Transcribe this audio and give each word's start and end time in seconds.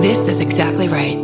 This 0.00 0.28
is 0.28 0.40
exactly 0.40 0.88
right. 0.88 1.18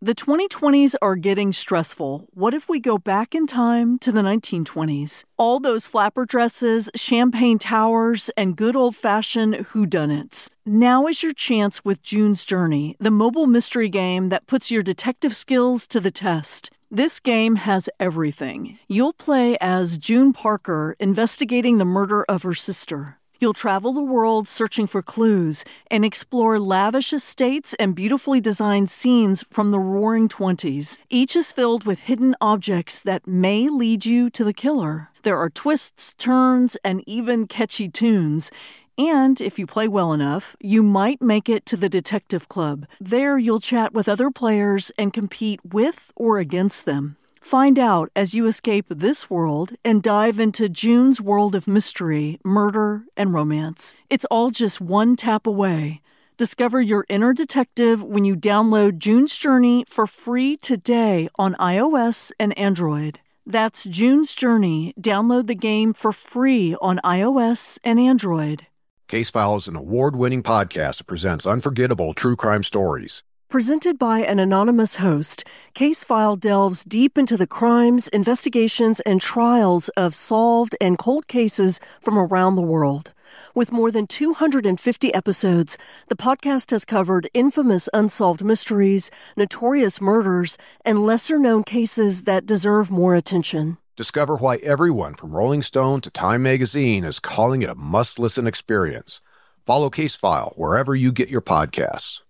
The 0.00 0.12
2020s 0.12 0.96
are 1.00 1.14
getting 1.14 1.52
stressful. 1.52 2.26
What 2.34 2.52
if 2.52 2.68
we 2.68 2.80
go 2.80 2.98
back 2.98 3.32
in 3.32 3.46
time 3.46 4.00
to 4.00 4.10
the 4.10 4.22
1920s? 4.22 5.22
All 5.36 5.60
those 5.60 5.86
flapper 5.86 6.26
dresses, 6.26 6.90
champagne 6.96 7.60
towers, 7.60 8.28
and 8.36 8.56
good 8.56 8.74
old 8.74 8.96
fashioned 8.96 9.54
whodunits. 9.54 10.48
Now 10.64 11.06
is 11.06 11.22
your 11.22 11.32
chance 11.32 11.84
with 11.84 12.02
June's 12.02 12.44
Journey, 12.44 12.96
the 12.98 13.12
mobile 13.12 13.46
mystery 13.46 13.88
game 13.88 14.30
that 14.30 14.48
puts 14.48 14.72
your 14.72 14.82
detective 14.82 15.36
skills 15.36 15.86
to 15.86 16.00
the 16.00 16.10
test. 16.10 16.70
This 16.90 17.20
game 17.20 17.54
has 17.54 17.88
everything. 18.00 18.80
You'll 18.88 19.12
play 19.12 19.56
as 19.60 19.96
June 19.96 20.32
Parker 20.32 20.96
investigating 20.98 21.78
the 21.78 21.84
murder 21.84 22.24
of 22.28 22.42
her 22.42 22.54
sister. 22.54 23.18
You'll 23.38 23.52
travel 23.52 23.92
the 23.92 24.02
world 24.02 24.48
searching 24.48 24.86
for 24.86 25.02
clues 25.02 25.64
and 25.90 26.04
explore 26.04 26.58
lavish 26.58 27.12
estates 27.12 27.74
and 27.74 27.94
beautifully 27.94 28.40
designed 28.40 28.90
scenes 28.90 29.44
from 29.50 29.70
the 29.70 29.78
roaring 29.78 30.28
20s. 30.28 30.98
Each 31.10 31.36
is 31.36 31.52
filled 31.52 31.84
with 31.84 32.00
hidden 32.00 32.34
objects 32.40 33.00
that 33.00 33.26
may 33.26 33.68
lead 33.68 34.06
you 34.06 34.30
to 34.30 34.44
the 34.44 34.54
killer. 34.54 35.10
There 35.22 35.36
are 35.36 35.50
twists, 35.50 36.14
turns, 36.14 36.76
and 36.84 37.02
even 37.06 37.46
catchy 37.46 37.88
tunes. 37.88 38.50
And 38.98 39.40
if 39.42 39.58
you 39.58 39.66
play 39.66 39.88
well 39.88 40.14
enough, 40.14 40.56
you 40.58 40.82
might 40.82 41.20
make 41.20 41.50
it 41.50 41.66
to 41.66 41.76
the 41.76 41.90
Detective 41.90 42.48
Club. 42.48 42.86
There, 42.98 43.38
you'll 43.38 43.60
chat 43.60 43.92
with 43.92 44.08
other 44.08 44.30
players 44.30 44.90
and 44.96 45.12
compete 45.12 45.60
with 45.62 46.12
or 46.16 46.38
against 46.38 46.86
them. 46.86 47.16
Find 47.46 47.78
out 47.78 48.10
as 48.16 48.34
you 48.34 48.48
escape 48.48 48.86
this 48.88 49.30
world 49.30 49.76
and 49.84 50.02
dive 50.02 50.40
into 50.40 50.68
June's 50.68 51.20
world 51.20 51.54
of 51.54 51.68
mystery, 51.68 52.40
murder, 52.44 53.04
and 53.16 53.32
romance. 53.32 53.94
It's 54.10 54.24
all 54.32 54.50
just 54.50 54.80
one 54.80 55.14
tap 55.14 55.46
away. 55.46 56.00
Discover 56.38 56.80
your 56.80 57.04
inner 57.08 57.32
detective 57.32 58.02
when 58.02 58.24
you 58.24 58.34
download 58.34 58.98
June's 58.98 59.38
Journey 59.38 59.84
for 59.86 60.08
free 60.08 60.56
today 60.56 61.28
on 61.36 61.54
iOS 61.60 62.32
and 62.40 62.52
Android. 62.58 63.20
That's 63.46 63.84
June's 63.84 64.34
Journey. 64.34 64.92
Download 65.00 65.46
the 65.46 65.54
game 65.54 65.94
for 65.94 66.10
free 66.10 66.74
on 66.82 66.98
iOS 67.04 67.78
and 67.84 68.00
Android. 68.00 68.66
Case 69.06 69.30
File 69.30 69.54
is 69.54 69.68
an 69.68 69.76
award 69.76 70.16
winning 70.16 70.42
podcast 70.42 70.98
that 70.98 71.06
presents 71.06 71.46
unforgettable 71.46 72.12
true 72.12 72.34
crime 72.34 72.64
stories. 72.64 73.22
Presented 73.48 73.96
by 73.96 74.20
an 74.20 74.40
anonymous 74.40 74.96
host, 74.96 75.44
Case 75.72 76.02
File 76.02 76.34
delves 76.34 76.82
deep 76.82 77.16
into 77.16 77.36
the 77.36 77.46
crimes, 77.46 78.08
investigations, 78.08 78.98
and 79.00 79.20
trials 79.20 79.88
of 79.90 80.16
solved 80.16 80.74
and 80.80 80.98
cold 80.98 81.28
cases 81.28 81.78
from 82.00 82.18
around 82.18 82.56
the 82.56 82.62
world. 82.62 83.12
With 83.54 83.70
more 83.70 83.92
than 83.92 84.08
250 84.08 85.14
episodes, 85.14 85.78
the 86.08 86.16
podcast 86.16 86.72
has 86.72 86.84
covered 86.84 87.30
infamous 87.34 87.88
unsolved 87.94 88.42
mysteries, 88.42 89.12
notorious 89.36 90.00
murders, 90.00 90.58
and 90.84 91.06
lesser 91.06 91.38
known 91.38 91.62
cases 91.62 92.24
that 92.24 92.46
deserve 92.46 92.90
more 92.90 93.14
attention. 93.14 93.78
Discover 93.94 94.38
why 94.38 94.56
everyone 94.56 95.14
from 95.14 95.32
Rolling 95.32 95.62
Stone 95.62 96.00
to 96.00 96.10
Time 96.10 96.42
Magazine 96.42 97.04
is 97.04 97.20
calling 97.20 97.62
it 97.62 97.70
a 97.70 97.76
must 97.76 98.18
listen 98.18 98.48
experience. 98.48 99.20
Follow 99.64 99.88
Case 99.88 100.16
File 100.16 100.52
wherever 100.56 100.96
you 100.96 101.12
get 101.12 101.28
your 101.28 101.40
podcasts. 101.40 102.22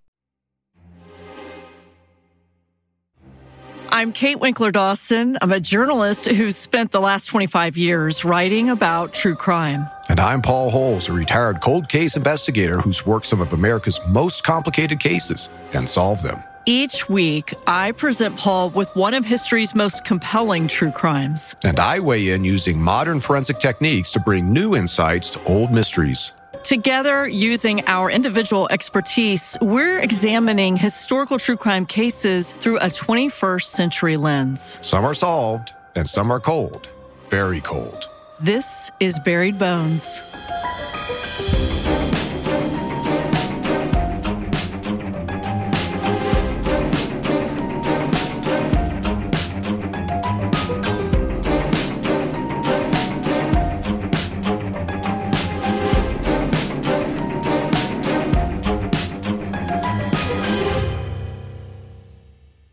I'm 3.91 4.13
Kate 4.13 4.41
Winkler 4.41 4.73
Dawson. 4.73 5.39
I'm 5.41 5.53
a 5.53 5.61
journalist 5.61 6.27
who's 6.27 6.57
spent 6.57 6.91
the 6.91 7.01
last 7.01 7.27
25 7.27 7.77
years 7.77 8.25
writing 8.25 8.69
about 8.69 9.15
true 9.15 9.37
crime. 9.37 9.89
And 10.09 10.19
I'm 10.19 10.43
Paul 10.43 10.71
Holes, 10.71 11.09
a 11.09 11.13
retired 11.13 11.61
cold 11.61 11.89
case 11.89 12.17
investigator 12.17 12.81
who's 12.81 13.07
worked 13.07 13.27
some 13.27 13.41
of 13.41 13.53
America's 13.53 14.01
most 14.09 14.45
complicated 14.45 14.99
cases 14.99 15.51
and 15.73 15.89
solved 15.89 16.23
them. 16.25 16.43
Each 16.69 17.09
week, 17.09 17.55
I 17.69 17.93
present 17.93 18.37
Paul 18.37 18.71
with 18.71 18.89
one 18.97 19.15
of 19.15 19.25
history's 19.25 19.73
most 19.73 20.05
compelling 20.05 20.67
true 20.67 20.91
crimes. 20.91 21.55
And 21.63 21.79
I 21.79 22.01
weigh 22.01 22.31
in 22.31 22.45
using 22.45 22.83
modern 22.83 23.21
forensic 23.21 23.61
techniques 23.61 24.11
to 24.13 24.21
bring 24.21 24.53
new 24.53 24.75
insights 24.75 25.31
to 25.31 25.45
old 25.45 25.71
mysteries. 25.71 26.33
Together, 26.67 27.29
using 27.29 27.87
our 27.87 28.11
individual 28.11 28.67
expertise, 28.73 29.57
we're 29.61 30.01
examining 30.01 30.77
historical 30.77 31.39
true 31.39 31.57
crime 31.57 31.87
cases 31.87 32.55
through 32.55 32.79
a 32.79 32.87
21st 32.87 33.63
century 33.63 34.17
lens. 34.17 34.81
Some 34.83 35.05
are 35.05 35.15
solved, 35.15 35.73
and 35.95 36.09
some 36.09 36.29
are 36.33 36.41
cold, 36.41 36.89
very 37.31 37.61
cold. 37.61 38.09
This 38.41 38.91
is 38.99 39.21
Buried 39.21 39.61
Bones. 39.61 40.25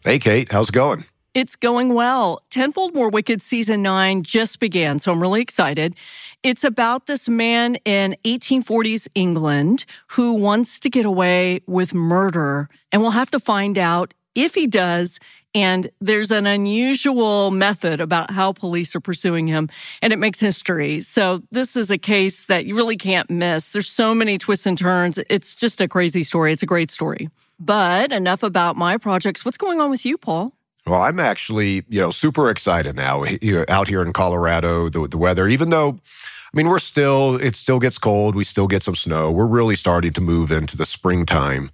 Hey, 0.05 0.19
Kate, 0.19 0.51
how's 0.51 0.67
it 0.67 0.73
going? 0.73 1.05
It's 1.33 1.55
going 1.55 1.93
well. 1.93 2.41
Tenfold 2.49 2.93
More 2.93 3.07
Wicked 3.09 3.41
season 3.41 3.81
nine 3.81 4.21
just 4.21 4.59
began, 4.59 4.99
so 4.99 5.13
I'm 5.13 5.21
really 5.21 5.41
excited. 5.41 5.95
It's 6.43 6.65
about 6.65 7.05
this 7.05 7.29
man 7.29 7.77
in 7.85 8.17
1840s 8.25 9.07
England 9.15 9.85
who 10.09 10.33
wants 10.33 10.81
to 10.81 10.89
get 10.89 11.05
away 11.05 11.61
with 11.67 11.93
murder, 11.93 12.67
and 12.91 13.01
we'll 13.01 13.11
have 13.11 13.31
to 13.31 13.39
find 13.39 13.77
out 13.77 14.13
if 14.35 14.55
he 14.55 14.67
does. 14.67 15.21
And 15.55 15.89
there's 16.01 16.31
an 16.31 16.47
unusual 16.47 17.49
method 17.49 18.01
about 18.01 18.31
how 18.31 18.51
police 18.51 18.97
are 18.97 18.99
pursuing 18.99 19.47
him, 19.47 19.69
and 20.01 20.11
it 20.11 20.19
makes 20.19 20.41
history. 20.41 20.99
So 20.99 21.43
this 21.49 21.77
is 21.77 21.89
a 21.89 21.97
case 21.97 22.47
that 22.47 22.65
you 22.65 22.75
really 22.75 22.97
can't 22.97 23.29
miss. 23.29 23.69
There's 23.69 23.87
so 23.87 24.13
many 24.13 24.37
twists 24.37 24.65
and 24.65 24.77
turns. 24.77 25.17
It's 25.29 25.55
just 25.55 25.79
a 25.79 25.87
crazy 25.87 26.25
story. 26.25 26.51
It's 26.51 26.63
a 26.63 26.65
great 26.65 26.91
story. 26.91 27.29
But 27.59 28.11
enough 28.11 28.43
about 28.43 28.75
my 28.75 28.97
projects. 28.97 29.45
What's 29.45 29.57
going 29.57 29.79
on 29.79 29.89
with 29.89 30.05
you, 30.05 30.17
Paul? 30.17 30.53
Well, 30.85 31.01
I'm 31.01 31.19
actually, 31.19 31.83
you 31.87 32.01
know, 32.01 32.11
super 32.11 32.49
excited 32.49 32.95
now 32.95 33.23
out 33.69 33.87
here 33.87 34.01
in 34.01 34.11
Colorado, 34.11 34.89
the, 34.89 35.07
the 35.07 35.17
weather, 35.17 35.47
even 35.47 35.69
though, 35.69 35.91
I 35.91 36.57
mean, 36.57 36.67
we're 36.67 36.79
still, 36.79 37.35
it 37.35 37.55
still 37.55 37.79
gets 37.79 37.97
cold. 37.97 38.35
We 38.35 38.43
still 38.43 38.67
get 38.67 38.83
some 38.83 38.95
snow. 38.95 39.31
We're 39.31 39.47
really 39.47 39.77
starting 39.77 40.11
to 40.13 40.21
move 40.21 40.51
into 40.51 40.75
the 40.75 40.85
springtime. 40.85 41.71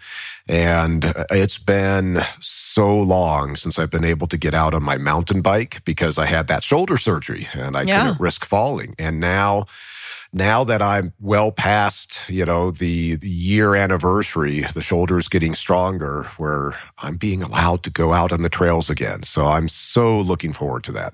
And 0.47 1.05
uh, 1.05 1.25
it's 1.31 1.57
been 1.57 2.19
so 2.39 2.97
long 2.97 3.55
since 3.55 3.79
I've 3.79 3.89
been 3.89 4.05
able 4.05 4.27
to 4.27 4.37
get 4.37 4.53
out 4.53 4.75
on 4.75 4.83
my 4.83 4.97
mountain 4.97 5.41
bike 5.41 5.83
because 5.85 6.19
I 6.19 6.27
had 6.27 6.47
that 6.47 6.63
shoulder 6.63 6.95
surgery 6.95 7.47
and 7.53 7.75
I 7.75 7.81
yeah. 7.81 8.03
couldn't 8.03 8.21
risk 8.21 8.45
falling. 8.45 8.93
And 8.99 9.19
now, 9.19 9.65
now 10.31 10.63
that 10.63 10.81
I'm 10.81 11.13
well 11.19 11.51
past, 11.51 12.29
you 12.29 12.45
know, 12.45 12.71
the, 12.71 13.15
the 13.15 13.29
year 13.29 13.75
anniversary, 13.75 14.61
the 14.73 14.81
shoulder's 14.81 15.27
getting 15.27 15.55
stronger 15.55 16.23
where 16.37 16.77
I'm 16.99 17.17
being 17.17 17.41
allowed 17.41 17.83
to 17.83 17.89
go 17.89 18.13
out 18.13 18.31
on 18.31 18.41
the 18.41 18.49
trails 18.49 18.89
again. 18.89 19.23
So 19.23 19.45
I'm 19.47 19.67
so 19.67 20.19
looking 20.19 20.53
forward 20.53 20.83
to 20.85 20.91
that. 20.93 21.13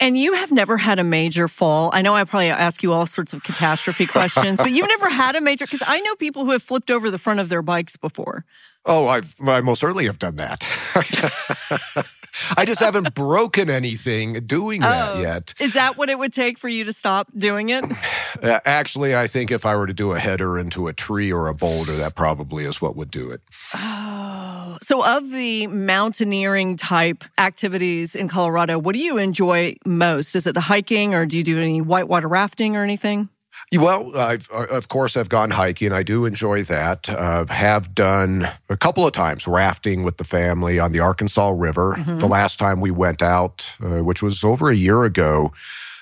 And 0.00 0.16
you 0.16 0.34
have 0.34 0.50
never 0.50 0.78
had 0.78 0.98
a 0.98 1.04
major 1.04 1.46
fall. 1.46 1.90
I 1.92 2.02
know 2.02 2.14
I 2.14 2.24
probably 2.24 2.48
ask 2.48 2.82
you 2.82 2.92
all 2.92 3.06
sorts 3.06 3.32
of 3.32 3.42
catastrophe 3.42 4.06
questions, 4.06 4.58
but 4.58 4.70
you've 4.70 4.88
never 4.88 5.10
had 5.10 5.36
a 5.36 5.40
major 5.40 5.66
because 5.66 5.82
I 5.86 6.00
know 6.00 6.14
people 6.16 6.44
who 6.44 6.52
have 6.52 6.62
flipped 6.62 6.90
over 6.90 7.10
the 7.10 7.18
front 7.18 7.40
of 7.40 7.48
their 7.48 7.62
bikes 7.62 7.96
before. 7.96 8.44
Oh, 8.86 9.08
I've, 9.08 9.34
I 9.46 9.60
most 9.62 9.80
certainly 9.80 10.06
have 10.06 10.18
done 10.18 10.36
that. 10.36 10.62
I 12.56 12.64
just 12.64 12.80
haven't 12.80 13.14
broken 13.14 13.70
anything 13.70 14.44
doing 14.46 14.80
that 14.80 15.16
oh, 15.16 15.20
yet. 15.20 15.54
Is 15.60 15.74
that 15.74 15.96
what 15.96 16.08
it 16.08 16.18
would 16.18 16.32
take 16.32 16.58
for 16.58 16.68
you 16.68 16.84
to 16.84 16.92
stop 16.92 17.28
doing 17.36 17.70
it? 17.70 17.84
Uh, 18.42 18.58
actually, 18.64 19.14
I 19.14 19.28
think 19.28 19.52
if 19.52 19.64
I 19.64 19.76
were 19.76 19.86
to 19.86 19.92
do 19.92 20.10
a 20.12 20.18
header 20.18 20.58
into 20.58 20.88
a 20.88 20.92
tree 20.92 21.32
or 21.32 21.46
a 21.46 21.54
boulder, 21.54 21.94
that 21.98 22.16
probably 22.16 22.64
is 22.64 22.82
what 22.82 22.96
would 22.96 23.08
do 23.08 23.30
it. 23.30 23.40
Oh, 23.74 24.76
so 24.82 25.06
of 25.06 25.30
the 25.30 25.68
mountaineering 25.68 26.76
type 26.76 27.22
activities 27.38 28.16
in 28.16 28.26
Colorado, 28.26 28.80
what 28.80 28.94
do 28.94 28.98
you 28.98 29.18
enjoy 29.18 29.76
most? 29.86 30.34
Is 30.34 30.48
it 30.48 30.54
the 30.54 30.60
hiking 30.60 31.14
or 31.14 31.26
do 31.26 31.38
you 31.38 31.44
do 31.44 31.60
any 31.60 31.80
whitewater 31.80 32.26
rafting 32.26 32.74
or 32.74 32.82
anything? 32.82 33.28
Well, 33.72 34.16
I've, 34.16 34.48
uh, 34.52 34.66
of 34.70 34.88
course, 34.88 35.16
I've 35.16 35.28
gone 35.28 35.50
hiking. 35.50 35.92
I 35.92 36.02
do 36.02 36.26
enjoy 36.26 36.62
that. 36.64 37.08
Uh, 37.08 37.46
have 37.46 37.94
done 37.94 38.48
a 38.68 38.76
couple 38.76 39.06
of 39.06 39.12
times 39.12 39.46
rafting 39.48 40.04
with 40.04 40.18
the 40.18 40.24
family 40.24 40.78
on 40.78 40.92
the 40.92 41.00
Arkansas 41.00 41.52
River. 41.54 41.96
Mm-hmm. 41.98 42.18
The 42.18 42.28
last 42.28 42.58
time 42.58 42.80
we 42.80 42.90
went 42.90 43.22
out, 43.22 43.76
uh, 43.82 44.04
which 44.04 44.22
was 44.22 44.44
over 44.44 44.70
a 44.70 44.76
year 44.76 45.04
ago, 45.04 45.52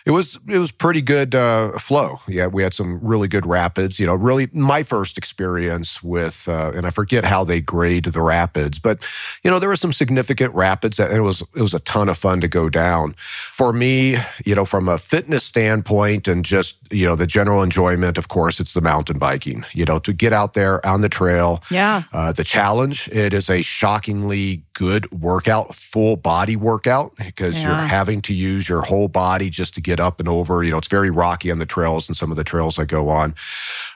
It 0.05 0.11
was 0.11 0.39
it 0.49 0.59
was 0.59 0.73
pretty 0.73 1.01
good 1.01 1.35
uh, 1.35 1.79
flow. 1.79 2.21
Yeah, 2.27 2.47
we 2.47 2.63
had 2.63 2.75
some 2.75 2.99
really 3.03 3.29
good 3.29 3.47
rapids. 3.47 4.01
You 4.01 4.07
know, 4.07 4.15
really 4.15 4.49
my 4.53 4.83
first 4.83 5.17
experience 5.17 6.03
with, 6.03 6.49
uh, 6.49 6.73
and 6.75 6.87
I 6.87 6.91
forget 6.91 7.25
how 7.25 7.45
they 7.45 7.61
grade 7.61 8.07
the 8.07 8.23
rapids, 8.23 8.79
but 8.79 9.07
you 9.45 9.51
know 9.51 9.59
there 9.59 9.69
were 9.69 9.77
some 9.77 9.93
significant 9.93 10.55
rapids, 10.55 10.99
and 10.99 11.13
it 11.13 11.21
was 11.21 11.43
it 11.55 11.61
was 11.61 11.75
a 11.75 11.81
ton 11.81 12.09
of 12.09 12.19
fun 12.19 12.41
to 12.41 12.49
go 12.49 12.69
down. 12.69 13.15
For 13.51 13.73
me, 13.73 14.17
you 14.45 14.55
know, 14.55 14.65
from 14.65 14.89
a 14.89 14.99
fitness 14.99 15.45
standpoint 15.45 16.27
and 16.27 16.45
just 16.45 16.79
you 16.91 17.07
know 17.07 17.15
the 17.15 17.27
general 17.27 17.63
enjoyment, 17.63 18.19
of 18.19 18.29
course, 18.29 18.59
it's 18.59 18.75
the 18.75 18.81
mountain 18.81 19.19
biking. 19.19 19.65
You 19.73 19.85
know, 19.85 19.99
to 20.01 20.13
get 20.13 20.33
out 20.33 20.55
there 20.55 20.85
on 20.87 21.01
the 21.01 21.09
trail. 21.09 21.63
Yeah. 21.71 22.03
Uh, 22.13 22.33
the 22.33 22.45
challenge. 22.45 23.09
It 23.13 23.33
is 23.33 23.49
a 23.49 23.63
shockingly 23.63 24.65
good 24.75 25.11
workout, 25.13 25.75
full 25.75 26.17
body 26.17 26.57
workout, 26.57 27.15
because 27.17 27.63
Yeah. 27.63 27.69
you're 27.79 27.87
having 27.89 28.21
to 28.23 28.35
use 28.35 28.69
your 28.69 28.83
whole 28.83 29.09
body 29.09 29.51
just 29.51 29.75
to 29.75 29.81
get 29.81 30.01
up 30.01 30.19
and 30.21 30.29
over. 30.29 30.63
You 30.63 30.71
know, 30.73 30.79
it's 30.79 30.89
very 30.89 31.11
rocky 31.11 31.51
on 31.51 31.59
the 31.59 31.67
trails 31.67 32.09
and 32.09 32.17
some 32.17 32.31
of 32.31 32.37
the 32.37 32.45
trails 32.45 32.79
I 32.79 32.85
go 32.85 33.09
on. 33.09 33.35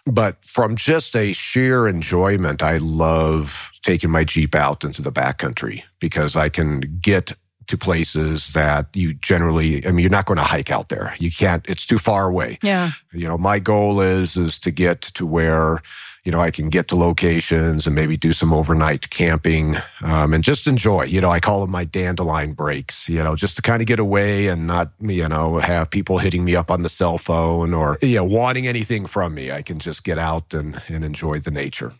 But 0.06 0.44
from 0.44 0.76
just 0.76 1.16
a 1.16 1.32
sheer 1.32 1.88
enjoyment, 1.88 2.62
I 2.62 2.76
love 2.78 3.70
taking 3.82 4.10
my 4.10 4.24
Jeep 4.24 4.54
out 4.54 4.84
into 4.84 5.02
the 5.02 5.12
backcountry 5.12 5.82
because 6.00 6.36
I 6.36 6.48
can 6.48 6.80
get 7.00 7.32
to 7.68 7.76
places 7.76 8.52
that 8.52 8.86
you 8.94 9.12
generally, 9.14 9.84
I 9.84 9.90
mean, 9.90 10.00
you're 10.04 10.10
not 10.10 10.26
going 10.26 10.36
to 10.38 10.44
hike 10.44 10.70
out 10.70 10.88
there. 10.88 11.14
You 11.18 11.32
can't, 11.32 11.64
it's 11.68 11.84
too 11.84 11.98
far 11.98 12.26
away 12.28 12.58
Yeah. 12.62 12.90
you 13.12 13.26
know 13.26 13.36
my 13.36 13.58
goal 13.58 14.00
is 14.00 14.36
is 14.36 14.58
to 14.60 14.70
get 14.70 15.00
to 15.02 15.26
where 15.26 15.80
you 16.26 16.32
know 16.32 16.40
i 16.40 16.50
can 16.50 16.68
get 16.68 16.88
to 16.88 16.96
locations 16.96 17.86
and 17.86 17.94
maybe 17.94 18.16
do 18.16 18.32
some 18.32 18.52
overnight 18.52 19.08
camping 19.10 19.76
um, 20.02 20.34
and 20.34 20.44
just 20.44 20.66
enjoy 20.66 21.04
you 21.04 21.20
know 21.20 21.30
i 21.30 21.40
call 21.40 21.60
them 21.60 21.70
my 21.70 21.84
dandelion 21.84 22.52
breaks 22.52 23.08
you 23.08 23.22
know 23.22 23.36
just 23.36 23.56
to 23.56 23.62
kind 23.62 23.80
of 23.80 23.86
get 23.86 23.98
away 23.98 24.48
and 24.48 24.66
not 24.66 24.92
you 25.00 25.28
know 25.28 25.58
have 25.58 25.88
people 25.90 26.18
hitting 26.18 26.44
me 26.44 26.56
up 26.56 26.70
on 26.70 26.82
the 26.82 26.88
cell 26.88 27.16
phone 27.16 27.72
or 27.72 27.96
you 28.02 28.16
know 28.16 28.24
wanting 28.24 28.66
anything 28.66 29.06
from 29.06 29.34
me 29.34 29.52
i 29.52 29.62
can 29.62 29.78
just 29.78 30.04
get 30.04 30.18
out 30.18 30.52
and, 30.52 30.82
and 30.88 31.04
enjoy 31.04 31.38
the 31.38 31.50
nature 31.50 31.94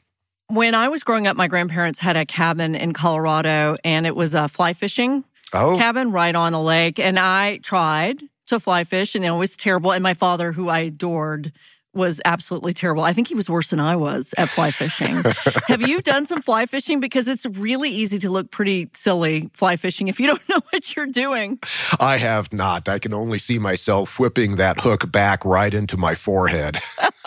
When 0.49 0.77
I 0.77 0.89
was 0.89 1.03
growing 1.03 1.27
up, 1.27 1.37
my 1.37 1.49
grandparents 1.49 1.99
had 1.99 2.17
a 2.17 2.25
cabin 2.25 2.77
in 2.77 2.93
Colorado 2.93 3.77
and 3.83 4.07
it 4.07 4.15
was 4.15 4.33
a 4.33 4.47
fly 4.47 4.75
fishing 4.75 5.25
oh 5.53 5.77
cabin 5.77 6.13
right 6.13 6.35
on 6.35 6.55
a 6.55 6.63
lake. 6.63 7.01
And 7.01 7.19
I 7.19 7.59
tried 7.59 8.23
to 8.47 8.61
fly 8.61 8.85
fish 8.85 9.17
and 9.17 9.25
it 9.25 9.33
was 9.33 9.57
terrible. 9.57 9.93
And 9.93 10.03
my 10.03 10.15
father, 10.15 10.53
who 10.53 10.69
I 10.69 10.81
adored, 10.87 11.53
was 11.97 12.21
absolutely 12.25 12.73
terrible. 12.73 13.03
I 13.03 13.13
think 13.13 13.29
he 13.29 13.35
was 13.35 13.49
worse 13.51 13.71
than 13.71 13.81
I 13.81 13.97
was 13.97 14.35
at 14.39 14.49
fly 14.49 14.71
fishing. 14.71 15.23
Have 15.69 15.83
you 15.83 16.01
done 16.03 16.27
some 16.27 16.43
fly 16.43 16.67
fishing? 16.67 17.01
Because 17.01 17.27
it's 17.29 17.47
really 17.47 17.91
easy 17.91 18.19
to 18.21 18.31
look 18.31 18.51
pretty 18.51 18.91
silly 18.95 19.51
fly 19.55 19.77
fishing 19.77 20.09
if 20.09 20.21
you 20.21 20.27
don't 20.29 20.49
know 20.49 20.61
what 20.71 20.95
you're 20.95 21.07
doing. 21.07 21.59
i 21.99 22.17
have 22.19 22.53
not 22.53 22.89
i 22.89 22.99
can 22.99 23.13
only 23.15 23.39
see 23.39 23.59
myself 23.59 24.19
whipping 24.19 24.57
that 24.57 24.81
hook 24.81 25.11
back 25.11 25.45
right 25.45 25.75
into 25.75 25.97
my 25.97 26.15
forehead 26.15 26.79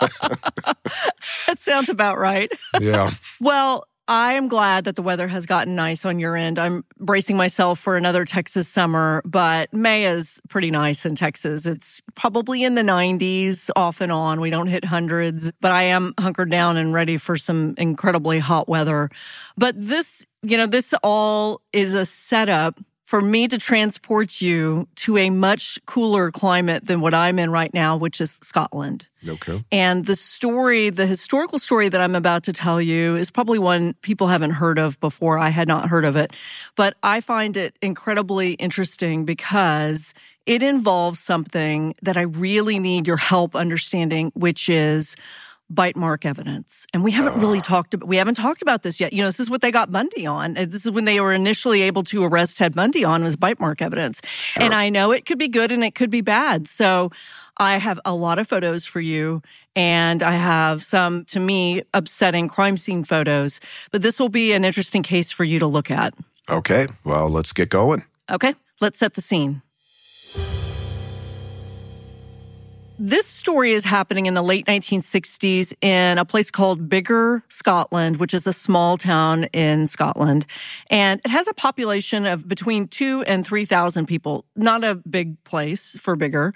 That 1.46 1.58
sounds 1.58 1.88
about 1.88 2.18
right. 2.18 2.50
yeah 2.80 3.10
Well, 3.40 3.84
I 4.10 4.32
am 4.32 4.48
glad 4.48 4.86
that 4.86 4.96
the 4.96 5.02
weather 5.02 5.28
has 5.28 5.46
gotten 5.46 5.76
nice 5.76 6.04
on 6.04 6.18
your 6.18 6.34
end. 6.34 6.58
I'm 6.58 6.84
bracing 6.98 7.36
myself 7.36 7.78
for 7.78 7.96
another 7.96 8.24
Texas 8.24 8.66
summer, 8.66 9.22
but 9.24 9.72
May 9.72 10.04
is 10.04 10.40
pretty 10.48 10.72
nice 10.72 11.06
in 11.06 11.14
Texas. 11.14 11.64
It's 11.64 12.02
probably 12.16 12.64
in 12.64 12.74
the 12.74 12.82
90s 12.82 13.70
off 13.76 14.00
and 14.00 14.10
on. 14.10 14.40
We 14.40 14.50
don't 14.50 14.66
hit 14.66 14.84
hundreds, 14.84 15.52
but 15.60 15.70
I 15.70 15.84
am 15.84 16.12
hunkered 16.18 16.50
down 16.50 16.76
and 16.76 16.92
ready 16.92 17.18
for 17.18 17.36
some 17.36 17.76
incredibly 17.78 18.40
hot 18.40 18.68
weather. 18.68 19.10
But 19.56 19.76
this, 19.78 20.26
you 20.42 20.56
know, 20.56 20.66
this 20.66 20.92
all 21.04 21.60
is 21.72 21.94
a 21.94 22.04
setup 22.04 22.80
for 23.10 23.20
me 23.20 23.48
to 23.48 23.58
transport 23.58 24.40
you 24.40 24.86
to 24.94 25.18
a 25.18 25.30
much 25.30 25.80
cooler 25.84 26.30
climate 26.30 26.86
than 26.86 27.00
what 27.00 27.12
I'm 27.12 27.40
in 27.40 27.50
right 27.50 27.74
now, 27.74 27.96
which 27.96 28.20
is 28.20 28.38
Scotland. 28.40 29.06
okay 29.26 29.64
And 29.72 30.04
the 30.04 30.14
story, 30.14 30.90
the 30.90 31.06
historical 31.06 31.58
story 31.58 31.88
that 31.88 32.00
I'm 32.00 32.14
about 32.14 32.44
to 32.44 32.52
tell 32.52 32.80
you 32.80 33.16
is 33.16 33.28
probably 33.32 33.58
one 33.58 33.94
people 34.02 34.28
haven't 34.28 34.52
heard 34.52 34.78
of 34.78 35.00
before. 35.00 35.40
I 35.40 35.48
had 35.48 35.66
not 35.66 35.88
heard 35.88 36.04
of 36.04 36.14
it, 36.14 36.32
but 36.76 36.94
I 37.02 37.20
find 37.20 37.56
it 37.56 37.76
incredibly 37.82 38.52
interesting 38.52 39.24
because 39.24 40.14
it 40.46 40.62
involves 40.62 41.18
something 41.18 41.96
that 42.02 42.16
I 42.16 42.22
really 42.22 42.78
need 42.78 43.08
your 43.08 43.16
help 43.16 43.56
understanding, 43.56 44.30
which 44.36 44.68
is 44.68 45.16
bite 45.70 45.96
mark 45.96 46.26
evidence. 46.26 46.86
And 46.92 47.02
we 47.02 47.12
haven't 47.12 47.40
really 47.40 47.58
ah. 47.58 47.62
talked 47.62 47.94
about, 47.94 48.08
we 48.08 48.16
haven't 48.16 48.34
talked 48.34 48.60
about 48.60 48.82
this 48.82 49.00
yet. 49.00 49.12
You 49.12 49.22
know, 49.22 49.28
this 49.28 49.40
is 49.40 49.48
what 49.48 49.62
they 49.62 49.70
got 49.70 49.90
Bundy 49.90 50.26
on. 50.26 50.58
Uh, 50.58 50.66
this 50.68 50.84
is 50.84 50.90
when 50.90 51.04
they 51.04 51.20
were 51.20 51.32
initially 51.32 51.82
able 51.82 52.02
to 52.04 52.24
arrest 52.24 52.58
Ted 52.58 52.74
Bundy 52.74 53.04
on 53.04 53.22
was 53.22 53.36
bite 53.36 53.60
mark 53.60 53.80
evidence. 53.80 54.20
And 54.58 54.74
I 54.74 54.88
know 54.88 55.12
it 55.12 55.24
could 55.24 55.38
be 55.38 55.48
good 55.48 55.70
and 55.70 55.82
it 55.84 55.94
could 55.94 56.10
be 56.10 56.20
bad. 56.20 56.68
So 56.68 57.10
I 57.56 57.78
have 57.78 58.00
a 58.04 58.12
lot 58.12 58.38
of 58.38 58.48
photos 58.48 58.84
for 58.84 59.00
you 59.00 59.42
and 59.76 60.22
I 60.22 60.32
have 60.32 60.82
some, 60.82 61.24
to 61.26 61.40
me, 61.40 61.82
upsetting 61.94 62.48
crime 62.48 62.76
scene 62.76 63.04
photos, 63.04 63.60
but 63.92 64.02
this 64.02 64.18
will 64.18 64.28
be 64.28 64.52
an 64.52 64.64
interesting 64.64 65.02
case 65.02 65.30
for 65.30 65.44
you 65.44 65.58
to 65.60 65.66
look 65.66 65.90
at. 65.90 66.12
okay 66.48 66.88
well 67.04 67.28
let's 67.28 67.52
get 67.52 67.68
going 67.68 68.04
Okay, 68.30 68.54
let's 68.80 68.98
set 68.98 69.14
the 69.14 69.20
scene. 69.20 69.62
This 73.02 73.26
story 73.26 73.72
is 73.72 73.86
happening 73.86 74.26
in 74.26 74.34
the 74.34 74.42
late 74.42 74.66
1960s 74.66 75.72
in 75.80 76.18
a 76.18 76.24
place 76.26 76.50
called 76.50 76.90
Biggar, 76.90 77.40
Scotland, 77.48 78.18
which 78.18 78.34
is 78.34 78.46
a 78.46 78.52
small 78.52 78.98
town 78.98 79.44
in 79.54 79.86
Scotland. 79.86 80.44
And 80.90 81.18
it 81.24 81.30
has 81.30 81.48
a 81.48 81.54
population 81.54 82.26
of 82.26 82.46
between 82.46 82.88
two 82.88 83.22
and 83.22 83.42
3,000 83.42 84.04
people. 84.04 84.44
Not 84.54 84.84
a 84.84 84.96
big 84.96 85.42
place 85.44 85.96
for 85.98 86.14
Biggar. 86.14 86.54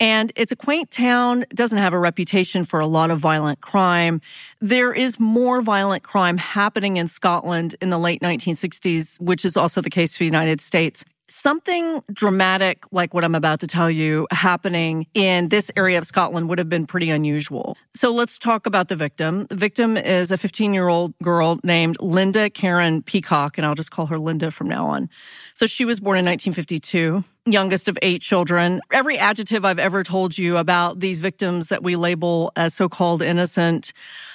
And 0.00 0.32
it's 0.34 0.50
a 0.50 0.56
quaint 0.56 0.90
town, 0.90 1.44
doesn't 1.50 1.76
have 1.76 1.92
a 1.92 1.98
reputation 1.98 2.64
for 2.64 2.80
a 2.80 2.86
lot 2.86 3.10
of 3.10 3.18
violent 3.18 3.60
crime. 3.60 4.22
There 4.62 4.94
is 4.94 5.20
more 5.20 5.60
violent 5.60 6.02
crime 6.02 6.38
happening 6.38 6.96
in 6.96 7.06
Scotland 7.06 7.74
in 7.82 7.90
the 7.90 7.98
late 7.98 8.22
1960s, 8.22 9.20
which 9.20 9.44
is 9.44 9.58
also 9.58 9.82
the 9.82 9.90
case 9.90 10.16
for 10.16 10.20
the 10.20 10.24
United 10.24 10.62
States 10.62 11.04
something 11.28 12.02
dramatic 12.12 12.84
like 12.92 13.14
what 13.14 13.24
I'm 13.24 13.34
about 13.34 13.60
to 13.60 13.66
tell 13.66 13.90
you 13.90 14.26
happening 14.30 15.06
in 15.14 15.48
this 15.48 15.70
area 15.76 15.98
of 15.98 16.04
Scotland 16.04 16.48
would 16.48 16.58
have 16.58 16.68
been 16.68 16.86
pretty 16.86 17.10
unusual. 17.10 17.76
So 17.94 18.12
let's 18.12 18.38
talk 18.38 18.66
about 18.66 18.88
the 18.88 18.96
victim. 18.96 19.46
The 19.48 19.56
victim 19.56 19.96
is 19.96 20.32
a 20.32 20.36
15 20.36 20.74
year 20.74 20.88
old 20.88 21.14
girl 21.22 21.58
named 21.64 21.96
Linda 22.00 22.50
Karen 22.50 23.02
Peacock, 23.02 23.58
and 23.58 23.66
I'll 23.66 23.74
just 23.74 23.90
call 23.90 24.06
her 24.06 24.18
Linda 24.18 24.50
from 24.50 24.68
now 24.68 24.86
on. 24.86 25.08
So 25.54 25.66
she 25.66 25.84
was 25.84 26.00
born 26.00 26.18
in 26.18 26.24
1952 26.24 27.24
youngest 27.44 27.88
of 27.88 27.98
eight 28.02 28.22
children. 28.22 28.80
Every 28.92 29.18
adjective 29.18 29.64
I've 29.64 29.78
ever 29.78 30.02
told 30.02 30.38
you 30.38 30.58
about 30.58 31.00
these 31.00 31.20
victims 31.20 31.70
that 31.70 31.82
we 31.82 31.96
label 31.96 32.52
as 32.54 32.74
so-called 32.74 33.20
innocent, 33.20 33.92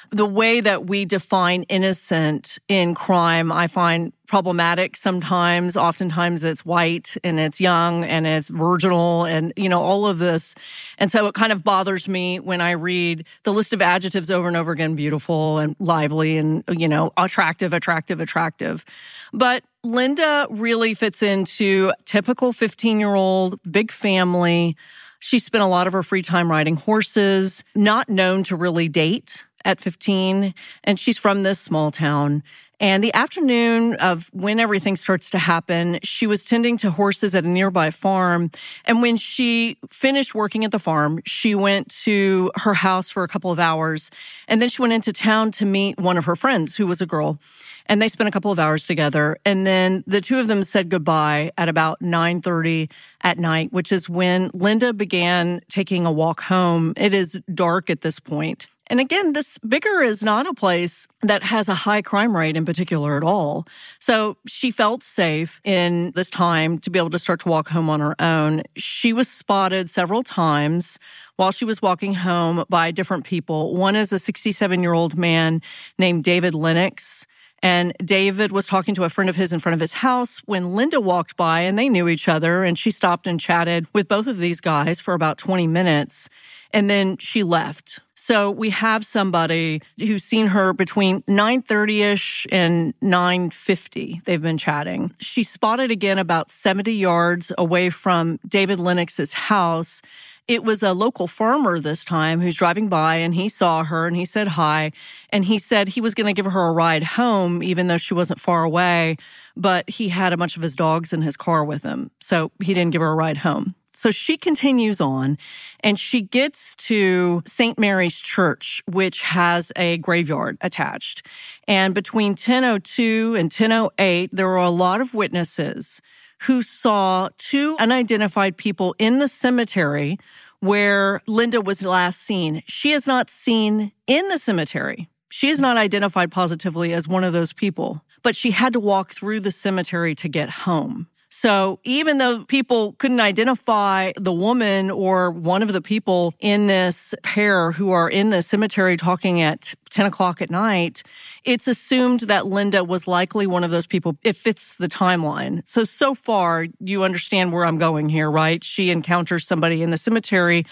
the 0.10 0.26
way 0.26 0.60
that 0.60 0.88
we 0.88 1.06
define 1.06 1.64
innocent 1.64 2.60
in 2.68 2.96
crime, 2.96 3.52
I 3.52 3.68
find 3.68 4.12
problematic 4.28 4.98
sometimes. 4.98 5.78
Oftentimes 5.78 6.44
it's 6.44 6.66
white 6.66 7.16
and 7.24 7.40
it's 7.40 7.62
young 7.62 8.04
and 8.04 8.28
it's 8.28 8.50
virginal 8.50 9.24
and, 9.24 9.54
you 9.56 9.70
know, 9.70 9.82
all 9.82 10.06
of 10.06 10.20
this. 10.20 10.54
And 10.98 11.10
so 11.10 11.28
it 11.28 11.34
kind 11.34 11.54
of 11.54 11.64
bothers 11.64 12.10
me 12.10 12.42
when 12.42 12.60
I 12.60 12.72
read 12.72 13.26
the 13.44 13.54
list 13.54 13.72
of 13.72 13.82
adjectives 13.82 14.30
over 14.30 14.50
and 14.50 14.58
over 14.58 14.74
again, 14.74 14.96
beautiful 14.96 15.60
and 15.60 15.78
lively 15.80 16.38
and, 16.38 16.64
you 16.70 16.90
know, 16.90 17.12
attractive, 17.16 17.72
attractive, 17.72 18.20
attractive. 18.20 18.84
But 19.32 19.64
Linda 19.88 20.48
really 20.50 20.94
fits 20.94 21.24
into 21.24 21.94
typical 22.04 22.52
15 22.52 23.00
year 23.00 23.16
old, 23.16 23.60
big 23.70 23.90
family. 23.90 24.76
She 25.20 25.40
spent 25.40 25.64
a 25.64 25.68
lot 25.68 25.88
of 25.88 25.94
her 25.94 26.04
free 26.04 26.22
time 26.22 26.52
riding 26.52 26.76
horses, 26.76 27.64
not 27.74 28.10
known 28.10 28.44
to 28.44 28.56
really 28.56 28.90
date 28.90 29.48
at 29.64 29.80
15. 29.80 30.54
And 30.84 31.00
she's 31.00 31.18
from 31.18 31.44
this 31.44 31.60
small 31.60 31.90
town. 31.92 32.44
And 32.80 33.04
the 33.04 33.14
afternoon 33.16 33.96
of 33.96 34.30
when 34.34 34.60
everything 34.60 34.98
starts 34.98 35.32
to 35.32 35.40
happen, 35.40 36.00
she 36.04 36.28
was 36.28 36.46
tending 36.46 36.78
to 36.78 36.92
horses 36.92 37.34
at 37.34 37.44
a 37.44 37.48
nearby 37.48 37.90
farm. 37.90 38.52
And 38.86 39.02
when 39.02 39.18
she 39.18 39.78
finished 39.90 40.36
working 40.36 40.64
at 40.64 40.72
the 40.72 40.80
farm, 40.80 41.22
she 41.26 41.56
went 41.56 41.90
to 42.04 42.52
her 42.56 42.76
house 42.76 43.10
for 43.10 43.24
a 43.24 43.28
couple 43.28 43.52
of 43.52 43.58
hours. 43.58 44.12
And 44.48 44.62
then 44.62 44.70
she 44.70 44.82
went 44.82 44.94
into 44.94 45.12
town 45.12 45.52
to 45.54 45.66
meet 45.66 45.98
one 45.98 46.18
of 46.18 46.26
her 46.26 46.36
friends 46.36 46.76
who 46.76 46.86
was 46.86 47.02
a 47.02 47.08
girl. 47.08 47.40
And 47.88 48.02
they 48.02 48.08
spent 48.08 48.28
a 48.28 48.32
couple 48.32 48.52
of 48.52 48.60
hours 48.60 48.86
together. 48.86 49.38
And 49.46 49.66
then 49.66 50.04
the 50.08 50.22
two 50.22 50.40
of 50.40 50.48
them 50.48 50.64
said 50.64 50.90
goodbye 50.90 51.52
at 51.58 51.70
about 51.70 52.02
930 52.02 52.90
at 53.22 53.38
night, 53.40 53.72
which 53.72 53.92
is 53.92 54.10
when 54.10 54.52
Linda 54.54 54.94
began 54.94 55.62
taking 55.70 56.06
a 56.06 56.12
walk 56.12 56.42
home. 56.42 56.94
It 56.98 57.14
is 57.14 57.42
dark 57.54 57.90
at 57.90 58.02
this 58.02 58.20
point. 58.20 58.68
And 58.90 59.00
again, 59.00 59.34
this 59.34 59.58
Biggar 59.60 60.06
is 60.06 60.24
not 60.24 60.48
a 60.48 60.54
place 60.54 61.08
that 61.22 61.44
has 61.44 61.68
a 61.68 61.76
high 61.76 62.02
crime 62.02 62.36
rate 62.36 62.56
in 62.56 62.66
particular 62.66 63.18
at 63.18 63.24
all. 63.24 63.68
So 64.00 64.38
she 64.48 64.72
felt 64.72 65.04
safe 65.04 65.60
in 65.64 66.12
this 66.16 66.30
time 66.30 66.80
to 66.80 66.90
be 66.90 66.98
able 66.98 67.10
to 67.10 67.20
start 67.20 67.42
to 67.42 67.50
walk 67.50 67.68
home 67.68 67.90
on 67.90 68.00
her 68.00 68.16
own. 68.22 68.64
She 68.78 69.12
was 69.12 69.28
spotted 69.28 69.90
several 69.90 70.24
times 70.24 71.00
while 71.36 71.52
she 71.52 71.66
was 71.66 71.82
walking 71.82 72.14
home 72.14 72.64
by 72.70 72.92
different 72.92 73.26
people. 73.26 73.76
One 73.76 73.96
is 73.96 74.14
a 74.14 74.20
67 74.20 74.82
year 74.82 74.94
old 74.94 75.18
man 75.18 75.62
named 76.00 76.24
David 76.24 76.54
Lennox. 76.54 77.28
And 77.64 77.94
David 78.04 78.52
was 78.52 78.68
talking 78.68 78.94
to 78.96 79.04
a 79.04 79.10
friend 79.10 79.30
of 79.30 79.36
his 79.36 79.52
in 79.52 79.60
front 79.60 79.74
of 79.74 79.80
his 79.80 79.94
house 79.94 80.42
when 80.46 80.76
Linda 80.76 81.02
walked 81.02 81.36
by 81.36 81.62
and 81.62 81.78
they 81.78 81.90
knew 81.90 82.08
each 82.08 82.28
other. 82.28 82.64
And 82.64 82.78
she 82.78 82.92
stopped 82.92 83.28
and 83.28 83.40
chatted 83.40 83.88
with 83.94 84.08
both 84.08 84.28
of 84.28 84.38
these 84.38 84.62
guys 84.62 85.02
for 85.02 85.14
about 85.14 85.38
20 85.38 85.68
minutes. 85.68 86.30
And 86.72 86.90
then 86.90 87.18
she 87.18 87.44
left. 87.44 88.00
So 88.14 88.52
we 88.52 88.72
have 88.72 89.06
somebody 89.06 89.82
who's 89.98 90.24
seen 90.24 90.48
her 90.48 90.74
between 90.74 91.22
9:30ish 91.24 92.48
and 92.52 92.94
9:50. 93.00 94.22
They've 94.26 94.42
been 94.42 94.58
chatting. 94.58 95.14
She 95.20 95.44
spotted 95.44 95.92
again 95.92 96.18
about 96.18 96.50
70 96.50 96.94
yards 96.94 97.52
away 97.58 97.90
from 97.90 98.40
David 98.48 98.80
Lennox's 98.80 99.34
house 99.34 100.02
it 100.48 100.64
was 100.64 100.82
a 100.82 100.94
local 100.94 101.28
farmer 101.28 101.80
this 101.80 102.06
time 102.06 102.40
who's 102.40 102.56
driving 102.56 102.88
by 102.88 103.16
and 103.16 103.36
he 103.36 103.50
saw 103.50 103.84
her 103.84 104.08
and 104.08 104.16
he 104.16 104.26
said 104.26 104.50
hi. 104.50 104.92
And 105.30 105.46
he 105.46 105.60
said 105.60 105.90
he 105.90 106.02
was 106.02 106.14
going 106.14 106.28
to 106.28 106.34
give 106.34 106.52
her 106.52 106.70
a 106.70 106.72
ride 106.72 107.04
home, 107.04 107.62
even 107.62 107.88
though 107.88 107.98
she 107.98 108.14
wasn't 108.14 108.40
far 108.40 108.64
away, 108.64 109.18
but 109.56 109.90
he 109.90 110.10
had 110.10 110.32
a 110.34 110.38
bunch 110.38 110.56
of 110.56 110.64
his 110.64 110.76
dogs 110.76 111.12
in 111.12 111.22
his 111.22 111.36
car 111.36 111.66
with 111.66 111.84
him. 111.84 112.12
So 112.22 112.52
he 112.64 112.74
didn't 112.74 112.92
give 112.92 113.02
her 113.02 113.10
a 113.10 113.16
ride 113.16 113.38
home. 113.38 113.76
So 113.98 114.12
she 114.12 114.38
continues 114.38 115.02
on 115.02 115.40
and 115.80 115.98
she 115.98 116.22
gets 116.22 116.76
to 116.76 117.42
St. 117.48 117.80
Mary's 117.80 118.22
Church, 118.22 118.84
which 118.86 119.24
has 119.24 119.72
a 119.76 119.98
graveyard 119.98 120.60
attached. 120.62 121.26
And 121.68 121.96
between 121.96 122.34
1002 122.34 123.36
and 123.36 123.46
1008, 123.46 124.30
there 124.32 124.48
were 124.48 124.56
a 124.58 124.70
lot 124.70 125.02
of 125.02 125.16
witnesses 125.16 126.00
who 126.42 126.62
saw 126.62 127.30
two 127.38 127.76
unidentified 127.80 128.58
people 128.58 128.96
in 128.98 129.20
the 129.20 129.28
cemetery 129.28 130.18
where 130.60 131.22
Linda 131.28 131.62
was 131.62 131.84
last 131.84 132.22
seen. 132.22 132.64
She 132.68 132.92
is 132.92 133.08
not 133.08 133.30
seen 133.30 133.92
in 134.08 134.28
the 134.28 134.38
cemetery. 134.38 135.10
She 135.30 135.50
is 135.50 135.62
not 135.62 135.78
identified 135.78 136.32
positively 136.32 136.94
as 136.94 137.08
one 137.08 137.24
of 137.24 137.34
those 137.34 137.54
people, 137.54 138.04
but 138.24 138.36
she 138.36 138.52
had 138.52 138.74
to 138.74 138.80
walk 138.80 139.12
through 139.12 139.42
the 139.42 139.52
cemetery 139.52 140.16
to 140.16 140.30
get 140.30 140.50
home. 140.50 141.08
So 141.40 141.80
even 141.84 142.18
though 142.18 142.46
people 142.46 142.94
couldn't 142.94 143.20
identify 143.20 144.12
the 144.20 144.34
woman 144.34 144.90
or 144.90 145.30
one 145.30 145.62
of 145.62 145.72
the 145.72 145.84
people 145.84 146.34
in 146.40 146.66
this 146.66 147.14
pair 147.22 147.72
who 147.72 147.92
are 147.92 148.10
in 148.10 148.32
the 148.32 148.42
cemetery 148.42 148.98
talking 148.98 149.40
at 149.42 149.76
10 149.92 150.08
o'clock 150.08 150.42
at 150.42 150.50
night, 150.50 151.04
it's 151.44 151.68
assumed 151.68 152.22
that 152.22 152.48
Linda 152.48 152.84
was 152.84 153.08
likely 153.08 153.46
one 153.46 153.64
of 153.64 153.70
those 153.70 153.86
people. 153.86 154.18
It 154.24 154.36
fits 154.36 154.74
the 154.78 154.88
timeline. 154.88 155.62
So, 155.68 155.84
so 155.84 156.16
far, 156.16 156.66
you 156.80 157.04
understand 157.04 157.54
where 157.54 157.66
I'm 157.66 157.78
going 157.78 158.10
here, 158.10 158.32
right? 158.32 158.64
She 158.64 158.90
encounters 158.90 159.46
somebody 159.46 159.84
in 159.84 159.92
the 159.92 160.00
cemetery 160.00 160.66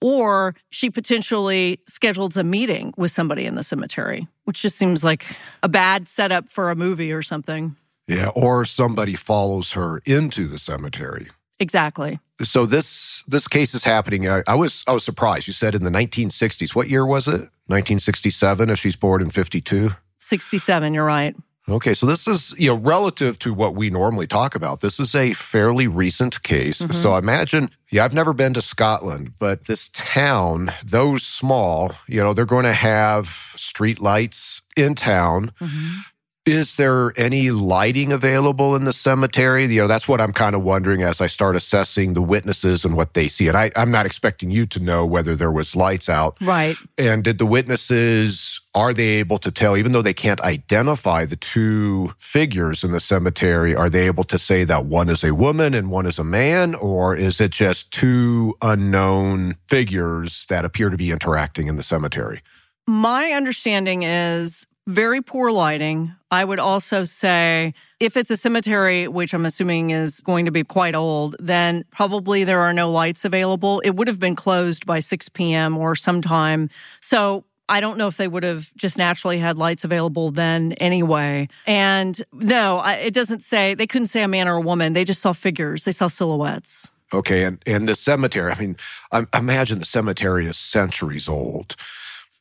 or 0.00 0.54
she 0.70 0.88
potentially 0.88 1.80
schedules 1.86 2.38
a 2.38 2.42
meeting 2.42 2.94
with 2.96 3.10
somebody 3.10 3.44
in 3.44 3.54
the 3.54 3.62
cemetery, 3.62 4.28
which 4.44 4.62
just 4.62 4.78
seems 4.78 5.04
like 5.04 5.26
a 5.62 5.68
bad 5.68 6.08
setup 6.08 6.48
for 6.48 6.70
a 6.70 6.74
movie 6.74 7.12
or 7.12 7.20
something. 7.20 7.76
Yeah, 8.06 8.28
or 8.28 8.64
somebody 8.64 9.14
follows 9.14 9.72
her 9.72 10.00
into 10.06 10.46
the 10.46 10.58
cemetery. 10.58 11.28
Exactly. 11.58 12.20
So 12.42 12.66
this 12.66 13.24
this 13.26 13.48
case 13.48 13.74
is 13.74 13.84
happening. 13.84 14.28
I, 14.28 14.42
I, 14.46 14.54
was 14.54 14.84
I 14.86 14.92
was 14.92 15.04
surprised. 15.04 15.46
You 15.46 15.52
said 15.52 15.74
in 15.74 15.82
the 15.82 15.90
1960s. 15.90 16.74
What 16.74 16.88
year 16.88 17.06
was 17.06 17.26
it? 17.26 17.50
1967. 17.68 18.70
If 18.70 18.78
she's 18.78 18.96
born 18.96 19.22
in 19.22 19.30
52. 19.30 19.90
67. 20.18 20.94
You're 20.94 21.04
right. 21.04 21.34
Okay, 21.68 21.94
so 21.94 22.06
this 22.06 22.28
is 22.28 22.54
you 22.56 22.70
know 22.70 22.76
relative 22.76 23.40
to 23.40 23.52
what 23.52 23.74
we 23.74 23.90
normally 23.90 24.28
talk 24.28 24.54
about. 24.54 24.80
This 24.80 25.00
is 25.00 25.16
a 25.16 25.32
fairly 25.32 25.88
recent 25.88 26.42
case. 26.44 26.80
Mm-hmm. 26.80 26.92
So 26.92 27.16
imagine, 27.16 27.70
yeah, 27.90 28.04
I've 28.04 28.14
never 28.14 28.32
been 28.32 28.54
to 28.54 28.62
Scotland, 28.62 29.32
but 29.40 29.64
this 29.64 29.88
town, 29.88 30.72
those 30.84 31.24
small, 31.24 31.92
you 32.06 32.22
know, 32.22 32.34
they're 32.34 32.44
going 32.44 32.66
to 32.66 32.72
have 32.72 33.26
street 33.56 34.00
lights 34.00 34.62
in 34.76 34.94
town. 34.94 35.50
Mm-hmm. 35.60 35.98
Is 36.46 36.76
there 36.76 37.12
any 37.16 37.50
lighting 37.50 38.12
available 38.12 38.76
in 38.76 38.84
the 38.84 38.92
cemetery? 38.92 39.64
You 39.64 39.80
know, 39.80 39.86
that's 39.88 40.06
what 40.06 40.20
I'm 40.20 40.32
kind 40.32 40.54
of 40.54 40.62
wondering 40.62 41.02
as 41.02 41.20
I 41.20 41.26
start 41.26 41.56
assessing 41.56 42.12
the 42.12 42.22
witnesses 42.22 42.84
and 42.84 42.94
what 42.94 43.14
they 43.14 43.26
see. 43.26 43.48
And 43.48 43.56
I, 43.56 43.72
am 43.74 43.90
not 43.90 44.06
expecting 44.06 44.52
you 44.52 44.64
to 44.66 44.78
know 44.78 45.04
whether 45.04 45.34
there 45.34 45.50
was 45.50 45.74
lights 45.74 46.08
out. 46.08 46.36
Right. 46.40 46.76
And 46.96 47.24
did 47.24 47.38
the 47.38 47.46
witnesses, 47.46 48.60
are 48.76 48.94
they 48.94 49.18
able 49.18 49.38
to 49.38 49.50
tell, 49.50 49.76
even 49.76 49.90
though 49.90 50.02
they 50.02 50.14
can't 50.14 50.40
identify 50.42 51.24
the 51.24 51.34
two 51.34 52.12
figures 52.20 52.84
in 52.84 52.92
the 52.92 53.00
cemetery, 53.00 53.74
are 53.74 53.90
they 53.90 54.06
able 54.06 54.24
to 54.24 54.38
say 54.38 54.62
that 54.62 54.86
one 54.86 55.08
is 55.08 55.24
a 55.24 55.34
woman 55.34 55.74
and 55.74 55.90
one 55.90 56.06
is 56.06 56.20
a 56.20 56.24
man? 56.24 56.76
Or 56.76 57.16
is 57.16 57.40
it 57.40 57.50
just 57.50 57.90
two 57.90 58.54
unknown 58.62 59.56
figures 59.68 60.46
that 60.48 60.64
appear 60.64 60.90
to 60.90 60.96
be 60.96 61.10
interacting 61.10 61.66
in 61.66 61.74
the 61.74 61.82
cemetery? 61.82 62.40
My 62.86 63.32
understanding 63.32 64.04
is 64.04 64.64
very 64.86 65.20
poor 65.20 65.50
lighting. 65.50 66.12
I 66.30 66.44
would 66.44 66.58
also 66.58 67.04
say 67.04 67.74
if 68.00 68.16
it's 68.16 68.30
a 68.30 68.36
cemetery, 68.36 69.08
which 69.08 69.34
I'm 69.34 69.46
assuming 69.46 69.90
is 69.90 70.20
going 70.20 70.44
to 70.44 70.50
be 70.50 70.64
quite 70.64 70.94
old, 70.94 71.36
then 71.38 71.84
probably 71.90 72.44
there 72.44 72.60
are 72.60 72.72
no 72.72 72.90
lights 72.90 73.24
available. 73.24 73.80
It 73.80 73.90
would 73.90 74.08
have 74.08 74.20
been 74.20 74.36
closed 74.36 74.86
by 74.86 75.00
6 75.00 75.28
p.m. 75.30 75.76
or 75.76 75.96
sometime. 75.96 76.70
So 77.00 77.44
I 77.68 77.80
don't 77.80 77.98
know 77.98 78.06
if 78.06 78.16
they 78.16 78.28
would 78.28 78.44
have 78.44 78.72
just 78.76 78.96
naturally 78.96 79.38
had 79.38 79.58
lights 79.58 79.84
available 79.84 80.30
then 80.30 80.72
anyway. 80.74 81.48
And 81.66 82.20
no, 82.32 82.82
it 82.84 83.12
doesn't 83.12 83.42
say, 83.42 83.74
they 83.74 83.86
couldn't 83.86 84.08
say 84.08 84.22
a 84.22 84.28
man 84.28 84.46
or 84.46 84.54
a 84.54 84.60
woman. 84.60 84.92
They 84.92 85.04
just 85.04 85.20
saw 85.20 85.32
figures, 85.32 85.84
they 85.84 85.92
saw 85.92 86.06
silhouettes. 86.06 86.90
Okay. 87.12 87.44
And, 87.44 87.62
and 87.66 87.88
the 87.88 87.94
cemetery, 87.94 88.52
I 88.52 88.60
mean, 88.60 88.76
I 89.12 89.26
imagine 89.36 89.78
the 89.78 89.84
cemetery 89.84 90.46
is 90.46 90.56
centuries 90.56 91.28
old. 91.28 91.76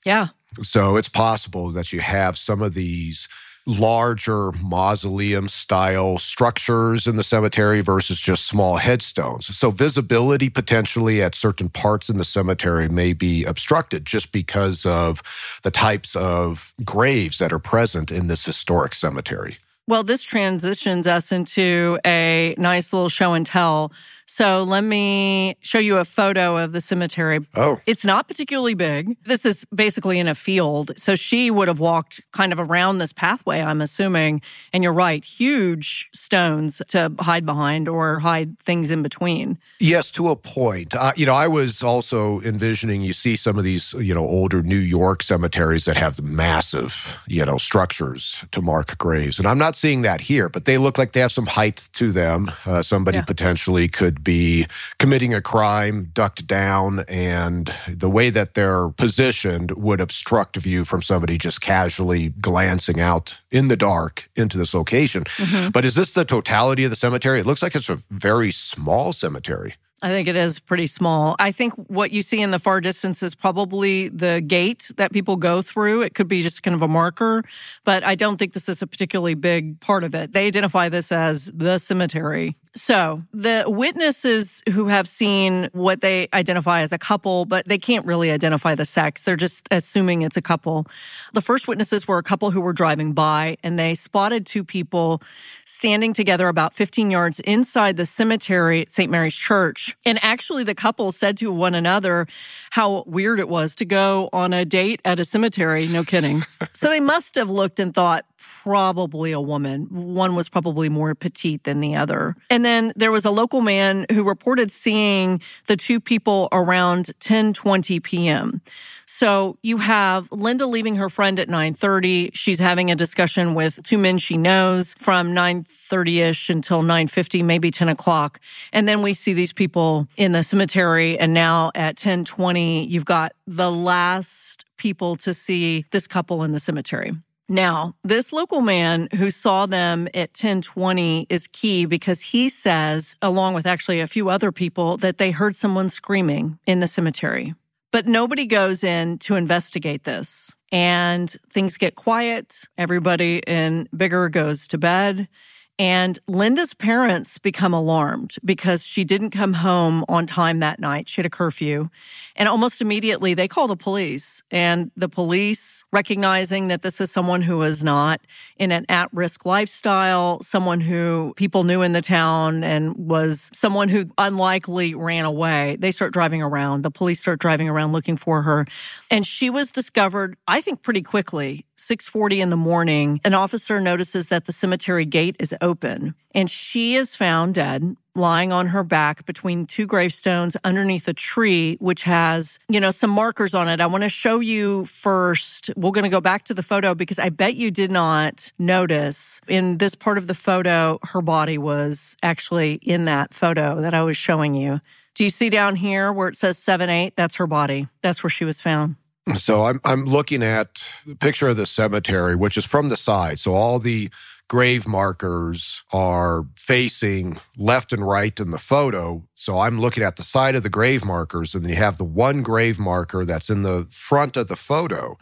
Yeah. 0.06 0.30
So 0.62 0.96
it's 0.96 1.10
possible 1.10 1.72
that 1.72 1.94
you 1.94 2.02
have 2.02 2.38
some 2.38 2.62
of 2.62 2.74
these 2.74 3.28
larger 3.68 4.52
mausoleum 4.52 5.48
style 5.48 6.20
structures 6.20 7.08
in 7.08 7.16
the 7.16 7.24
cemetery 7.24 7.82
versus 7.82 8.20
just 8.20 8.46
small 8.46 8.78
headstones. 8.78 9.58
So 9.58 9.72
visibility 9.72 10.50
potentially 10.50 11.22
at 11.22 11.34
certain 11.34 11.70
parts 11.70 12.10
in 12.10 12.18
the 12.18 12.26
cemetery 12.26 12.88
may 12.88 13.14
be 13.14 13.44
obstructed 13.44 14.06
just 14.06 14.32
because 14.32 14.86
of 14.86 15.24
the 15.64 15.72
types 15.72 16.16
of 16.16 16.74
graves 16.84 17.40
that 17.40 17.52
are 17.52 17.60
present 17.60 18.12
in 18.12 18.28
this 18.28 18.46
historic 18.46 18.94
cemetery. 18.94 19.58
Well, 19.88 20.04
this 20.04 20.24
transitions 20.24 21.06
us 21.06 21.32
into 21.32 22.00
a 22.06 22.56
nice 22.58 22.92
little 22.92 23.10
show 23.10 23.34
and 23.34 23.46
tell 23.46 23.92
so 24.26 24.64
let 24.64 24.84
me 24.84 25.56
show 25.62 25.78
you 25.78 25.98
a 25.98 26.06
photo 26.06 26.58
of 26.58 26.72
the 26.72 26.82
cemetery. 26.82 27.40
Oh. 27.56 27.80
It's 27.86 28.04
not 28.04 28.28
particularly 28.28 28.74
big. 28.74 29.18
This 29.26 29.46
is 29.46 29.66
basically 29.66 30.20
in 30.20 30.28
a 30.28 30.36
field. 30.36 30.92
So 30.98 31.16
she 31.16 31.52
would 31.52 31.68
have 31.68 31.80
walked 31.80 32.22
kind 32.32 32.52
of 32.52 32.60
around 32.60 32.98
this 32.98 33.14
pathway, 33.14 33.62
I'm 33.62 33.82
assuming. 33.82 34.42
And 34.74 34.84
you're 34.84 34.94
right, 34.94 35.24
huge 35.24 36.10
stones 36.14 36.82
to 36.88 37.12
hide 37.20 37.46
behind 37.46 37.88
or 37.88 38.20
hide 38.20 38.58
things 38.58 38.90
in 38.90 39.04
between. 39.04 39.60
Yes, 39.80 40.10
to 40.12 40.30
a 40.30 40.36
point. 40.36 40.96
Uh, 40.96 41.14
you 41.16 41.26
know, 41.26 41.34
I 41.34 41.48
was 41.48 41.84
also 41.84 42.42
envisioning 42.42 43.02
you 43.02 43.14
see 43.14 43.36
some 43.36 43.58
of 43.58 43.64
these, 43.64 43.94
you 43.94 44.14
know, 44.14 44.26
older 44.26 44.64
New 44.64 44.76
York 44.76 45.22
cemeteries 45.22 45.86
that 45.86 45.98
have 45.98 46.22
massive, 46.24 47.20
you 47.28 47.46
know, 47.46 47.58
structures 47.58 48.44
to 48.52 48.62
mark 48.62 48.98
graves. 48.98 49.38
And 49.38 49.48
I'm 49.48 49.60
not 49.60 49.76
seeing 49.76 50.02
that 50.02 50.22
here, 50.22 50.50
but 50.50 50.66
they 50.66 50.78
look 50.78 50.98
like 50.98 51.12
they 51.12 51.20
have 51.20 51.32
some 51.32 51.46
height 51.46 51.88
to 51.94 52.12
them. 52.12 52.52
Uh, 52.66 52.82
somebody 52.82 53.20
yeah. 53.20 53.24
potentially 53.24 53.88
could 53.88 54.15
could 54.16 54.24
be 54.24 54.66
committing 54.98 55.34
a 55.34 55.42
crime, 55.42 56.12
ducked 56.14 56.48
down, 56.48 57.04
and 57.08 57.74
the 57.88 58.10
way 58.10 58.30
that 58.30 58.54
they're 58.54 58.90
positioned 58.90 59.72
would 59.72 60.00
obstruct 60.00 60.56
view 60.56 60.86
from 60.86 61.02
somebody 61.02 61.38
just 61.38 61.62
casually 61.62 62.30
glancing 62.30 63.00
out 63.00 63.42
in 63.52 63.68
the 63.68 63.76
dark 63.76 64.30
into 64.36 64.58
this 64.58 64.74
location. 64.74 65.24
Mm-hmm. 65.24 65.70
But 65.70 65.86
is 65.86 65.96
this 65.96 66.14
the 66.14 66.26
totality 66.26 66.86
of 66.86 66.90
the 66.90 66.96
cemetery? 66.96 67.40
It 67.40 67.46
looks 67.46 67.62
like 67.62 67.76
it's 67.76 67.90
a 67.90 68.00
very 68.10 68.52
small 68.52 69.12
cemetery. 69.12 69.76
I 70.02 70.10
think 70.10 70.28
it 70.28 70.36
is 70.36 70.60
pretty 70.60 70.88
small. 70.88 71.36
I 71.40 71.52
think 71.52 71.74
what 71.88 72.12
you 72.12 72.22
see 72.22 72.42
in 72.42 72.52
the 72.52 72.60
far 72.60 72.80
distance 72.80 73.24
is 73.24 73.34
probably 73.34 74.10
the 74.10 74.42
gate 74.42 74.92
that 74.98 75.12
people 75.12 75.36
go 75.36 75.62
through. 75.62 76.04
It 76.04 76.14
could 76.14 76.28
be 76.28 76.42
just 76.42 76.64
kind 76.64 76.76
of 76.76 76.82
a 76.82 76.88
marker, 76.88 77.44
but 77.86 78.06
I 78.06 78.16
don't 78.16 78.38
think 78.38 78.54
this 78.54 78.70
is 78.70 78.82
a 78.82 78.88
particularly 78.88 79.36
big 79.36 79.80
part 79.80 80.04
of 80.04 80.14
it. 80.14 80.34
They 80.34 80.48
identify 80.48 80.90
this 80.90 81.12
as 81.12 81.52
the 81.56 81.80
cemetery. 81.80 82.56
So 82.76 83.24
the 83.34 83.64
witnesses 83.68 84.62
who 84.74 84.88
have 84.88 85.08
seen 85.08 85.70
what 85.72 86.02
they 86.02 86.28
identify 86.34 86.82
as 86.82 86.92
a 86.92 86.98
couple, 86.98 87.46
but 87.46 87.66
they 87.66 87.78
can't 87.78 88.06
really 88.06 88.32
identify 88.32 88.76
the 88.76 88.84
sex. 88.84 89.22
They're 89.22 89.38
just 89.38 89.66
assuming 89.72 90.24
it's 90.24 90.36
a 90.36 90.42
couple. 90.42 90.86
The 91.34 91.42
first 91.42 91.70
witnesses 91.70 92.06
were 92.06 92.18
a 92.18 92.24
couple 92.24 92.52
who 92.52 92.60
were 92.60 92.74
driving 92.74 93.14
by 93.14 93.58
and 93.64 93.80
they 93.80 93.96
spotted 93.96 94.46
two 94.46 94.66
people 94.66 95.22
standing 95.64 96.12
together 96.12 96.50
about 96.50 96.74
15 96.74 97.12
yards 97.12 97.40
inside 97.42 97.96
the 97.96 98.06
cemetery 98.06 98.82
at 98.82 98.92
St. 98.92 99.10
Mary's 99.10 99.36
Church. 99.36 99.96
And 100.06 100.20
actually 100.22 100.66
the 100.66 100.76
couple 100.76 101.14
said 101.14 101.38
to 101.38 101.54
one 101.54 101.76
another 101.76 102.28
how 102.72 103.06
weird 103.08 103.40
it 103.40 103.48
was 103.48 103.74
to 103.78 103.86
go 103.86 104.30
on 104.34 104.52
a 104.52 104.66
date 104.66 105.00
at 105.06 105.18
a 105.18 105.26
cemetery. 105.26 105.88
No 105.88 106.04
kidding. 106.04 106.44
so 106.74 106.90
they 106.90 107.00
must 107.00 107.36
have 107.36 107.50
looked 107.50 107.80
and 107.80 107.94
thought, 107.94 108.26
probably 108.66 109.32
a 109.32 109.42
woman. 109.42 109.88
One 109.92 110.36
was 110.36 110.50
probably 110.50 110.90
more 110.90 111.14
petite 111.16 111.64
than 111.64 111.82
the 111.82 111.96
other. 111.96 112.36
And 112.50 112.66
then 112.66 112.94
there 112.96 113.12
was 113.12 113.26
a 113.26 113.32
local 113.32 113.62
man 113.62 114.06
who 114.12 114.24
reported 114.24 114.72
seeing 114.72 115.42
the 115.68 115.78
two 115.78 116.00
people 116.00 116.48
around 116.52 117.12
10:20 117.20 118.02
p.m. 118.02 118.62
So 119.08 119.58
you 119.62 119.78
have 119.78 120.28
Linda 120.32 120.66
leaving 120.66 120.96
her 120.96 121.10
friend 121.10 121.40
at 121.40 121.48
9:30. 121.48 122.32
She's 122.34 122.60
having 122.60 122.90
a 122.90 122.96
discussion 122.96 123.54
with 123.54 123.82
two 123.84 123.98
men 123.98 124.18
she 124.18 124.38
knows 124.38 124.96
from 124.98 125.34
9:30ish 125.34 126.50
until 126.50 126.82
9:50, 126.82 127.44
maybe 127.44 127.72
10 127.72 127.90
o'clock. 127.90 128.40
And 128.74 128.88
then 128.88 129.02
we 129.02 129.14
see 129.14 129.34
these 129.34 129.54
people 129.54 130.08
in 130.18 130.32
the 130.32 130.44
cemetery. 130.44 131.20
And 131.20 131.34
now 131.34 131.72
at 131.76 131.98
10:20, 131.98 132.90
you've 132.90 133.06
got 133.06 133.34
the 133.46 133.72
last 133.72 134.66
people 134.78 135.16
to 135.18 135.34
see 135.34 135.86
this 135.92 136.08
couple 136.08 136.44
in 136.44 136.52
the 136.52 136.60
cemetery. 136.60 137.14
Now, 137.48 137.94
this 138.04 138.34
local 138.34 138.62
man 138.62 139.08
who 139.16 139.30
saw 139.30 139.68
them 139.68 140.08
at 140.16 140.30
1020 140.30 141.28
is 141.30 141.48
key 141.48 141.86
because 141.86 142.22
he 142.22 142.50
says, 142.50 143.16
along 143.22 143.54
with 143.54 143.68
actually 143.68 144.00
a 144.00 144.08
few 144.08 144.30
other 144.30 144.52
people, 144.52 144.98
that 144.98 145.20
they 145.20 145.30
heard 145.30 145.56
someone 145.56 145.90
screaming 145.90 146.58
in 146.66 146.80
the 146.80 146.88
cemetery. 146.88 147.54
But 147.92 148.08
nobody 148.08 148.48
goes 148.48 148.84
in 148.84 149.20
to 149.20 149.36
investigate 149.36 150.04
this. 150.06 150.56
And 150.72 151.30
things 151.52 151.78
get 151.78 151.96
quiet. 151.96 152.66
Everybody 152.78 153.42
in 153.46 153.88
Biggar 153.96 154.32
goes 154.32 154.68
to 154.70 154.78
bed. 154.78 155.28
And 155.78 156.18
Linda's 156.28 156.74
parents 156.74 157.38
become 157.38 157.74
alarmed 157.74 158.36
because 158.46 158.86
she 158.86 159.04
didn't 159.04 159.32
come 159.32 159.54
home 159.54 160.06
on 160.08 160.26
time 160.26 160.60
that 160.60 160.80
night. 160.80 161.10
She 161.10 161.20
had 161.20 161.26
a 161.26 161.30
curfew. 161.30 161.90
And 162.38 162.48
almost 162.48 162.82
immediately 162.82 163.34
they 163.34 163.50
call 163.50 163.68
the 163.68 163.76
police. 163.76 164.42
And 164.52 164.92
the 164.96 165.10
police, 165.10 165.84
recognizing 165.92 166.70
that 166.70 166.82
this 166.82 167.02
is 167.02 167.12
someone 167.12 167.42
who 167.42 167.62
is 167.64 167.84
not 167.84 168.22
in 168.58 168.72
an 168.72 168.86
at 168.88 169.10
risk 169.12 169.46
lifestyle, 169.46 170.42
someone 170.42 170.80
who 170.80 171.34
people 171.36 171.66
knew 171.66 171.82
in 171.82 171.92
the 171.92 172.02
town 172.02 172.64
and 172.64 172.96
was 172.96 173.50
someone 173.54 173.90
who 173.90 174.06
unlikely 174.18 174.96
ran 174.96 175.26
away, 175.26 175.76
they 175.80 175.92
start 175.92 176.14
driving 176.14 176.42
around. 176.42 176.84
The 176.84 176.92
police 176.92 177.20
start 177.20 177.40
driving 177.40 177.68
around 177.68 177.92
looking 177.92 178.16
for 178.16 178.44
her. 178.44 178.66
And 179.12 179.28
she 179.28 179.50
was 179.50 179.72
discovered, 179.72 180.38
I 180.48 180.62
think, 180.62 180.82
pretty 180.84 181.02
quickly. 181.02 181.66
6:40 181.78 182.40
in 182.40 182.50
the 182.50 182.58
morning, 182.58 183.20
an 183.26 183.34
officer 183.34 183.82
notices 183.82 184.30
that 184.30 184.46
the 184.46 184.54
cemetery 184.54 185.04
gate 185.04 185.36
is 185.40 185.54
open 185.66 186.14
and 186.34 186.50
she 186.50 186.96
is 186.96 187.16
found 187.16 187.56
dead 187.56 187.96
lying 188.14 188.52
on 188.52 188.68
her 188.68 188.84
back 188.84 189.26
between 189.26 189.66
two 189.66 189.88
gravestones 189.88 190.56
underneath 190.64 191.08
a 191.08 191.14
tree 191.14 191.76
which 191.80 192.04
has, 192.04 192.60
you 192.70 192.80
know, 192.80 192.92
some 192.92 193.10
markers 193.10 193.56
on 193.56 193.68
it. 193.68 193.82
I 193.82 193.88
want 193.88 194.04
to 194.04 194.10
show 194.10 194.40
you 194.40 194.86
first. 194.86 195.72
We're 195.76 195.92
going 195.92 196.04
to 196.04 196.10
go 196.10 196.22
back 196.22 196.44
to 196.46 196.54
the 196.54 196.64
photo 196.64 196.94
because 196.94 197.18
I 197.18 197.30
bet 197.30 197.56
you 197.56 197.72
did 197.72 197.92
not 197.92 198.52
notice 198.60 199.42
in 199.48 199.80
this 199.80 199.96
part 199.96 200.18
of 200.18 200.28
the 200.28 200.36
photo 200.36 201.00
her 201.04 201.22
body 201.22 201.58
was 201.58 202.16
actually 202.22 202.76
in 202.84 203.06
that 203.06 203.34
photo 203.34 203.82
that 203.82 203.94
I 203.94 204.04
was 204.04 204.16
showing 204.16 204.54
you. 204.54 204.80
Do 205.16 205.24
you 205.24 205.30
see 205.30 205.50
down 205.50 205.76
here 205.76 206.14
where 206.14 206.28
it 206.28 206.36
says 206.36 206.58
7 206.60 206.90
8? 206.90 207.16
That's 207.16 207.38
her 207.38 207.48
body. 207.48 207.88
That's 208.02 208.24
where 208.24 208.30
she 208.30 208.46
was 208.46 208.62
found. 208.62 208.98
So 209.34 209.64
I'm 209.64 209.80
I'm 209.84 210.06
looking 210.06 210.44
at 210.44 210.88
the 211.06 211.16
picture 211.16 211.48
of 211.48 211.58
the 211.58 211.66
cemetery, 211.66 212.36
which 212.36 212.58
is 212.58 212.66
from 212.66 212.90
the 212.90 212.96
side. 212.96 213.40
So 213.40 213.56
all 213.56 213.80
the 213.80 214.10
grave 214.48 214.88
markers 214.88 215.84
are 215.92 216.46
facing 216.56 217.40
left 217.58 217.92
and 217.92 218.08
right 218.08 218.40
in 218.40 218.52
the 218.52 218.58
photo. 218.60 219.24
So 219.34 219.60
I'm 219.60 219.80
looking 219.80 220.04
at 220.04 220.18
the 220.18 220.24
side 220.24 220.56
of 220.56 220.64
the 220.64 220.70
grave 220.70 221.04
markers, 221.04 221.56
and 221.56 221.64
then 221.64 221.72
you 221.72 221.78
have 221.78 221.98
the 221.98 222.04
one 222.04 222.44
grave 222.44 222.80
marker 222.80 223.26
that's 223.26 223.50
in 223.50 223.64
the 223.64 223.88
front 223.90 224.38
of 224.38 224.48
the 224.48 224.56
photo. 224.56 225.18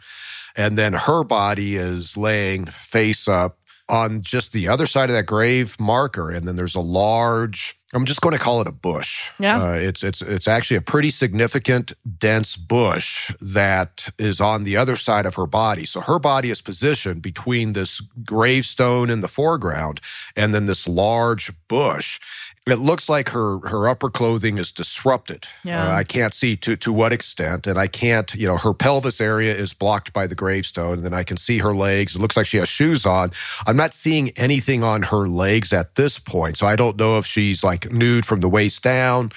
And 0.56 0.78
then 0.78 0.92
her 0.92 1.24
body 1.24 1.76
is 1.76 2.16
laying 2.16 2.66
face 2.66 3.26
up 3.26 3.58
on 3.88 4.22
just 4.22 4.52
the 4.52 4.68
other 4.68 4.86
side 4.86 5.10
of 5.10 5.16
that 5.16 5.26
grave 5.26 5.78
marker. 5.78 6.30
And 6.30 6.46
then 6.46 6.56
there's 6.56 6.74
a 6.74 6.80
large 6.80 7.78
I'm 7.94 8.06
just 8.06 8.20
going 8.20 8.32
to 8.32 8.40
call 8.40 8.60
it 8.60 8.66
a 8.66 8.72
bush. 8.72 9.30
Yeah. 9.38 9.62
Uh, 9.62 9.74
it's 9.74 10.02
it's 10.02 10.20
it's 10.20 10.48
actually 10.48 10.78
a 10.78 10.82
pretty 10.82 11.10
significant 11.10 11.92
dense 12.18 12.56
bush 12.56 13.30
that 13.40 14.08
is 14.18 14.40
on 14.40 14.64
the 14.64 14.76
other 14.76 14.96
side 14.96 15.26
of 15.26 15.36
her 15.36 15.46
body. 15.46 15.86
So 15.86 16.00
her 16.00 16.18
body 16.18 16.50
is 16.50 16.60
positioned 16.60 17.22
between 17.22 17.72
this 17.72 18.00
gravestone 18.24 19.10
in 19.10 19.20
the 19.20 19.28
foreground 19.28 20.00
and 20.34 20.52
then 20.52 20.66
this 20.66 20.88
large 20.88 21.52
bush 21.68 22.18
it 22.66 22.78
looks 22.78 23.08
like 23.08 23.28
her 23.30 23.58
her 23.68 23.86
upper 23.88 24.08
clothing 24.08 24.56
is 24.56 24.72
disrupted. 24.72 25.46
Yeah. 25.64 25.88
Uh, 25.88 25.96
I 25.96 26.04
can't 26.04 26.32
see 26.32 26.56
to 26.56 26.76
to 26.76 26.92
what 26.92 27.12
extent, 27.12 27.66
and 27.66 27.78
I 27.78 27.86
can't. 27.86 28.34
You 28.34 28.48
know, 28.48 28.56
her 28.56 28.72
pelvis 28.72 29.20
area 29.20 29.54
is 29.54 29.74
blocked 29.74 30.12
by 30.12 30.26
the 30.26 30.34
gravestone, 30.34 30.94
and 30.94 31.02
then 31.02 31.14
I 31.14 31.24
can 31.24 31.36
see 31.36 31.58
her 31.58 31.74
legs. 31.74 32.16
It 32.16 32.20
looks 32.20 32.36
like 32.36 32.46
she 32.46 32.56
has 32.58 32.68
shoes 32.68 33.04
on. 33.04 33.32
I'm 33.66 33.76
not 33.76 33.92
seeing 33.92 34.30
anything 34.36 34.82
on 34.82 35.04
her 35.04 35.28
legs 35.28 35.72
at 35.72 35.96
this 35.96 36.18
point, 36.18 36.56
so 36.56 36.66
I 36.66 36.76
don't 36.76 36.96
know 36.96 37.18
if 37.18 37.26
she's 37.26 37.62
like 37.62 37.92
nude 37.92 38.24
from 38.24 38.40
the 38.40 38.48
waist 38.48 38.82
down 38.82 39.32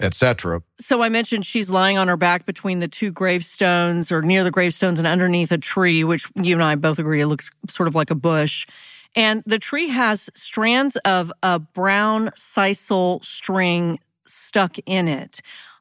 etc. 0.00 0.62
So 0.80 1.00
I 1.00 1.08
mentioned 1.08 1.46
she's 1.46 1.70
lying 1.70 1.96
on 1.96 2.08
her 2.08 2.16
back 2.16 2.44
between 2.44 2.80
the 2.80 2.88
two 2.88 3.12
gravestones 3.12 4.10
or 4.10 4.20
near 4.20 4.42
the 4.42 4.50
gravestones 4.50 4.98
and 4.98 5.06
underneath 5.06 5.52
a 5.52 5.58
tree, 5.58 6.02
which 6.02 6.26
you 6.34 6.54
and 6.54 6.64
I 6.64 6.74
both 6.74 6.98
agree 6.98 7.20
it 7.20 7.28
looks 7.28 7.50
sort 7.68 7.86
of 7.86 7.94
like 7.94 8.10
a 8.10 8.16
bush. 8.16 8.66
And 9.14 9.42
the 9.44 9.58
tree 9.58 9.88
has 9.88 10.30
strands 10.34 10.96
of 11.04 11.32
a 11.42 11.58
brown 11.58 12.28
sisal 12.30 13.22
string 13.24 13.98
stuck 14.26 14.76
in 14.86 15.08
it. 15.08 15.40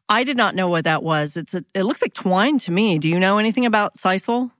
I 0.10 0.26
did 0.26 0.36
not 0.36 0.56
know 0.56 0.68
what 0.68 0.84
that 0.84 1.04
was. 1.04 1.38
It's 1.38 1.56
a, 1.56 1.64
it 1.74 1.84
looks 1.84 2.02
like 2.02 2.14
twine 2.14 2.58
to 2.60 2.72
me. 2.72 2.98
Do 2.98 3.08
you 3.08 3.20
know 3.20 3.38
anything 3.38 3.66
about 3.66 3.96
sisal? 3.96 4.52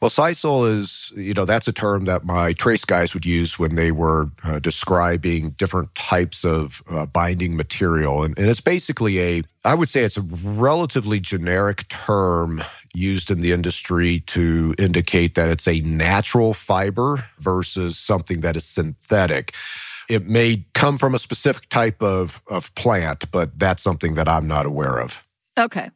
Well, 0.00 0.10
sisal 0.10 0.70
is, 0.78 1.12
you 1.16 1.34
know, 1.34 1.44
that's 1.44 1.68
a 1.68 1.72
term 1.72 2.04
that 2.06 2.24
my 2.24 2.52
trace 2.52 2.84
guys 2.84 3.14
would 3.14 3.26
use 3.26 3.58
when 3.58 3.74
they 3.74 3.92
were 3.92 4.30
uh, 4.44 4.58
describing 4.58 5.50
different 5.50 5.94
types 5.94 6.44
of 6.44 6.82
uh, 6.88 7.06
binding 7.06 7.56
material. 7.56 8.22
And, 8.22 8.38
and 8.38 8.48
it's 8.48 8.60
basically 8.60 9.20
a, 9.20 9.42
I 9.64 9.74
would 9.74 9.88
say 9.88 10.04
it's 10.04 10.16
a 10.16 10.22
relatively 10.22 11.20
generic 11.20 11.88
term 11.88 12.62
used 12.94 13.30
in 13.30 13.40
the 13.40 13.52
industry 13.52 14.20
to 14.20 14.74
indicate 14.78 15.34
that 15.34 15.50
it's 15.50 15.68
a 15.68 15.80
natural 15.80 16.54
fiber 16.54 17.24
versus 17.38 17.98
something 17.98 18.40
that 18.40 18.56
is 18.56 18.64
synthetic. 18.64 19.54
It 20.08 20.26
may 20.26 20.64
come 20.74 20.96
from 20.96 21.14
a 21.14 21.18
specific 21.18 21.68
type 21.68 22.02
of, 22.02 22.42
of 22.46 22.74
plant, 22.74 23.30
but 23.30 23.58
that's 23.58 23.82
something 23.82 24.14
that 24.14 24.26
I'm 24.26 24.46
not 24.46 24.64
aware 24.64 25.00
of. 25.00 25.22
Okay. 25.58 25.90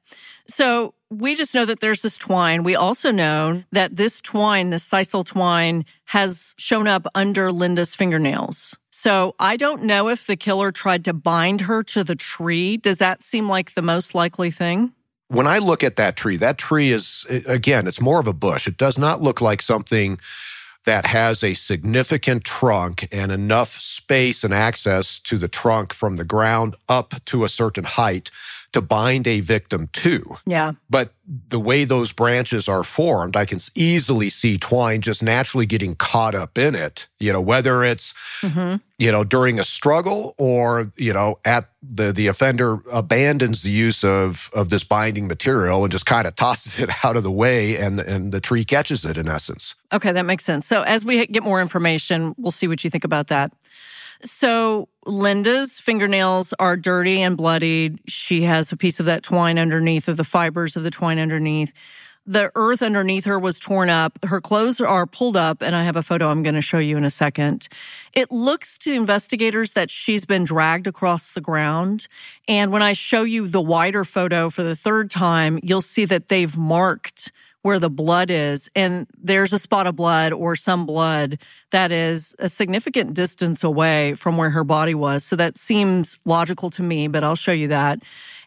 So 0.49 0.95
we 1.12 1.35
just 1.35 1.55
know 1.55 1.64
that 1.64 1.81
there's 1.81 2.03
this 2.03 2.16
twine. 2.16 2.62
We 2.62 2.75
also 2.75 3.12
know 3.12 3.62
that 3.72 3.96
this 3.96 4.20
twine, 4.20 4.70
this 4.70 4.88
sisal 4.88 5.25
twine, 5.25 5.85
has 6.07 6.55
shown 6.59 6.88
up 6.88 7.07
under 7.14 7.53
Linda's 7.53 7.94
fingernails. 7.94 8.77
So 8.90 9.35
I 9.38 9.57
don't 9.57 9.83
know 9.85 10.09
if 10.09 10.27
the 10.27 10.37
killer 10.37 10.72
tried 10.72 11.05
to 11.05 11.12
bind 11.12 11.62
her 11.62 11.83
to 11.85 12.05
the 12.05 12.16
tree. 12.16 12.77
Does 12.77 12.98
that 12.98 13.22
seem 13.22 13.48
like 13.48 13.75
the 13.75 13.83
most 13.83 14.14
likely 14.14 14.51
thing? 14.51 14.92
When 15.29 15.46
I 15.46 15.59
look 15.59 15.83
at 15.83 15.96
that 15.96 16.16
tree, 16.16 16.37
that 16.38 16.59
tree 16.59 16.90
is, 16.90 17.27
again, 17.29 17.87
it's 17.87 18.01
more 18.01 18.20
of 18.20 18.27
a 18.27 18.35
bush. 18.35 18.66
It 18.66 18.77
does 18.77 18.98
not 18.98 19.22
look 19.22 19.40
like 19.40 19.62
something 19.62 20.18
that 20.85 21.07
has 21.07 21.42
a 21.44 21.55
significant 21.55 22.44
trunk 22.44 23.09
and 23.12 23.31
enough 23.31 23.81
space 23.81 24.44
and 24.44 24.53
access 24.53 25.20
to 25.20 25.38
the 25.38 25.48
trunk 25.48 25.92
from 25.92 26.16
the 26.16 26.25
ground 26.25 26.75
up 26.88 27.14
to 27.27 27.44
a 27.44 27.48
certain 27.48 27.85
height 27.85 28.31
to 28.73 28.81
bind 28.81 29.27
a 29.27 29.41
victim 29.41 29.89
to. 29.93 30.37
Yeah. 30.47 30.73
But 30.89 31.13
the 31.49 31.61
way 31.61 31.85
those 31.85 32.13
branches 32.13 32.69
are 32.69 32.83
formed, 32.83 33.37
I 33.37 33.45
can 33.45 33.59
easily 33.75 34.31
see 34.31 34.59
twine 34.59 35.01
just 35.03 35.23
naturally 35.23 35.67
getting 35.67 35.95
caught 35.95 36.35
up 36.35 36.59
in 36.59 36.75
it, 36.75 37.07
you 37.19 37.33
know, 37.33 37.41
whether 37.41 37.85
it's, 37.85 38.13
mm-hmm. 38.41 38.77
you 38.99 39.13
know, 39.13 39.25
during 39.25 39.59
a 39.59 39.65
struggle 39.65 40.35
or, 40.39 40.91
you 40.97 41.13
know, 41.13 41.39
at 41.45 41.69
the, 41.83 42.13
the 42.13 42.27
offender 42.27 42.83
abandons 42.91 43.63
the 43.63 43.71
use 43.71 44.03
of, 44.05 44.51
of 44.55 44.71
this 44.71 44.85
binding 44.85 45.29
material 45.29 45.85
and 45.85 45.93
just 45.93 46.07
kind 46.07 46.27
of 46.27 46.35
tosses 46.35 46.81
it 46.81 46.91
out 47.05 47.17
of 47.17 47.23
the 47.23 47.31
way 47.31 47.77
and, 47.77 48.01
and 48.01 48.33
the 48.33 48.41
tree 48.41 48.65
catches 48.65 49.05
it 49.05 49.17
in 49.17 49.29
essence. 49.29 49.75
Okay. 49.93 50.13
That 50.13 50.27
makes 50.27 50.45
sense. 50.45 50.67
So 50.67 50.83
as 50.83 51.05
we 51.05 51.27
get 51.27 51.43
more 51.43 51.61
information, 51.61 52.35
we'll 52.37 52.51
see 52.51 52.69
what 52.69 52.83
you 52.85 52.91
think 52.91 53.05
about 53.05 53.29
that. 53.29 53.53
So 54.25 54.89
Linda's 55.05 55.81
fingernails 55.81 56.55
are 56.59 56.77
dirty 56.77 57.23
and 57.23 57.37
bloodied. 57.37 57.99
She 58.09 58.43
has 58.43 58.71
a 58.71 58.77
piece 58.77 59.01
of 59.01 59.07
that 59.07 59.23
twine 59.23 59.59
underneath 59.59 60.09
of 60.09 60.17
the 60.17 60.25
fibers 60.25 60.77
of 60.77 60.85
the 60.85 60.91
twine 60.91 61.19
underneath. 61.19 61.73
The 62.25 62.53
earth 62.55 62.83
underneath 62.83 63.25
her 63.25 63.37
was 63.37 63.59
torn 63.59 63.91
up. 63.91 64.17
Her 64.25 64.41
clothes 64.41 64.81
are 64.81 65.07
pulled 65.07 65.37
up, 65.37 65.61
and 65.61 65.75
I 65.75 65.83
have 65.83 65.97
a 65.97 66.05
photo 66.05 66.29
I'm 66.29 66.45
going 66.45 66.55
to 66.55 66.63
show 66.63 66.79
you 66.79 66.97
in 66.97 67.05
a 67.05 67.11
second. 67.11 67.69
It 68.13 68.31
looks 68.31 68.79
to 68.79 68.93
investigators 68.93 69.73
that 69.73 69.91
she's 69.91 70.25
been 70.25 70.45
dragged 70.45 70.87
across 70.87 71.33
the 71.33 71.41
ground. 71.41 72.07
And 72.47 72.71
when 72.71 72.83
I 72.83 72.93
show 72.93 73.25
you 73.25 73.49
the 73.49 73.61
wider 73.61 74.05
photo 74.05 74.51
for 74.51 74.63
the 74.63 74.77
third 74.77 75.11
time, 75.11 75.59
you'll 75.65 75.81
see 75.81 76.05
that 76.05 76.29
they've 76.29 76.57
marked 76.57 77.33
where 77.62 77.79
the 77.79 77.90
blood 77.90 78.31
is 78.31 78.68
and 78.75 79.07
there's 79.16 79.53
a 79.53 79.59
spot 79.59 79.87
of 79.87 79.96
blood 79.96 80.33
or 80.33 80.57
some 80.57 80.85
blood 80.85 81.38
that 81.70 81.92
is 81.92 82.35
a 82.38 82.48
significant 82.48 83.14
distance 83.14 83.62
away 83.64 84.14
from 84.14 84.37
where 84.37 84.51
her 84.51 84.64
body 84.64 84.94
was. 84.94 85.25
So 85.25 85.37
that 85.37 85.57
seems 85.57 86.18
logical 86.25 86.70
to 86.70 86.83
me, 86.83 87.09
but 87.09 87.22
I'll 87.25 87.37
show 87.37 87.53
you 87.53 87.68
that. 87.68 88.01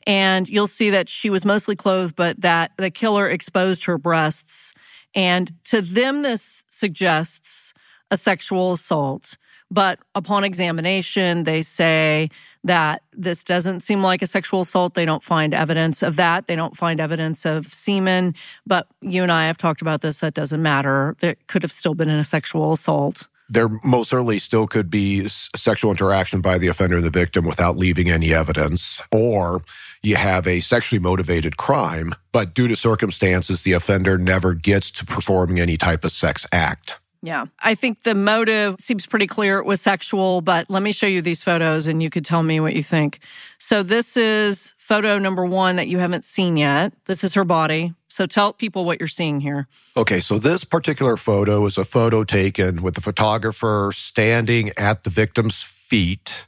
And 0.06 0.48
you'll 0.50 0.68
see 0.68 0.92
that 0.92 1.10
she 1.10 1.30
was 1.30 1.46
mostly 1.46 1.76
clothed, 1.76 2.16
but 2.16 2.42
that 2.42 2.72
the 2.78 2.92
killer 2.92 3.28
exposed 3.28 3.86
her 3.86 3.98
breasts. 3.98 4.74
And 5.16 5.52
to 5.66 5.82
them, 5.82 6.22
this 6.22 6.64
suggests 6.68 7.74
a 8.12 8.18
sexual 8.18 8.74
assault. 8.74 9.38
But 9.72 10.00
upon 10.14 10.44
examination, 10.44 11.44
they 11.44 11.62
say 11.62 12.30
that 12.66 13.04
this 13.14 13.44
doesn't 13.44 13.82
seem 13.82 14.02
like 14.02 14.22
a 14.22 14.28
sexual 14.28 14.62
assault. 14.62 14.96
They 14.96 15.06
don't 15.06 15.24
find 15.24 15.54
evidence 15.54 16.04
of 16.04 16.18
that. 16.18 16.48
They 16.48 16.56
don't 16.56 16.76
find 16.76 17.00
evidence 17.00 17.46
of 17.46 17.72
semen. 17.72 18.36
But 18.66 18.88
you 19.02 19.24
and 19.24 19.32
I 19.32 19.48
have 19.48 19.58
talked 19.58 19.82
about 19.82 20.02
this. 20.02 20.20
That 20.20 20.34
doesn't 20.34 20.62
matter. 20.62 21.16
It 21.22 21.48
could 21.48 21.62
have 21.62 21.72
still 21.72 21.96
been 21.96 22.10
a 22.10 22.24
sexual 22.24 22.74
assault 22.74 23.28
there 23.50 23.70
most 23.84 24.10
certainly 24.10 24.40
still 24.40 24.68
could 24.68 24.90
be 24.90 25.28
sexual 25.28 25.92
interaction 25.92 26.42
by 26.42 26.58
the 26.58 26.68
offender 26.68 26.96
and 26.96 27.06
the 27.06 27.12
victim 27.12 27.46
without 27.46 27.78
leaving 27.78 28.10
any 28.10 28.34
evidence. 28.34 29.02
Or 29.12 29.64
you 30.02 30.16
have 30.16 30.48
a 30.48 30.62
sexually 30.62 31.00
motivated 31.00 31.58
crime, 31.58 32.14
but 32.32 32.54
due 32.54 32.68
to 32.68 32.76
circumstances, 32.76 33.64
the 33.64 33.74
offender 33.74 34.18
never 34.18 34.54
gets 34.54 34.90
to 34.92 35.06
performing 35.06 35.60
any 35.60 35.78
type 35.78 36.04
of 36.04 36.12
sex 36.12 36.48
act. 36.52 37.00
Yeah. 37.26 37.46
I 37.60 37.74
think 37.74 38.04
the 38.04 38.14
motive 38.14 38.76
seems 38.80 39.08
pretty 39.08 39.26
clear 39.26 39.58
it 39.58 39.66
was 39.66 39.82
sexual, 39.82 40.42
but 40.42 40.70
let 40.70 40.84
me 40.84 40.92
show 40.92 41.08
you 41.08 41.24
these 41.24 41.44
photos 41.44 41.88
and 41.88 42.02
you 42.02 42.12
could 42.12 42.24
tell 42.24 42.44
me 42.44 42.60
what 42.60 42.76
you 42.76 42.84
think. 42.84 43.20
So 43.58 43.82
this 43.82 44.16
is 44.16 44.76
photo 44.78 45.18
number 45.18 45.44
one 45.44 45.78
that 45.78 45.88
you 45.88 45.98
haven't 45.98 46.24
seen 46.24 46.56
yet. 46.56 46.94
This 47.06 47.24
is 47.24 47.34
her 47.34 47.44
body. 47.44 47.96
So 48.10 48.28
tell 48.28 48.54
people 48.54 48.86
what 48.86 49.00
you're 49.00 49.08
seeing 49.08 49.42
here. 49.42 49.68
Okay. 49.98 50.20
So 50.20 50.38
this 50.38 50.64
particular 50.64 51.18
photo 51.18 51.66
is 51.66 51.80
a 51.80 51.84
photo 51.84 52.24
taken 52.24 52.84
with 52.84 52.94
the 52.94 53.02
photographer 53.02 53.90
standing 53.92 54.70
at 54.78 55.02
the 55.02 55.10
victim's 55.10 55.64
feet 55.64 56.46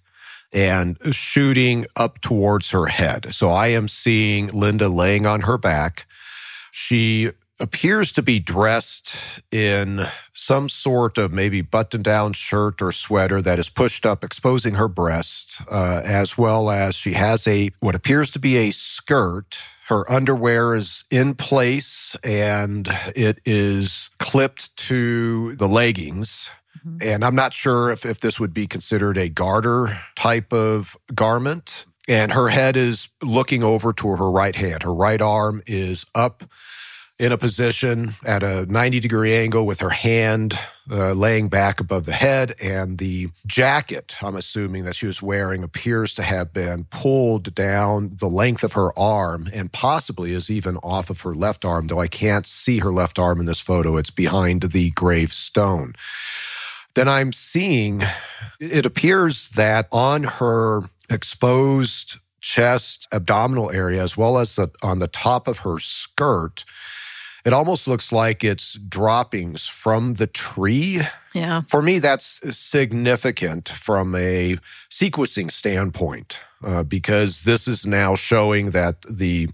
and 0.53 0.97
shooting 1.11 1.87
up 1.95 2.21
towards 2.21 2.69
her 2.69 2.85
head. 2.85 3.33
So 3.33 3.49
I 3.49 3.69
am 3.69 3.87
seeing 3.87 4.47
Linda 4.49 4.89
laying 4.89 5.25
on 5.25 5.41
her 5.41 5.57
back. 5.57 6.05
She 6.71 7.31
appears 7.59 8.11
to 8.13 8.21
be 8.21 8.39
dressed 8.39 9.15
in 9.51 10.01
some 10.33 10.69
sort 10.69 11.17
of 11.17 11.31
maybe 11.31 11.61
button 11.61 12.01
down 12.01 12.33
shirt 12.33 12.81
or 12.81 12.91
sweater 12.91 13.41
that 13.41 13.59
is 13.59 13.69
pushed 13.69 14.05
up, 14.05 14.23
exposing 14.23 14.75
her 14.75 14.87
breast, 14.87 15.61
uh, 15.71 16.01
as 16.03 16.37
well 16.37 16.69
as 16.69 16.95
she 16.95 17.13
has 17.13 17.47
a 17.47 17.71
what 17.79 17.95
appears 17.95 18.29
to 18.31 18.39
be 18.39 18.57
a 18.57 18.71
skirt. 18.71 19.57
Her 19.87 20.09
underwear 20.11 20.75
is 20.75 21.05
in 21.09 21.33
place 21.33 22.15
and 22.23 22.87
it 23.15 23.39
is 23.45 24.09
clipped 24.19 24.75
to 24.77 25.55
the 25.55 25.67
leggings. 25.67 26.51
Mm-hmm. 26.85 26.97
And 27.01 27.23
I'm 27.23 27.35
not 27.35 27.53
sure 27.53 27.89
if, 27.91 28.05
if 28.05 28.19
this 28.19 28.39
would 28.39 28.53
be 28.53 28.67
considered 28.67 29.17
a 29.17 29.29
garter 29.29 29.99
type 30.15 30.51
of 30.51 30.97
garment. 31.15 31.85
And 32.09 32.33
her 32.33 32.49
head 32.49 32.77
is 32.77 33.09
looking 33.21 33.63
over 33.63 33.91
to 33.93 34.07
her 34.15 34.29
right 34.29 34.55
hand. 34.55 34.83
Her 34.83 34.93
right 34.93 35.21
arm 35.21 35.61
is 35.65 36.05
up 36.13 36.43
in 37.19 37.31
a 37.31 37.37
position 37.37 38.13
at 38.25 38.43
a 38.43 38.65
90 38.67 38.99
degree 38.99 39.33
angle 39.33 39.65
with 39.65 39.79
her 39.79 39.89
hand 39.89 40.57
uh, 40.89 41.13
laying 41.13 41.49
back 41.49 41.79
above 41.79 42.05
the 42.05 42.13
head. 42.13 42.53
And 42.61 42.97
the 42.97 43.29
jacket, 43.45 44.15
I'm 44.21 44.35
assuming 44.35 44.85
that 44.85 44.95
she 44.95 45.07
was 45.07 45.21
wearing, 45.21 45.63
appears 45.63 46.13
to 46.15 46.23
have 46.23 46.53
been 46.53 46.85
pulled 46.85 47.55
down 47.55 48.11
the 48.19 48.29
length 48.29 48.63
of 48.63 48.73
her 48.73 48.97
arm 48.97 49.47
and 49.53 49.71
possibly 49.71 50.31
is 50.31 50.49
even 50.49 50.77
off 50.77 51.09
of 51.09 51.21
her 51.21 51.33
left 51.33 51.65
arm, 51.65 51.87
though 51.87 51.99
I 51.99 52.07
can't 52.07 52.45
see 52.45 52.79
her 52.79 52.91
left 52.91 53.17
arm 53.17 53.39
in 53.39 53.45
this 53.45 53.59
photo. 53.59 53.97
It's 53.97 54.11
behind 54.11 54.61
the 54.63 54.91
gravestone. 54.91 55.93
Then 56.93 57.07
I'm 57.07 57.31
seeing 57.31 58.03
it 58.59 58.85
appears 58.85 59.51
that 59.51 59.87
on 59.91 60.23
her 60.23 60.89
exposed 61.09 62.17
chest, 62.41 63.07
abdominal 63.11 63.71
area, 63.71 64.01
as 64.01 64.15
well 64.15 64.37
as 64.37 64.55
the, 64.55 64.69
on 64.81 64.99
the 64.99 65.07
top 65.07 65.47
of 65.47 65.59
her 65.59 65.79
skirt, 65.79 66.65
it 67.47 67.53
almost 67.53 67.87
looks 67.87 68.11
like 68.11 68.43
it's 68.43 68.73
droppings 68.73 69.67
from 69.67 70.15
the 70.15 70.27
tree. 70.27 70.99
Yeah. 71.33 71.61
For 71.69 71.81
me, 71.81 71.99
that's 71.99 72.41
significant 72.57 73.69
from 73.69 74.15
a 74.15 74.57
sequencing 74.89 75.49
standpoint 75.49 76.41
uh, 76.61 76.83
because 76.83 77.43
this 77.43 77.65
is 77.65 77.87
now 77.87 78.15
showing 78.15 78.71
that 78.71 79.01
the 79.03 79.47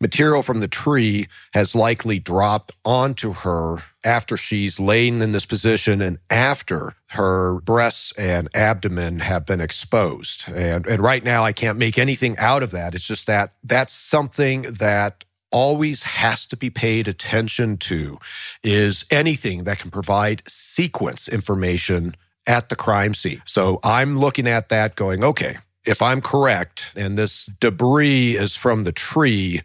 material 0.00 0.42
from 0.42 0.58
the 0.58 0.66
tree 0.66 1.28
has 1.54 1.76
likely 1.76 2.18
dropped 2.18 2.72
onto 2.84 3.32
her 3.32 3.76
after 4.02 4.36
she's 4.36 4.80
lain 4.80 5.22
in 5.22 5.30
this 5.30 5.46
position 5.46 6.00
and 6.00 6.18
after 6.30 6.94
her 7.10 7.60
breasts 7.60 8.12
and 8.18 8.48
abdomen 8.56 9.20
have 9.20 9.46
been 9.46 9.60
exposed. 9.60 10.48
And, 10.48 10.84
and 10.84 11.00
right 11.00 11.22
now 11.22 11.44
I 11.44 11.52
can't 11.52 11.78
make 11.78 11.96
anything 11.96 12.36
out 12.38 12.64
of 12.64 12.72
that. 12.72 12.96
It's 12.96 13.06
just 13.06 13.28
that 13.28 13.52
that's 13.62 13.92
something 13.92 14.62
that 14.62 15.24
always 15.50 16.02
has 16.02 16.46
to 16.46 16.56
be 16.56 16.70
paid 16.70 17.08
attention 17.08 17.76
to 17.76 18.18
is 18.62 19.04
anything 19.10 19.64
that 19.64 19.78
can 19.78 19.90
provide 19.90 20.42
sequence 20.46 21.28
information 21.28 22.14
at 22.46 22.68
the 22.68 22.76
crime 22.76 23.14
scene. 23.14 23.42
So 23.44 23.80
I'm 23.82 24.18
looking 24.18 24.46
at 24.46 24.68
that 24.70 24.96
going, 24.96 25.22
okay, 25.22 25.56
if 25.84 26.02
I'm 26.02 26.20
correct 26.20 26.92
and 26.96 27.16
this 27.16 27.46
debris 27.60 28.36
is 28.36 28.56
from 28.56 28.84
the 28.84 28.92
tree, 28.92 29.60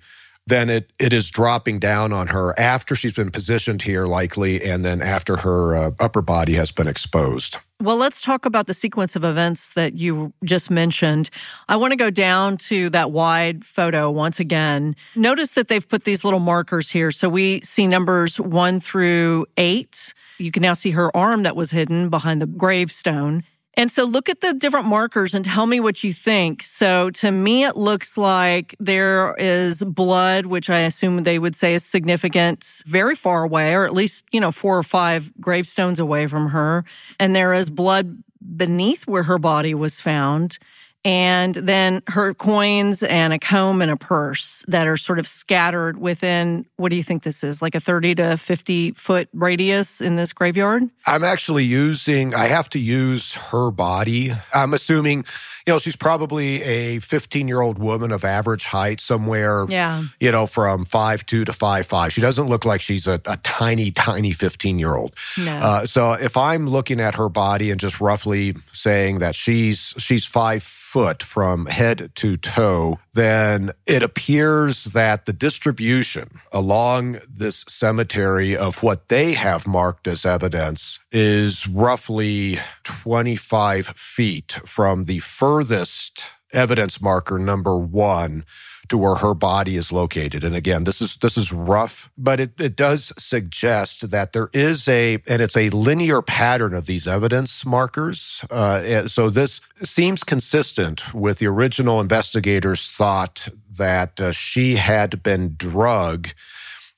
then 0.47 0.69
it, 0.69 0.91
it 0.99 1.11
is 1.11 1.29
dropping 1.29 1.79
down 1.79 2.13
on 2.13 2.27
her 2.27 2.57
after 2.59 2.95
she's 2.95 3.13
been 3.13 3.31
positioned 3.31 3.81
here, 3.81 4.05
likely, 4.05 4.61
and 4.61 4.85
then 4.85 5.01
after 5.01 5.37
her 5.37 5.75
uh, 5.75 5.91
upper 5.99 6.21
body 6.21 6.53
has 6.53 6.71
been 6.71 6.87
exposed. 6.87 7.57
Well, 7.81 7.97
let's 7.97 8.21
talk 8.21 8.45
about 8.45 8.67
the 8.67 8.73
sequence 8.73 9.15
of 9.15 9.25
events 9.25 9.73
that 9.73 9.95
you 9.95 10.33
just 10.45 10.71
mentioned. 10.71 11.29
I 11.67 11.75
want 11.75 11.91
to 11.91 11.97
go 11.97 12.09
down 12.09 12.57
to 12.57 12.89
that 12.91 13.11
wide 13.11 13.65
photo 13.65 14.09
once 14.09 14.39
again. 14.39 14.95
Notice 15.15 15.55
that 15.55 15.67
they've 15.67 15.87
put 15.87 16.05
these 16.05 16.23
little 16.23 16.39
markers 16.39 16.89
here. 16.89 17.11
So 17.11 17.27
we 17.27 17.61
see 17.61 17.85
numbers 17.85 18.39
one 18.39 18.79
through 18.79 19.47
eight. 19.57 20.13
You 20.37 20.51
can 20.51 20.61
now 20.61 20.73
see 20.73 20.91
her 20.91 21.15
arm 21.15 21.43
that 21.43 21.55
was 21.55 21.71
hidden 21.71 22.09
behind 22.09 22.41
the 22.41 22.45
gravestone. 22.47 23.43
And 23.77 23.91
so 23.91 24.05
look 24.05 24.29
at 24.29 24.41
the 24.41 24.53
different 24.53 24.87
markers 24.87 25.33
and 25.33 25.43
tell 25.43 25.65
me 25.65 25.79
what 25.79 26.03
you 26.03 26.13
think. 26.13 26.63
So 26.63 27.09
to 27.11 27.31
me, 27.31 27.65
it 27.65 27.75
looks 27.75 28.17
like 28.17 28.75
there 28.79 29.35
is 29.37 29.83
blood, 29.83 30.45
which 30.45 30.69
I 30.69 30.79
assume 30.79 31.23
they 31.23 31.39
would 31.39 31.55
say 31.55 31.73
is 31.73 31.83
significant, 31.83 32.65
very 32.85 33.15
far 33.15 33.43
away, 33.43 33.73
or 33.73 33.85
at 33.85 33.93
least, 33.93 34.25
you 34.31 34.39
know, 34.39 34.51
four 34.51 34.77
or 34.77 34.83
five 34.83 35.31
gravestones 35.41 35.99
away 35.99 36.27
from 36.27 36.49
her. 36.49 36.85
And 37.19 37.35
there 37.35 37.53
is 37.53 37.69
blood 37.69 38.23
beneath 38.55 39.07
where 39.07 39.23
her 39.23 39.39
body 39.39 39.73
was 39.73 39.99
found 39.99 40.57
and 41.05 41.53
then 41.53 42.01
her 42.07 42.33
coins 42.33 43.03
and 43.03 43.31
a 43.31 43.39
comb 43.39 43.81
and 43.81 43.91
a 43.91 43.95
purse 43.95 44.65
that 44.67 44.87
are 44.87 44.97
sort 44.97 45.19
of 45.19 45.27
scattered 45.27 45.97
within 45.97 46.65
what 46.77 46.89
do 46.89 46.95
you 46.95 47.03
think 47.03 47.21
this 47.21 47.43
is 47.43 47.61
like 47.61 47.75
a 47.75 47.79
30 47.79 48.15
to 48.15 48.37
50 48.37 48.91
foot 48.91 49.29
radius 49.31 50.01
in 50.01 50.15
this 50.15 50.33
graveyard? 50.33 50.89
I'm 51.05 51.23
actually 51.23 51.63
using 51.63 52.33
i 52.33 52.47
have 52.47 52.69
to 52.69 52.79
use 52.79 53.35
her 53.35 53.69
body. 53.71 54.31
I'm 54.53 54.73
assuming 54.73 55.25
you 55.65 55.73
know 55.73 55.79
she's 55.79 55.95
probably 55.95 56.61
a 56.63 56.99
15 56.99 57.47
year 57.47 57.61
old 57.61 57.79
woman 57.79 58.11
of 58.11 58.23
average 58.23 58.65
height 58.65 58.99
somewhere 58.99 59.65
yeah. 59.67 60.03
you 60.19 60.31
know 60.31 60.47
from 60.47 60.85
5'2 60.85 61.25
to 61.25 61.45
5'5 61.45 62.11
she 62.11 62.21
doesn't 62.21 62.47
look 62.47 62.65
like 62.65 62.81
she's 62.81 63.07
a, 63.07 63.21
a 63.25 63.37
tiny 63.37 63.91
tiny 63.91 64.31
15 64.31 64.79
year 64.79 64.95
old 64.95 65.13
no. 65.37 65.57
Uh, 65.57 65.85
so 65.85 66.13
if 66.13 66.37
i'm 66.37 66.67
looking 66.67 66.99
at 66.99 67.15
her 67.15 67.29
body 67.29 67.71
and 67.71 67.79
just 67.79 67.99
roughly 67.99 68.55
saying 68.71 69.19
that 69.19 69.35
she's 69.35 69.93
she's 69.97 70.25
five 70.25 70.63
foot 70.95 71.21
from 71.21 71.65
head 71.65 72.09
to 72.15 72.37
toe, 72.37 72.97
then 73.15 73.71
it 73.85 74.03
appears 74.03 74.85
that 74.85 75.25
the 75.25 75.33
distribution 75.33 76.29
along 76.51 77.17
this 77.29 77.63
cemetery 77.67 78.55
of 78.55 78.83
what 78.83 79.07
they 79.07 79.33
have 79.33 79.65
marked 79.65 80.05
as 80.05 80.25
evidence 80.25 80.99
is 81.11 81.65
roughly 81.65 82.57
25 82.83 83.87
feet 83.87 84.51
from 84.65 85.05
the 85.05 85.19
furthest 85.19 86.25
evidence 86.51 87.01
marker 87.01 87.39
number 87.39 87.77
one 87.77 88.45
to 88.89 88.97
where 88.97 89.15
her 89.15 89.33
body 89.33 89.77
is 89.77 89.91
located. 89.91 90.43
And 90.43 90.55
again, 90.55 90.83
this 90.83 91.01
is 91.01 91.17
this 91.17 91.37
is 91.37 91.51
rough, 91.51 92.09
but 92.17 92.39
it, 92.39 92.59
it 92.59 92.75
does 92.75 93.13
suggest 93.17 94.09
that 94.11 94.33
there 94.33 94.49
is 94.53 94.87
a 94.87 95.21
and 95.27 95.41
it's 95.41 95.57
a 95.57 95.69
linear 95.69 96.21
pattern 96.21 96.73
of 96.73 96.85
these 96.85 97.07
evidence 97.07 97.65
markers. 97.65 98.43
Uh, 98.49 99.07
so 99.07 99.29
this 99.29 99.61
seems 99.83 100.23
consistent 100.23 101.13
with 101.13 101.39
the 101.39 101.47
original 101.47 101.99
investigators' 101.99 102.89
thought 102.89 103.47
that 103.77 104.19
uh, 104.19 104.31
she 104.31 104.75
had 104.75 105.21
been 105.23 105.55
drugged 105.57 106.33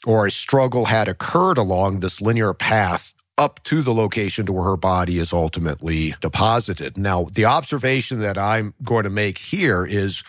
or 0.06 0.26
a 0.26 0.32
struggle 0.32 0.86
had 0.86 1.08
occurred 1.08 1.58
along 1.58 2.00
this 2.00 2.21
linear 2.21 2.54
path 2.54 3.13
up 3.38 3.63
to 3.63 3.82
the 3.82 3.93
location 3.93 4.45
to 4.45 4.54
where 4.54 4.65
her 4.65 4.78
body 4.78 5.19
is 5.19 5.32
ultimately 5.32 6.15
deposited. 6.21 6.97
Now, 6.97 7.28
the 7.32 7.45
observation 7.45 8.19
that 8.19 8.38
I'm 8.38 8.73
going 8.84 9.04
to 9.04 9.10
make 9.10 9.38
here 9.38 9.86
is 9.86 10.23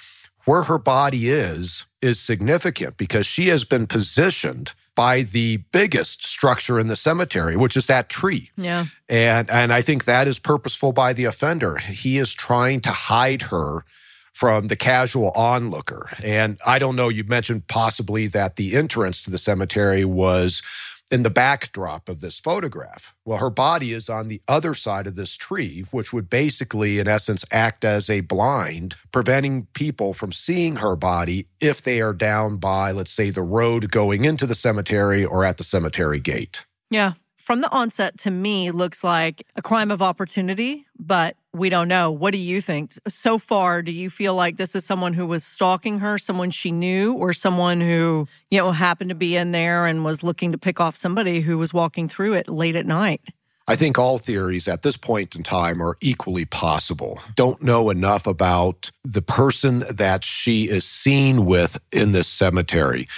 where 0.49 0.63
her 0.63 0.79
body 0.79 1.29
is 1.29 1.85
is 2.01 2.19
significant 2.19 2.97
because 2.97 3.27
she 3.27 3.49
has 3.49 3.65
been 3.65 3.87
positioned 3.87 4.73
by 4.95 5.21
the 5.21 5.59
biggest 5.73 6.27
structure 6.27 6.79
in 6.79 6.89
the 6.89 6.97
cemetery, 6.97 7.55
which 7.55 7.77
is 7.77 7.87
that 7.87 8.09
tree. 8.09 8.51
Yeah. 8.57 8.87
And 9.11 9.51
and 9.51 9.75
I 9.75 9.83
think 9.83 10.07
that 10.07 10.27
is 10.27 10.39
purposeful 10.39 10.93
by 10.93 11.13
the 11.13 11.27
offender. 11.27 11.77
He 11.77 12.17
is 12.17 12.33
trying 12.33 12.81
to 12.81 12.91
hide 12.91 13.43
her 13.43 13.85
from 14.33 14.69
the 14.69 14.77
casual 14.77 15.33
onlooker. 15.35 16.11
And 16.25 16.59
I 16.67 16.79
don't 16.79 16.97
know, 16.97 17.11
you 17.11 17.25
mentioned 17.25 17.67
possibly 17.67 18.27
that 18.29 18.57
the 18.57 18.75
entrance 18.75 19.21
to 19.23 19.31
the 19.31 19.37
cemetery 19.37 20.07
was 20.07 20.63
in 21.11 21.23
the 21.23 21.31
backdrop 21.31 22.09
of 22.09 22.21
this 22.21 22.39
photograph. 22.39 23.15
Well, 23.25 23.39
her 23.39 23.51
body 23.51 23.93
is 23.93 24.09
on 24.09 24.29
the 24.29 24.43
other 24.47 24.75
side 24.75 25.07
of 25.07 25.15
this 25.15 25.35
tree, 25.35 25.87
which 25.91 26.13
would 26.13 26.29
basically, 26.29 26.99
in 26.99 27.09
essence, 27.09 27.45
act 27.51 27.85
as 27.85 28.11
a 28.11 28.21
blind, 28.21 28.97
preventing 29.13 29.67
people 29.73 30.13
from 30.13 30.33
seeing 30.33 30.77
her 30.77 30.97
body 30.97 31.49
if 31.61 31.83
they 31.83 32.01
are 32.01 32.13
down 32.13 32.59
by, 32.59 32.93
let's 32.93 33.11
say, 33.11 33.31
the 33.31 33.43
road 33.43 33.91
going 33.91 34.25
into 34.25 34.47
the 34.47 34.55
cemetery 34.55 35.25
or 35.25 35.45
at 35.45 35.57
the 35.57 35.65
cemetery 35.65 36.21
gate. 36.21 36.67
Yeah. 36.91 37.15
From 37.49 37.63
the 37.63 37.73
onset, 37.73 38.19
to 38.19 38.31
me, 38.31 38.71
looks 38.71 39.03
like 39.03 39.47
a 39.57 39.63
crime 39.63 39.91
of 39.91 40.03
opportunity, 40.03 40.87
but 40.99 41.35
we 41.55 41.71
don't 41.71 41.89
know. 41.89 42.11
What 42.11 42.33
do 42.33 42.39
you 42.39 42.61
think? 42.61 42.93
So 43.09 43.39
far, 43.39 43.81
do 43.81 43.91
you 43.91 44.11
feel 44.11 44.35
like 44.35 44.59
this 44.59 44.75
is 44.75 44.85
someone 44.85 45.15
who 45.15 45.27
was 45.27 45.47
stalking 45.47 46.01
her, 46.01 46.19
someone 46.19 46.51
she 46.51 46.71
knew, 46.71 47.15
or 47.15 47.33
someone 47.33 47.81
who, 47.81 48.29
you 48.51 48.59
know, 48.59 48.71
happened 48.73 49.09
to 49.09 49.15
be 49.15 49.35
in 49.35 49.53
there 49.53 49.87
and 49.87 50.05
was 50.05 50.23
looking 50.23 50.53
to 50.53 50.59
pick 50.59 50.79
off 50.79 50.95
somebody 50.95 51.41
who 51.41 51.57
was 51.57 51.73
walking 51.73 52.07
through 52.07 52.35
it 52.35 52.51
late 52.51 52.77
at 52.77 52.85
night? 52.85 53.23
I 53.67 53.77
think 53.77 53.99
all 53.99 54.19
theories 54.19 54.69
at 54.69 54.83
this 54.83 54.99
point 54.99 55.35
in 55.35 55.43
time 55.43 55.83
are 55.83 55.97
equally 56.03 56.45
possible. 56.45 57.19
Don't 57.35 57.63
know 57.63 57.89
enough 57.89 58.27
about 58.27 58.91
the 59.05 59.23
person 59.23 59.85
that 59.91 60.23
she 60.23 60.65
is 60.65 60.85
seen 60.85 61.47
with 61.47 61.81
in 61.93 62.13
this 62.13 62.29
cemetery. 62.29 63.09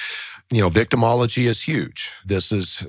You 0.53 0.61
know, 0.61 0.71
victimology 0.71 1.47
is 1.47 1.62
huge. 1.62 2.12
This 2.25 2.53
is 2.53 2.87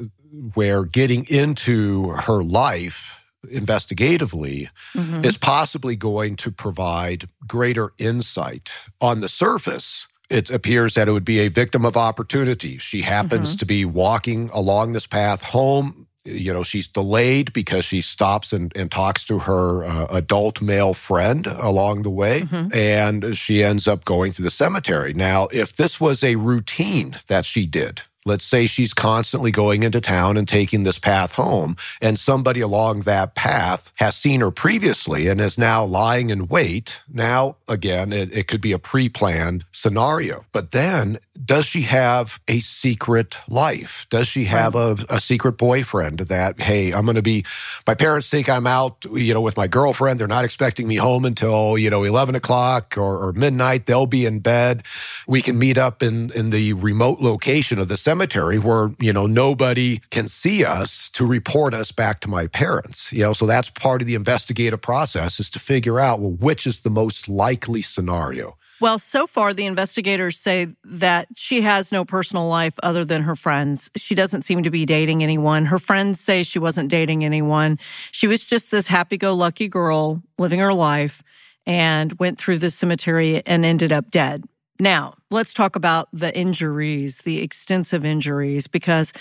where 0.54 0.84
getting 0.86 1.26
into 1.30 2.10
her 2.10 2.44
life 2.44 3.24
investigatively 3.50 4.70
mm-hmm. 4.94 5.26
is 5.26 5.38
possibly 5.38 5.96
going 5.96 6.36
to 6.38 6.52
provide 6.52 7.28
greater 7.48 7.91
insight. 7.98 8.72
On 9.00 9.20
the 9.20 9.30
surface, 9.30 10.08
it 10.30 10.50
appears 10.50 10.94
that 10.94 11.08
it 11.08 11.12
would 11.12 11.26
be 11.26 11.39
a 11.39 11.50
victim 11.50 11.86
of 11.86 11.98
opportunity. 11.98 12.78
She 12.78 13.02
happens 13.02 13.50
mm-hmm. 13.50 13.58
to 13.58 13.65
be 13.65 13.86
walking 13.86 14.50
along 14.54 14.94
this 14.94 15.08
path 15.08 15.44
home. 15.44 16.08
You 16.24 16.54
know, 16.54 16.62
she's 16.62 16.88
delayed 16.88 17.52
because 17.52 17.84
she 17.84 18.02
stops 18.02 18.54
and, 18.54 18.72
and 18.76 18.91
talks 18.91 19.24
to 19.26 19.39
her 19.39 19.84
uh, 19.84 20.06
adult 20.12 20.62
male 20.62 20.94
friend 20.94 21.48
along 21.48 22.04
the 22.04 22.12
way, 22.12 22.41
mm-hmm. 22.41 22.67
and 22.74 23.36
she 23.36 23.63
ends 23.63 23.88
up 23.88 24.06
going 24.06 24.32
to 24.34 24.44
the 24.44 24.52
cemetery. 24.52 25.15
Now, 25.15 25.48
if 25.52 25.76
this 25.76 26.00
was 26.00 26.24
a 26.24 26.36
routine 26.36 27.20
that 27.26 27.44
she 27.44 27.65
did, 27.65 28.04
Let's 28.25 28.45
say 28.45 28.67
she's 28.67 28.93
constantly 28.93 29.51
going 29.51 29.84
into 29.84 29.99
town 29.99 30.38
and 30.38 30.47
taking 30.47 30.84
this 30.84 30.99
path 30.99 31.34
home, 31.34 31.75
and 32.01 32.19
somebody 32.19 32.62
along 32.62 33.01
that 33.01 33.36
path 33.36 33.91
has 33.95 34.15
seen 34.15 34.41
her 34.41 34.51
previously 34.51 35.27
and 35.27 35.41
is 35.41 35.57
now 35.57 35.84
lying 35.84 36.29
in 36.29 36.47
wait. 36.47 37.01
Now, 37.12 37.57
again, 37.67 38.13
it, 38.13 38.31
it 38.31 38.47
could 38.47 38.62
be 38.62 38.71
a 38.71 38.79
pre 38.79 39.10
planned 39.10 39.65
scenario. 39.71 40.45
But 40.51 40.71
then, 40.71 41.17
does 41.43 41.65
she 41.65 41.81
have 41.84 42.39
a 42.47 42.60
secret 42.60 43.38
life? 43.47 44.05
Does 44.10 44.27
she 44.27 44.45
have 44.45 44.75
a, 44.75 44.97
a 45.10 45.19
secret 45.19 45.53
boyfriend 45.53 46.19
that, 46.19 46.60
hey, 46.60 46.91
I'm 46.93 47.05
going 47.05 47.15
to 47.15 47.21
be, 47.21 47.45
my 47.88 47.95
parents 47.95 48.29
think 48.29 48.49
I'm 48.49 48.67
out, 48.67 49.05
you 49.12 49.34
know, 49.34 49.41
with 49.41 49.57
my 49.57 49.67
girlfriend. 49.67 50.19
They're 50.19 50.27
not 50.27 50.45
expecting 50.45 50.88
me 50.88 50.97
home 50.97 51.25
until, 51.25 51.77
you 51.77 51.89
know, 51.89 52.03
11 52.03 52.36
o'clock 52.36 52.97
or, 52.97 53.17
or 53.27 53.34
midnight. 53.34 53.86
They'll 53.86 54.05
be 54.05 54.25
in 54.25 54.39
bed. 54.39 54.84
We 55.27 55.41
can 55.41 55.57
meet 55.57 55.77
up 55.77 56.03
in, 56.03 56.31
in 56.31 56.51
the 56.51 56.73
remote 56.73 57.19
location 57.19 57.79
of 57.79 57.88
the 57.88 57.97
cemetery 58.12 58.60
where, 58.60 58.91
you 59.00 59.13
know, 59.13 59.26
nobody 59.26 60.02
can 60.10 60.28
see 60.28 60.65
us 60.65 61.10
to 61.12 61.26
report 61.26 61.74
us 61.74 61.93
back 61.93 62.19
to 62.19 62.28
my 62.28 62.45
parents. 62.47 63.10
You 63.13 63.24
know, 63.24 63.32
so 63.32 63.45
that's 63.45 63.69
part 63.69 64.02
of 64.02 64.08
the 64.08 64.15
investigative 64.15 64.82
process 64.82 65.39
is 65.39 65.50
to 65.52 65.60
figure 65.60 65.97
out, 65.97 66.19
well, 66.19 66.32
which 66.32 66.67
is 66.67 66.82
the 66.82 66.89
most 66.89 67.30
likely 67.30 67.82
scenario. 67.82 68.58
Well, 68.82 69.00
so 69.00 69.28
far, 69.28 69.54
the 69.54 69.65
investigators 69.65 70.38
say 70.38 70.67
that 70.84 71.28
she 71.36 71.62
has 71.62 71.93
no 71.93 72.04
personal 72.04 72.50
life 72.50 72.74
other 72.84 73.06
than 73.06 73.21
her 73.21 73.38
friends. 73.38 73.89
She 73.95 74.13
doesn't 74.13 74.41
seem 74.41 74.63
to 74.63 74.71
be 74.71 74.86
dating 74.86 75.24
anyone. 75.24 75.67
Her 75.67 75.80
friends 75.80 76.19
say 76.19 76.43
she 76.43 76.60
wasn't 76.60 76.89
dating 76.89 77.24
anyone. 77.24 77.80
She 78.12 78.28
was 78.28 78.43
just 78.43 78.71
this 78.71 78.88
happy 78.88 79.15
go 79.15 79.34
lucky 79.36 79.69
girl 79.69 80.21
living 80.38 80.60
her 80.60 80.74
life 80.74 81.24
and 81.65 82.12
went 82.19 82.39
through 82.39 82.58
the 82.58 82.71
cemetery 82.71 83.41
and 83.45 83.63
ended 83.63 83.93
up 83.93 84.12
dead. 84.12 84.43
Now, 84.82 85.13
let's 85.30 85.54
talk 85.54 85.76
about 85.76 86.10
the 86.12 86.36
injuries, 86.36 87.20
the 87.20 87.39
extensive 87.44 88.04
injuries, 88.04 88.65
because 88.65 89.13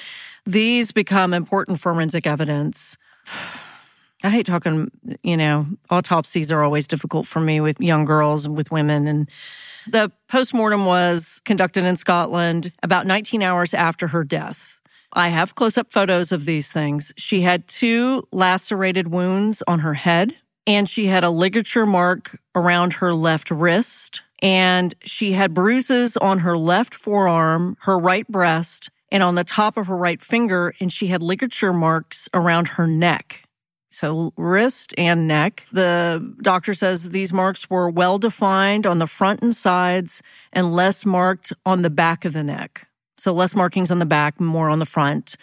these 0.47 0.91
become 0.91 1.35
important 1.35 1.79
forensic 1.79 2.27
evidence. 2.27 2.97
I 4.25 4.31
hate 4.31 4.47
talking, 4.47 4.91
you 5.23 5.37
know, 5.37 5.67
autopsies 5.91 6.51
are 6.51 6.63
always 6.63 6.87
difficult 6.87 7.27
for 7.27 7.41
me 7.41 7.61
with 7.61 7.79
young 7.79 8.07
girls 8.07 8.47
and 8.47 8.57
with 8.57 8.71
women. 8.71 9.07
And 9.07 9.29
the 9.87 10.11
postmortem 10.29 10.87
was 10.87 11.43
conducted 11.45 11.85
in 11.85 11.97
Scotland 11.97 12.73
about 12.83 13.07
19 13.07 13.43
hours 13.43 13.75
after 13.75 14.09
her 14.09 14.25
death. 14.25 14.81
I 15.13 15.29
have 15.29 15.57
close 15.57 15.77
up 15.77 15.93
photos 15.93 16.33
of 16.33 16.47
these 16.47 16.73
things. 16.73 17.13
She 17.19 17.43
had 17.43 17.69
two 17.69 18.23
lacerated 18.33 19.09
wounds 19.09 19.63
on 19.67 19.81
her 19.81 19.95
head, 19.95 20.37
and 20.67 20.89
she 20.89 21.07
had 21.07 21.23
a 21.23 21.31
ligature 21.31 21.85
mark 21.85 22.39
around 22.55 22.95
her 22.95 23.13
left 23.13 23.51
wrist 23.51 24.23
and 24.43 24.95
she 25.05 25.33
had 25.33 25.55
bruises 25.55 26.17
on 26.17 26.39
her 26.39 26.57
left 26.57 26.95
forearm, 26.95 27.77
her 27.83 27.99
right 27.99 28.27
breast, 28.29 28.91
and 29.13 29.23
on 29.23 29.35
the 29.35 29.45
top 29.45 29.77
of 29.77 29.87
her 29.87 29.97
right 29.97 30.23
finger, 30.23 30.73
and 30.81 30.93
she 30.93 31.09
had 31.09 31.23
ligature 31.23 31.73
marks 31.73 32.29
around 32.33 32.69
her 32.69 32.87
neck. 32.87 33.45
So 33.91 34.33
wrist 34.37 34.95
and 34.97 35.27
neck. 35.27 35.67
The 35.73 36.35
doctor 36.43 36.75
says 36.75 37.11
these 37.11 37.33
marks 37.33 37.69
were 37.69 37.91
well 37.91 38.19
defined 38.19 38.87
on 38.87 38.99
the 38.99 39.09
front 39.09 39.43
and 39.43 39.53
sides 39.53 40.23
and 40.53 40.73
less 40.73 41.05
marked 41.05 41.53
on 41.67 41.83
the 41.83 41.91
back 41.91 42.25
of 42.25 42.33
the 42.33 42.45
neck. 42.45 42.87
So 43.19 43.33
less 43.33 43.57
markings 43.57 43.91
on 43.91 43.99
the 43.99 44.07
back, 44.07 44.41
more 44.41 44.71
on 44.71 44.79
the 44.79 44.87
front. 44.87 45.37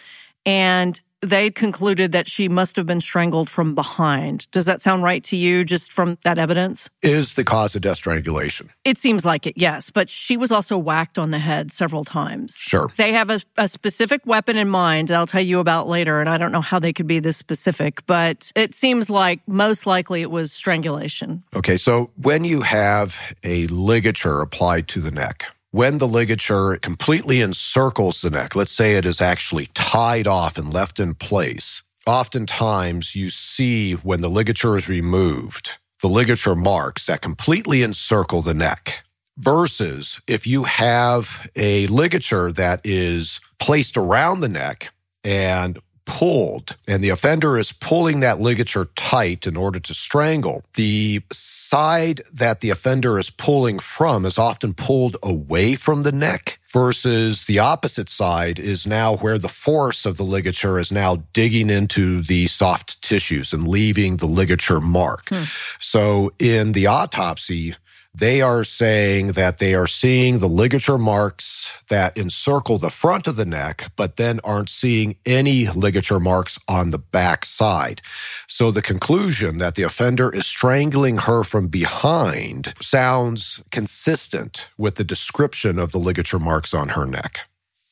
And 0.46 0.98
they 1.20 1.50
concluded 1.50 2.12
that 2.12 2.28
she 2.28 2.48
must 2.48 2.76
have 2.76 2.86
been 2.86 3.00
strangled 3.00 3.50
from 3.50 3.74
behind. 3.74 4.50
Does 4.50 4.66
that 4.66 4.80
sound 4.82 5.02
right 5.02 5.22
to 5.24 5.36
you, 5.36 5.64
just 5.64 5.92
from 5.92 6.18
that 6.24 6.38
evidence? 6.38 6.88
Is 7.02 7.34
the 7.34 7.44
cause 7.44 7.74
of 7.74 7.82
death 7.82 7.96
strangulation? 7.96 8.70
It 8.84 8.98
seems 8.98 9.24
like 9.24 9.46
it, 9.46 9.54
yes. 9.56 9.90
But 9.90 10.08
she 10.08 10.36
was 10.36 10.52
also 10.52 10.78
whacked 10.78 11.18
on 11.18 11.30
the 11.30 11.38
head 11.38 11.72
several 11.72 12.04
times. 12.04 12.54
Sure. 12.56 12.90
They 12.96 13.12
have 13.12 13.30
a, 13.30 13.40
a 13.56 13.68
specific 13.68 14.22
weapon 14.26 14.56
in 14.56 14.68
mind 14.68 15.10
I'll 15.10 15.26
tell 15.26 15.42
you 15.42 15.58
about 15.58 15.88
later, 15.88 16.20
and 16.20 16.28
I 16.28 16.38
don't 16.38 16.52
know 16.52 16.60
how 16.60 16.78
they 16.78 16.92
could 16.92 17.06
be 17.06 17.18
this 17.18 17.36
specific, 17.36 18.06
but 18.06 18.52
it 18.54 18.74
seems 18.74 19.10
like 19.10 19.40
most 19.46 19.86
likely 19.86 20.22
it 20.22 20.30
was 20.30 20.52
strangulation. 20.52 21.42
Okay, 21.54 21.76
so 21.76 22.10
when 22.16 22.44
you 22.44 22.62
have 22.62 23.34
a 23.42 23.66
ligature 23.66 24.40
applied 24.40 24.88
to 24.88 25.00
the 25.00 25.10
neck, 25.10 25.46
when 25.70 25.98
the 25.98 26.08
ligature 26.08 26.76
completely 26.76 27.42
encircles 27.42 28.22
the 28.22 28.30
neck, 28.30 28.56
let's 28.56 28.72
say 28.72 28.94
it 28.94 29.04
is 29.04 29.20
actually 29.20 29.66
tied 29.74 30.26
off 30.26 30.56
and 30.56 30.72
left 30.72 30.98
in 30.98 31.14
place, 31.14 31.82
oftentimes 32.06 33.14
you 33.14 33.28
see 33.28 33.92
when 33.92 34.22
the 34.22 34.30
ligature 34.30 34.76
is 34.76 34.88
removed, 34.88 35.78
the 36.00 36.08
ligature 36.08 36.54
marks 36.54 37.06
that 37.06 37.20
completely 37.20 37.82
encircle 37.82 38.40
the 38.42 38.54
neck. 38.54 39.04
Versus 39.36 40.20
if 40.26 40.46
you 40.46 40.64
have 40.64 41.48
a 41.54 41.86
ligature 41.86 42.50
that 42.52 42.80
is 42.82 43.40
placed 43.60 43.96
around 43.96 44.40
the 44.40 44.48
neck 44.48 44.92
and 45.22 45.78
pulled 46.08 46.74
and 46.88 47.04
the 47.04 47.10
offender 47.10 47.58
is 47.58 47.70
pulling 47.70 48.20
that 48.20 48.40
ligature 48.40 48.86
tight 48.96 49.46
in 49.46 49.56
order 49.56 49.78
to 49.78 49.94
strangle, 49.94 50.64
the 50.74 51.22
side 51.30 52.22
that 52.32 52.60
the 52.60 52.70
offender 52.70 53.18
is 53.18 53.30
pulling 53.30 53.78
from 53.78 54.24
is 54.24 54.38
often 54.38 54.72
pulled 54.72 55.16
away 55.22 55.74
from 55.74 56.02
the 56.02 56.10
neck 56.10 56.58
versus 56.70 57.44
the 57.44 57.58
opposite 57.58 58.08
side 58.08 58.58
is 58.58 58.86
now 58.86 59.16
where 59.16 59.38
the 59.38 59.48
force 59.48 60.06
of 60.06 60.16
the 60.16 60.24
ligature 60.24 60.78
is 60.78 60.90
now 60.90 61.16
digging 61.34 61.68
into 61.70 62.22
the 62.22 62.46
soft 62.46 63.00
tissues 63.02 63.52
and 63.52 63.68
leaving 63.68 64.16
the 64.16 64.26
ligature 64.26 64.80
mark. 64.80 65.28
Hmm. 65.28 65.44
So 65.78 66.32
in 66.38 66.72
the 66.72 66.86
autopsy, 66.86 67.76
they 68.18 68.42
are 68.42 68.64
saying 68.64 69.28
that 69.28 69.58
they 69.58 69.74
are 69.74 69.86
seeing 69.86 70.38
the 70.38 70.48
ligature 70.48 70.98
marks 70.98 71.76
that 71.88 72.18
encircle 72.18 72.78
the 72.78 72.90
front 72.90 73.28
of 73.28 73.36
the 73.36 73.46
neck, 73.46 73.92
but 73.94 74.16
then 74.16 74.40
aren't 74.42 74.68
seeing 74.68 75.16
any 75.24 75.68
ligature 75.68 76.18
marks 76.18 76.58
on 76.66 76.90
the 76.90 76.98
back 76.98 77.44
side. 77.44 78.02
So 78.48 78.72
the 78.72 78.82
conclusion 78.82 79.58
that 79.58 79.76
the 79.76 79.84
offender 79.84 80.34
is 80.34 80.46
strangling 80.46 81.18
her 81.18 81.44
from 81.44 81.68
behind 81.68 82.74
sounds 82.80 83.62
consistent 83.70 84.68
with 84.76 84.96
the 84.96 85.04
description 85.04 85.78
of 85.78 85.92
the 85.92 86.00
ligature 86.00 86.40
marks 86.40 86.74
on 86.74 86.90
her 86.90 87.06
neck. 87.06 87.47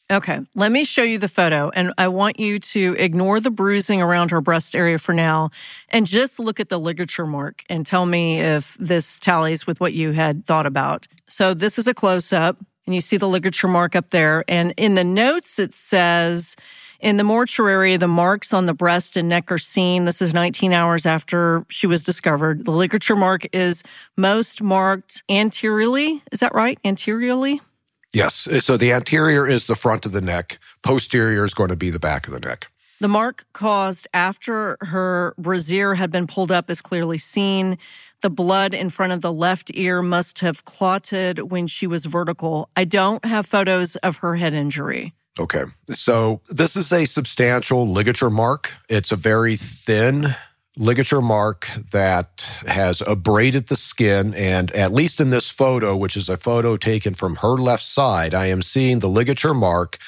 Okay, 0.09 0.39
let 0.55 0.71
me 0.71 0.85
show 0.85 1.03
you 1.03 1.19
the 1.19 1.27
photo. 1.27 1.71
And 1.71 1.93
I 1.99 2.07
want 2.09 2.39
you 2.39 2.61
to 2.61 2.95
ignore 2.97 3.41
the 3.41 3.51
bruising 3.51 4.01
around 4.01 4.31
her 4.31 4.41
breast 4.41 4.77
area 4.77 4.99
for 4.99 5.13
now 5.13 5.51
and 5.89 6.07
just 6.07 6.39
look 6.39 6.61
at 6.61 6.69
the 6.69 6.79
ligature 6.79 7.27
mark 7.27 7.65
and 7.69 7.85
tell 7.85 8.07
me 8.07 8.39
if 8.41 8.77
this 8.79 9.19
tallies 9.19 9.67
with 9.67 9.81
what 9.81 9.95
you 9.95 10.13
had 10.13 10.47
thought 10.47 10.65
about. 10.65 11.09
So 11.27 11.55
this 11.55 11.77
is 11.77 11.89
a 11.89 11.95
close 11.95 12.33
up 12.33 12.57
and 12.87 12.95
you 12.95 13.01
see 13.01 13.17
the 13.17 13.27
ligature 13.27 13.67
mark 13.67 13.97
up 13.97 14.11
there. 14.11 14.45
And 14.47 14.73
in 14.77 14.95
the 14.95 15.03
notes, 15.03 15.59
it 15.59 15.75
says, 15.75 16.55
in 17.01 17.17
the 17.17 17.25
mortuary, 17.25 17.97
the 17.97 18.07
marks 18.07 18.55
on 18.55 18.67
the 18.67 18.75
breast 18.75 19.17
and 19.17 19.29
neck 19.29 19.51
are 19.51 19.59
seen. 19.59 20.05
This 20.05 20.23
is 20.23 20.33
19 20.33 20.73
hours 20.73 21.05
after 21.05 21.67
she 21.69 21.89
was 21.89 22.05
discovered. 22.05 22.65
The 22.65 22.71
ligature 22.71 23.17
mark 23.17 23.47
is 23.53 23.83
most 24.17 24.63
marked 24.63 25.25
anteriorly. 25.29 26.23
Is 26.31 26.39
that 26.41 26.55
right? 26.55 26.79
Anteriorly? 26.85 27.61
Yes. 28.17 28.49
So 28.65 28.79
the 28.79 28.93
anterior 28.93 29.47
is 29.47 29.67
the 29.67 29.75
front 29.75 30.07
of 30.07 30.13
the 30.13 30.23
neck, 30.23 30.59
posterior 30.83 31.45
is 31.45 31.53
going 31.53 31.69
to 31.69 31.77
be 31.77 31.91
the 31.91 31.99
back 31.99 32.27
of 32.27 32.33
the 32.33 32.41
neck. 32.41 32.69
The 32.99 33.09
mark 33.09 33.45
caused 33.53 34.09
after 34.15 34.79
her 34.81 35.35
brassiere 35.37 35.97
had 35.97 36.11
been 36.11 36.27
pulled 36.27 36.51
up 36.51 36.71
is 36.71 36.81
clearly 36.81 37.19
seen. 37.19 37.77
The 38.23 38.31
blood 38.31 38.73
in 38.73 38.89
front 38.89 39.13
of 39.13 39.21
the 39.21 39.33
left 39.33 39.71
ear 39.75 40.01
must 40.01 40.39
have 40.39 40.65
clotted 40.65 41.51
when 41.51 41.67
she 41.67 41.87
was 41.87 42.07
vertical. 42.07 42.71
I 42.75 42.85
don't 42.85 43.23
have 43.23 43.45
photos 43.45 43.97
of 43.97 44.17
her 44.19 44.37
head 44.37 44.55
injury. 44.55 45.13
Okay. 45.39 45.65
So 45.91 46.41
this 46.49 46.75
is 46.75 46.91
a 46.95 47.05
substantial 47.05 47.87
ligature 47.87 48.31
mark. 48.31 48.73
It's 48.89 49.13
a 49.13 49.17
very 49.17 49.57
thin 49.57 50.35
ligature 50.79 51.23
mark 51.23 51.69
that 51.93 52.41
has 52.67 53.03
abraded 53.07 53.69
the 53.69 53.77
skin. 53.77 54.35
And 54.35 54.71
at 54.73 54.93
least 54.93 55.21
in 55.21 55.31
this 55.31 55.51
photo, 55.51 55.97
which 55.97 56.17
is 56.17 56.29
a 56.29 56.37
photo 56.37 56.77
taken 56.77 57.15
from 57.15 57.37
her 57.37 57.57
left 57.57 57.83
side, 57.83 58.35
I 58.35 58.47
am 58.47 58.63
seeing 58.63 58.99
the 58.99 59.09
ligature 59.09 59.55
mark 59.55 59.99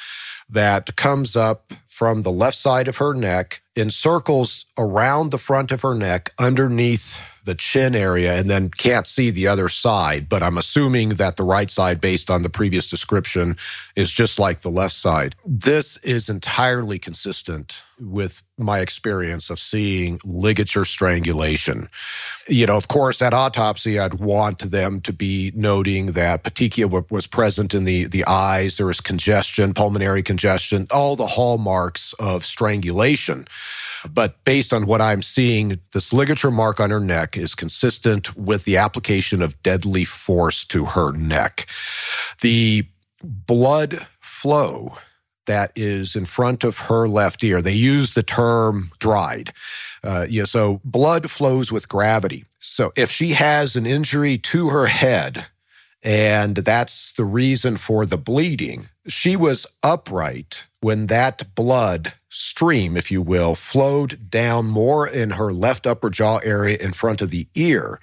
that 0.48 0.96
comes 0.96 1.36
up 1.36 1.72
from 1.86 2.22
the 2.22 2.30
left 2.30 2.56
side 2.56 2.88
of 2.88 2.98
her 2.98 3.12
neck 3.12 3.62
in 3.74 3.90
circles 3.90 4.66
around 4.78 5.30
the 5.30 5.38
front 5.38 5.72
of 5.72 5.82
her 5.82 5.94
neck 5.94 6.32
underneath 6.38 7.20
the 7.48 7.54
chin 7.54 7.94
area 7.94 8.34
and 8.34 8.48
then 8.48 8.68
can't 8.68 9.06
see 9.06 9.30
the 9.30 9.48
other 9.48 9.68
side. 9.68 10.28
But 10.28 10.42
I'm 10.42 10.58
assuming 10.58 11.10
that 11.10 11.36
the 11.36 11.42
right 11.42 11.70
side, 11.70 12.00
based 12.00 12.30
on 12.30 12.42
the 12.42 12.50
previous 12.50 12.86
description, 12.86 13.56
is 13.96 14.12
just 14.12 14.38
like 14.38 14.60
the 14.60 14.70
left 14.70 14.94
side. 14.94 15.34
This 15.44 15.96
is 15.98 16.28
entirely 16.28 16.98
consistent 16.98 17.82
with 17.98 18.42
my 18.58 18.80
experience 18.80 19.50
of 19.50 19.58
seeing 19.58 20.20
ligature 20.24 20.84
strangulation. 20.84 21.88
You 22.46 22.66
know, 22.66 22.76
of 22.76 22.86
course, 22.86 23.22
at 23.22 23.34
autopsy, 23.34 23.98
I'd 23.98 24.14
want 24.14 24.70
them 24.70 25.00
to 25.00 25.12
be 25.12 25.50
noting 25.54 26.12
that 26.12 26.44
petechia 26.44 27.10
was 27.10 27.26
present 27.26 27.74
in 27.74 27.84
the, 27.84 28.04
the 28.04 28.26
eyes. 28.26 28.76
There 28.76 28.86
was 28.86 29.00
congestion, 29.00 29.74
pulmonary 29.74 30.22
congestion, 30.22 30.86
all 30.90 31.16
the 31.16 31.26
hallmarks 31.26 32.12
of 32.18 32.44
strangulation. 32.44 33.46
But 34.08 34.44
based 34.44 34.72
on 34.72 34.86
what 34.86 35.00
I'm 35.00 35.22
seeing, 35.22 35.80
this 35.92 36.12
ligature 36.12 36.50
mark 36.50 36.80
on 36.80 36.90
her 36.90 37.00
neck 37.00 37.36
is 37.36 37.54
consistent 37.54 38.36
with 38.36 38.64
the 38.64 38.76
application 38.76 39.42
of 39.42 39.62
deadly 39.62 40.04
force 40.04 40.64
to 40.66 40.86
her 40.86 41.12
neck. 41.12 41.66
The 42.40 42.86
blood 43.22 44.06
flow 44.20 44.98
that 45.46 45.72
is 45.74 46.14
in 46.14 46.24
front 46.24 46.62
of 46.62 46.78
her 46.78 47.08
left 47.08 47.42
ear, 47.42 47.60
they 47.60 47.72
use 47.72 48.12
the 48.12 48.22
term 48.22 48.92
dried. 49.00 49.52
Uh, 50.04 50.26
yeah, 50.28 50.44
so 50.44 50.80
blood 50.84 51.30
flows 51.30 51.72
with 51.72 51.88
gravity. 51.88 52.44
So 52.58 52.92
if 52.96 53.10
she 53.10 53.32
has 53.32 53.74
an 53.74 53.86
injury 53.86 54.38
to 54.38 54.68
her 54.68 54.86
head, 54.86 55.46
and 56.02 56.56
that's 56.56 57.12
the 57.14 57.24
reason 57.24 57.76
for 57.76 58.06
the 58.06 58.18
bleeding. 58.18 58.88
She 59.08 59.36
was 59.36 59.66
upright 59.82 60.66
when 60.80 61.06
that 61.06 61.54
blood 61.54 62.12
stream, 62.28 62.96
if 62.96 63.10
you 63.10 63.22
will, 63.22 63.54
flowed 63.54 64.30
down 64.30 64.66
more 64.66 65.06
in 65.06 65.30
her 65.30 65.52
left 65.52 65.86
upper 65.86 66.10
jaw 66.10 66.38
area 66.38 66.76
in 66.78 66.92
front 66.92 67.22
of 67.22 67.30
the 67.30 67.48
ear 67.54 67.98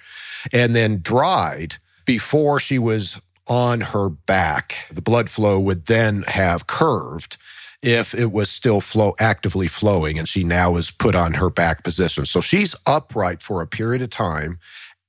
and 0.52 0.74
then 0.74 1.00
dried 1.00 1.76
before 2.04 2.58
she 2.58 2.78
was 2.78 3.20
on 3.46 3.80
her 3.80 4.08
back. 4.08 4.88
The 4.90 5.02
blood 5.02 5.30
flow 5.30 5.60
would 5.60 5.86
then 5.86 6.24
have 6.24 6.66
curved 6.66 7.36
if 7.82 8.14
it 8.14 8.32
was 8.32 8.50
still 8.50 8.80
flow 8.80 9.14
actively 9.20 9.68
flowing 9.68 10.18
and 10.18 10.28
she 10.28 10.42
now 10.42 10.76
is 10.76 10.90
put 10.90 11.14
on 11.14 11.34
her 11.34 11.50
back 11.50 11.84
position. 11.84 12.26
So 12.26 12.40
she's 12.40 12.74
upright 12.84 13.42
for 13.42 13.62
a 13.62 13.66
period 13.66 14.02
of 14.02 14.10
time 14.10 14.58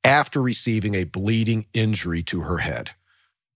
after 0.03 0.41
receiving 0.41 0.93
a 0.93 1.05
bleeding 1.05 1.65
injury 1.73 2.21
to 2.23 2.41
her 2.41 2.59
head. 2.59 2.91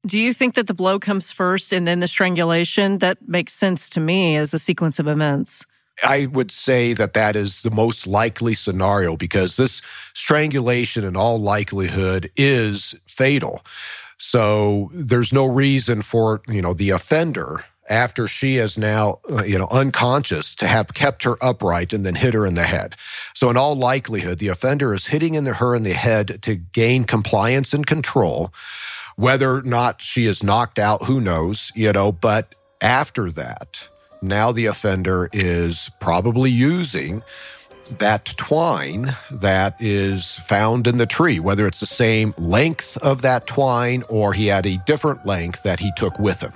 Do 0.05 0.19
you 0.19 0.33
think 0.33 0.55
that 0.55 0.65
the 0.65 0.73
blow 0.73 0.97
comes 0.97 1.31
first 1.31 1.71
and 1.71 1.87
then 1.87 1.99
the 1.99 2.07
strangulation? 2.07 2.97
That 2.99 3.27
makes 3.27 3.53
sense 3.53 3.89
to 3.91 3.99
me 3.99 4.35
as 4.35 4.53
a 4.53 4.59
sequence 4.59 4.97
of 4.97 5.07
events. 5.07 5.65
I 6.03 6.25
would 6.25 6.49
say 6.49 6.93
that 6.93 7.13
that 7.13 7.35
is 7.35 7.61
the 7.61 7.69
most 7.69 8.07
likely 8.07 8.55
scenario 8.55 9.15
because 9.15 9.57
this 9.57 9.83
strangulation, 10.13 11.03
in 11.03 11.15
all 11.15 11.39
likelihood, 11.39 12.31
is 12.35 12.95
fatal. 13.05 13.61
So 14.17 14.89
there's 14.93 15.31
no 15.31 15.45
reason 15.45 16.01
for, 16.01 16.41
you 16.47 16.63
know, 16.63 16.73
the 16.73 16.89
offender 16.89 17.65
after 17.87 18.27
she 18.27 18.57
is 18.57 18.77
now, 18.77 19.19
uh, 19.29 19.43
you 19.43 19.59
know, 19.59 19.67
unconscious 19.69 20.55
to 20.55 20.67
have 20.67 20.93
kept 20.93 21.23
her 21.23 21.35
upright 21.41 21.93
and 21.93 22.05
then 22.05 22.15
hit 22.15 22.33
her 22.33 22.45
in 22.45 22.55
the 22.55 22.63
head. 22.63 22.95
So 23.35 23.49
in 23.49 23.57
all 23.57 23.75
likelihood, 23.75 24.39
the 24.39 24.47
offender 24.47 24.95
is 24.95 25.07
hitting 25.07 25.35
in 25.35 25.43
the, 25.43 25.55
her 25.55 25.75
in 25.75 25.83
the 25.83 25.93
head 25.93 26.41
to 26.43 26.55
gain 26.55 27.03
compliance 27.03 27.73
and 27.73 27.85
control. 27.85 28.51
Whether 29.15 29.57
or 29.57 29.61
not 29.61 30.01
she 30.01 30.25
is 30.25 30.43
knocked 30.43 30.79
out, 30.79 31.05
who 31.05 31.21
knows, 31.21 31.71
you 31.75 31.91
know, 31.91 32.11
but 32.11 32.55
after 32.81 33.29
that, 33.31 33.89
now 34.21 34.51
the 34.51 34.67
offender 34.67 35.29
is 35.33 35.89
probably 35.99 36.51
using 36.51 37.23
that 37.97 38.25
twine 38.37 39.15
that 39.29 39.75
is 39.79 40.39
found 40.39 40.87
in 40.87 40.97
the 40.97 41.05
tree, 41.05 41.39
whether 41.39 41.67
it's 41.67 41.79
the 41.79 41.85
same 41.85 42.33
length 42.37 42.97
of 42.97 43.21
that 43.21 43.47
twine 43.47 44.03
or 44.09 44.33
he 44.33 44.47
had 44.47 44.65
a 44.65 44.77
different 44.85 45.25
length 45.25 45.63
that 45.63 45.79
he 45.79 45.91
took 45.95 46.17
with 46.19 46.39
him. 46.39 46.53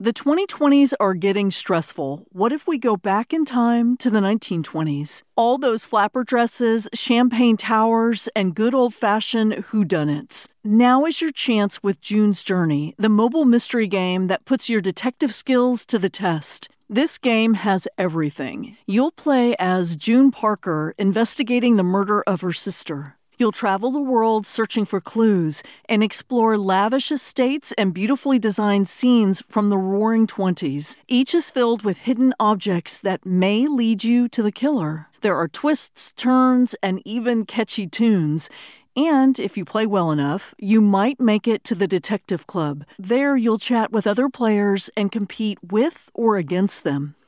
The 0.00 0.12
2020s 0.12 0.92
are 1.00 1.14
getting 1.14 1.50
stressful. 1.50 2.24
What 2.30 2.52
if 2.52 2.68
we 2.68 2.78
go 2.78 2.96
back 2.96 3.32
in 3.32 3.44
time 3.44 3.96
to 3.96 4.10
the 4.10 4.20
1920s? 4.20 5.24
All 5.34 5.58
those 5.58 5.84
flapper 5.84 6.22
dresses, 6.22 6.86
champagne 6.94 7.56
towers, 7.56 8.28
and 8.36 8.54
good 8.54 8.74
old 8.74 8.94
fashioned 8.94 9.54
whodunits. 9.54 10.46
Now 10.62 11.04
is 11.04 11.20
your 11.20 11.32
chance 11.32 11.82
with 11.82 12.00
June's 12.00 12.44
Journey, 12.44 12.94
the 12.96 13.08
mobile 13.08 13.44
mystery 13.44 13.88
game 13.88 14.28
that 14.28 14.44
puts 14.44 14.70
your 14.70 14.80
detective 14.80 15.34
skills 15.34 15.84
to 15.86 15.98
the 15.98 16.08
test. 16.08 16.68
This 16.88 17.18
game 17.18 17.54
has 17.54 17.88
everything. 17.98 18.76
You'll 18.86 19.10
play 19.10 19.56
as 19.58 19.96
June 19.96 20.30
Parker 20.30 20.94
investigating 20.96 21.74
the 21.74 21.82
murder 21.82 22.22
of 22.24 22.42
her 22.42 22.52
sister. 22.52 23.17
You'll 23.40 23.52
travel 23.52 23.92
the 23.92 24.00
world 24.00 24.48
searching 24.48 24.84
for 24.84 25.00
clues 25.00 25.62
and 25.88 26.02
explore 26.02 26.58
lavish 26.58 27.12
estates 27.12 27.72
and 27.78 27.94
beautifully 27.94 28.36
designed 28.40 28.88
scenes 28.88 29.44
from 29.48 29.70
the 29.70 29.78
roaring 29.78 30.26
20s. 30.26 30.96
Each 31.06 31.36
is 31.36 31.48
filled 31.48 31.84
with 31.84 31.98
hidden 31.98 32.34
objects 32.40 32.98
that 32.98 33.24
may 33.24 33.68
lead 33.68 34.02
you 34.02 34.28
to 34.30 34.42
the 34.42 34.50
killer. 34.50 35.06
There 35.20 35.36
are 35.36 35.46
twists, 35.46 36.10
turns, 36.16 36.74
and 36.82 37.00
even 37.04 37.46
catchy 37.46 37.86
tunes. 37.86 38.50
And 38.96 39.38
if 39.38 39.56
you 39.56 39.64
play 39.64 39.86
well 39.86 40.10
enough, 40.10 40.52
you 40.58 40.80
might 40.80 41.20
make 41.20 41.46
it 41.46 41.62
to 41.64 41.76
the 41.76 41.86
Detective 41.86 42.48
Club. 42.48 42.84
There, 42.98 43.36
you'll 43.36 43.58
chat 43.58 43.92
with 43.92 44.08
other 44.08 44.28
players 44.28 44.90
and 44.96 45.12
compete 45.12 45.58
with 45.62 46.10
or 46.12 46.38
against 46.38 46.82
them. 46.82 47.14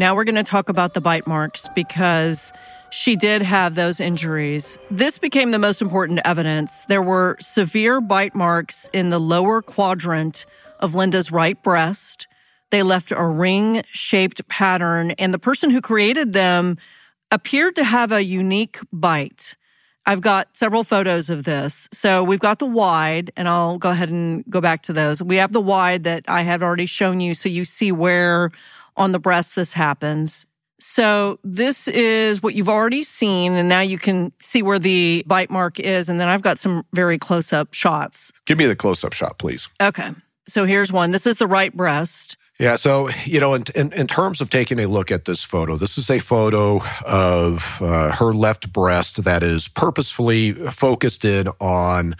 Now 0.00 0.14
we're 0.14 0.24
going 0.24 0.36
to 0.36 0.42
talk 0.42 0.70
about 0.70 0.94
the 0.94 1.02
bite 1.02 1.26
marks 1.26 1.68
because 1.74 2.54
she 2.88 3.16
did 3.16 3.42
have 3.42 3.74
those 3.74 4.00
injuries. 4.00 4.78
This 4.90 5.18
became 5.18 5.50
the 5.50 5.58
most 5.58 5.82
important 5.82 6.20
evidence. 6.24 6.86
There 6.86 7.02
were 7.02 7.36
severe 7.38 8.00
bite 8.00 8.34
marks 8.34 8.88
in 8.94 9.10
the 9.10 9.18
lower 9.18 9.60
quadrant 9.60 10.46
of 10.78 10.94
Linda's 10.94 11.30
right 11.30 11.62
breast. 11.62 12.28
They 12.70 12.82
left 12.82 13.12
a 13.12 13.26
ring 13.26 13.82
shaped 13.92 14.48
pattern, 14.48 15.10
and 15.18 15.34
the 15.34 15.38
person 15.38 15.68
who 15.68 15.82
created 15.82 16.32
them 16.32 16.78
appeared 17.30 17.76
to 17.76 17.84
have 17.84 18.10
a 18.10 18.24
unique 18.24 18.78
bite. 18.90 19.54
I've 20.06 20.22
got 20.22 20.56
several 20.56 20.82
photos 20.82 21.28
of 21.28 21.44
this. 21.44 21.90
So 21.92 22.24
we've 22.24 22.40
got 22.40 22.58
the 22.58 22.64
wide, 22.64 23.32
and 23.36 23.46
I'll 23.46 23.76
go 23.76 23.90
ahead 23.90 24.08
and 24.08 24.44
go 24.48 24.62
back 24.62 24.80
to 24.84 24.94
those. 24.94 25.22
We 25.22 25.36
have 25.36 25.52
the 25.52 25.60
wide 25.60 26.04
that 26.04 26.24
I 26.26 26.40
had 26.40 26.62
already 26.62 26.86
shown 26.86 27.20
you, 27.20 27.34
so 27.34 27.50
you 27.50 27.66
see 27.66 27.92
where 27.92 28.50
on 29.00 29.12
the 29.12 29.18
breast 29.18 29.56
this 29.56 29.72
happens. 29.72 30.46
So 30.78 31.38
this 31.44 31.88
is 31.88 32.42
what 32.42 32.54
you've 32.54 32.68
already 32.68 33.02
seen, 33.02 33.52
and 33.52 33.68
now 33.68 33.80
you 33.80 33.98
can 33.98 34.32
see 34.40 34.62
where 34.62 34.78
the 34.78 35.22
bite 35.26 35.50
mark 35.50 35.78
is. 35.78 36.08
And 36.08 36.18
then 36.18 36.28
I've 36.28 36.42
got 36.42 36.58
some 36.58 36.84
very 36.94 37.18
close 37.18 37.52
up 37.52 37.74
shots. 37.74 38.32
Give 38.46 38.58
me 38.58 38.66
the 38.66 38.76
close 38.76 39.04
up 39.04 39.12
shot, 39.12 39.38
please. 39.38 39.68
Okay. 39.80 40.10
So 40.46 40.64
here's 40.64 40.90
one. 40.90 41.10
This 41.10 41.26
is 41.26 41.36
the 41.36 41.46
right 41.46 41.74
breast. 41.76 42.36
Yeah, 42.58 42.76
so 42.76 43.08
you 43.24 43.40
know, 43.40 43.54
in, 43.54 43.64
in, 43.74 43.92
in 43.94 44.06
terms 44.06 44.42
of 44.42 44.50
taking 44.50 44.78
a 44.78 44.86
look 44.86 45.10
at 45.10 45.24
this 45.24 45.42
photo, 45.42 45.76
this 45.76 45.96
is 45.96 46.10
a 46.10 46.18
photo 46.18 46.80
of 47.06 47.80
uh, 47.80 48.12
her 48.12 48.34
left 48.34 48.70
breast 48.70 49.24
that 49.24 49.42
is 49.42 49.66
purposefully 49.68 50.52
focused 50.52 51.24
in 51.24 51.48
on 51.58 52.14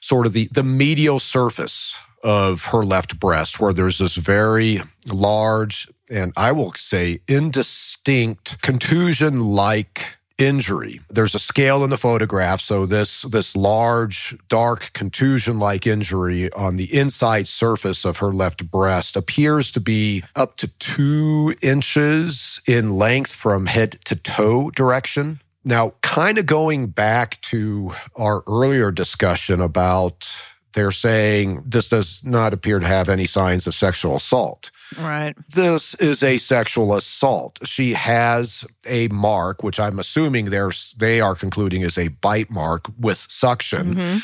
sort 0.00 0.26
of 0.26 0.32
the 0.32 0.48
the 0.52 0.62
medial 0.62 1.18
surface 1.18 2.00
of 2.22 2.66
her 2.66 2.84
left 2.84 3.18
breast, 3.18 3.58
where 3.58 3.72
there's 3.72 3.98
this 3.98 4.14
very 4.14 4.80
large 5.06 5.88
and 6.10 6.32
I 6.36 6.52
will 6.52 6.72
say 6.74 7.20
indistinct 7.28 8.60
contusion 8.62 9.40
like 9.40 10.18
injury. 10.40 11.00
There's 11.10 11.34
a 11.34 11.38
scale 11.38 11.84
in 11.84 11.90
the 11.90 11.98
photograph. 11.98 12.60
So 12.60 12.86
this, 12.86 13.22
this 13.22 13.54
large, 13.54 14.36
dark 14.48 14.92
contusion 14.92 15.58
like 15.58 15.86
injury 15.86 16.52
on 16.54 16.76
the 16.76 16.92
inside 16.96 17.46
surface 17.46 18.04
of 18.04 18.18
her 18.18 18.32
left 18.32 18.70
breast 18.70 19.16
appears 19.16 19.70
to 19.72 19.80
be 19.80 20.24
up 20.34 20.56
to 20.56 20.68
two 20.78 21.54
inches 21.62 22.60
in 22.66 22.96
length 22.96 23.34
from 23.34 23.66
head 23.66 23.92
to 24.06 24.16
toe 24.16 24.70
direction. 24.70 25.40
Now, 25.62 25.92
kind 26.00 26.38
of 26.38 26.46
going 26.46 26.86
back 26.86 27.38
to 27.42 27.92
our 28.16 28.42
earlier 28.46 28.90
discussion 28.90 29.60
about 29.60 30.26
they're 30.72 30.92
saying 30.92 31.62
this 31.66 31.88
does 31.88 32.24
not 32.24 32.52
appear 32.52 32.78
to 32.78 32.86
have 32.86 33.08
any 33.08 33.26
signs 33.26 33.66
of 33.66 33.74
sexual 33.74 34.16
assault. 34.16 34.70
Right. 34.98 35.34
This 35.48 35.94
is 35.96 36.22
a 36.22 36.38
sexual 36.38 36.94
assault. 36.94 37.58
She 37.64 37.94
has 37.94 38.64
a 38.86 39.08
mark, 39.08 39.62
which 39.62 39.78
I'm 39.78 39.98
assuming 39.98 40.46
they're, 40.46 40.72
they 40.96 41.20
are 41.20 41.34
concluding 41.34 41.82
is 41.82 41.98
a 41.98 42.08
bite 42.08 42.50
mark 42.50 42.86
with 42.98 43.18
suction. 43.18 43.94
Mm-hmm 43.94 44.18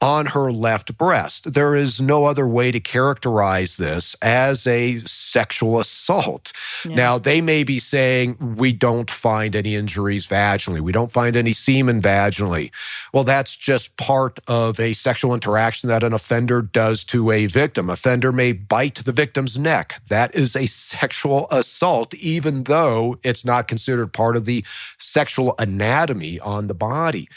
on 0.00 0.26
her 0.26 0.52
left 0.52 0.96
breast. 0.96 1.52
There 1.54 1.74
is 1.74 2.00
no 2.00 2.24
other 2.24 2.46
way 2.46 2.70
to 2.70 2.78
characterize 2.78 3.76
this 3.76 4.14
as 4.22 4.66
a 4.66 5.00
sexual 5.00 5.80
assault. 5.80 6.52
Yeah. 6.84 6.94
Now, 6.94 7.18
they 7.18 7.40
may 7.40 7.64
be 7.64 7.80
saying, 7.80 8.56
we 8.56 8.72
don't 8.72 9.10
find 9.10 9.56
any 9.56 9.74
injuries 9.74 10.26
vaginally. 10.26 10.80
We 10.80 10.92
don't 10.92 11.10
find 11.10 11.36
any 11.36 11.52
semen 11.52 12.00
vaginally. 12.00 12.70
Well, 13.12 13.24
that's 13.24 13.56
just 13.56 13.96
part 13.96 14.38
of 14.46 14.78
a 14.78 14.92
sexual 14.92 15.34
interaction 15.34 15.88
that 15.88 16.04
an 16.04 16.12
offender 16.12 16.62
does 16.62 17.02
to 17.04 17.32
a 17.32 17.46
victim. 17.46 17.90
Offender 17.90 18.30
may 18.30 18.52
bite 18.52 18.96
the 18.96 19.12
victim's 19.12 19.58
neck. 19.58 20.00
That 20.08 20.34
is 20.34 20.54
a 20.54 20.66
sexual 20.66 21.48
assault, 21.50 22.14
even 22.14 22.64
though 22.64 23.18
it's 23.24 23.44
not 23.44 23.66
considered 23.66 24.12
part 24.12 24.36
of 24.36 24.44
the 24.44 24.64
sexual 24.96 25.54
anatomy 25.58 26.38
on 26.38 26.68
the 26.68 26.74
body. 26.74 27.28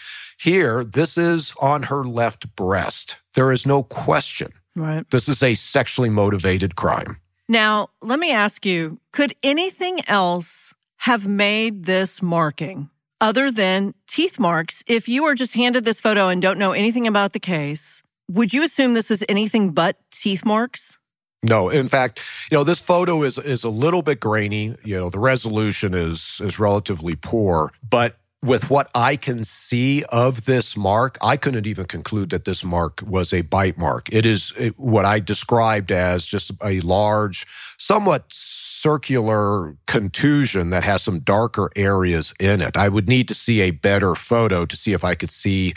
Here, 0.41 0.83
this 0.83 1.19
is 1.19 1.53
on 1.61 1.83
her 1.83 2.03
left 2.03 2.55
breast. 2.55 3.17
There 3.35 3.51
is 3.51 3.67
no 3.67 3.83
question. 3.83 4.51
Right. 4.75 5.07
This 5.11 5.29
is 5.29 5.43
a 5.43 5.53
sexually 5.53 6.09
motivated 6.09 6.75
crime. 6.75 7.17
Now, 7.47 7.89
let 8.01 8.17
me 8.17 8.31
ask 8.31 8.65
you 8.65 8.99
could 9.13 9.35
anything 9.43 9.99
else 10.07 10.73
have 10.97 11.27
made 11.27 11.85
this 11.85 12.23
marking 12.23 12.89
other 13.19 13.51
than 13.51 13.93
teeth 14.07 14.39
marks? 14.39 14.83
If 14.87 15.07
you 15.07 15.25
were 15.25 15.35
just 15.35 15.53
handed 15.53 15.85
this 15.85 16.01
photo 16.01 16.29
and 16.29 16.41
don't 16.41 16.57
know 16.57 16.71
anything 16.71 17.05
about 17.05 17.33
the 17.33 17.39
case, 17.39 18.01
would 18.27 18.51
you 18.51 18.63
assume 18.63 18.95
this 18.95 19.11
is 19.11 19.23
anything 19.29 19.73
but 19.73 19.97
teeth 20.09 20.43
marks? 20.43 20.97
No, 21.43 21.69
in 21.69 21.87
fact, 21.87 22.19
you 22.49 22.57
know, 22.57 22.63
this 22.63 22.81
photo 22.81 23.21
is 23.21 23.37
is 23.37 23.63
a 23.63 23.69
little 23.69 24.01
bit 24.01 24.19
grainy. 24.19 24.75
You 24.83 24.99
know, 24.99 25.11
the 25.11 25.19
resolution 25.19 25.93
is 25.93 26.41
is 26.43 26.57
relatively 26.57 27.15
poor, 27.15 27.71
but 27.87 28.17
with 28.43 28.69
what 28.69 28.89
I 28.95 29.15
can 29.17 29.43
see 29.43 30.03
of 30.09 30.45
this 30.45 30.75
mark, 30.75 31.17
I 31.21 31.37
couldn't 31.37 31.67
even 31.67 31.85
conclude 31.85 32.31
that 32.31 32.45
this 32.45 32.63
mark 32.63 33.01
was 33.05 33.33
a 33.33 33.41
bite 33.41 33.77
mark. 33.77 34.09
It 34.11 34.25
is 34.25 34.51
eh, 34.57 34.71
what 34.77 35.05
I 35.05 35.19
described 35.19 35.91
as 35.91 36.25
just 36.25 36.51
a 36.63 36.79
large, 36.79 37.45
somewhat 37.77 38.25
circular 38.81 39.75
contusion 39.85 40.71
that 40.71 40.83
has 40.83 41.03
some 41.03 41.19
darker 41.19 41.69
areas 41.75 42.33
in 42.39 42.61
it. 42.61 42.75
I 42.75 42.89
would 42.89 43.07
need 43.07 43.27
to 43.27 43.35
see 43.35 43.61
a 43.61 43.69
better 43.69 44.15
photo 44.15 44.65
to 44.65 44.75
see 44.75 44.93
if 44.93 45.03
I 45.03 45.13
could 45.13 45.29
see 45.29 45.73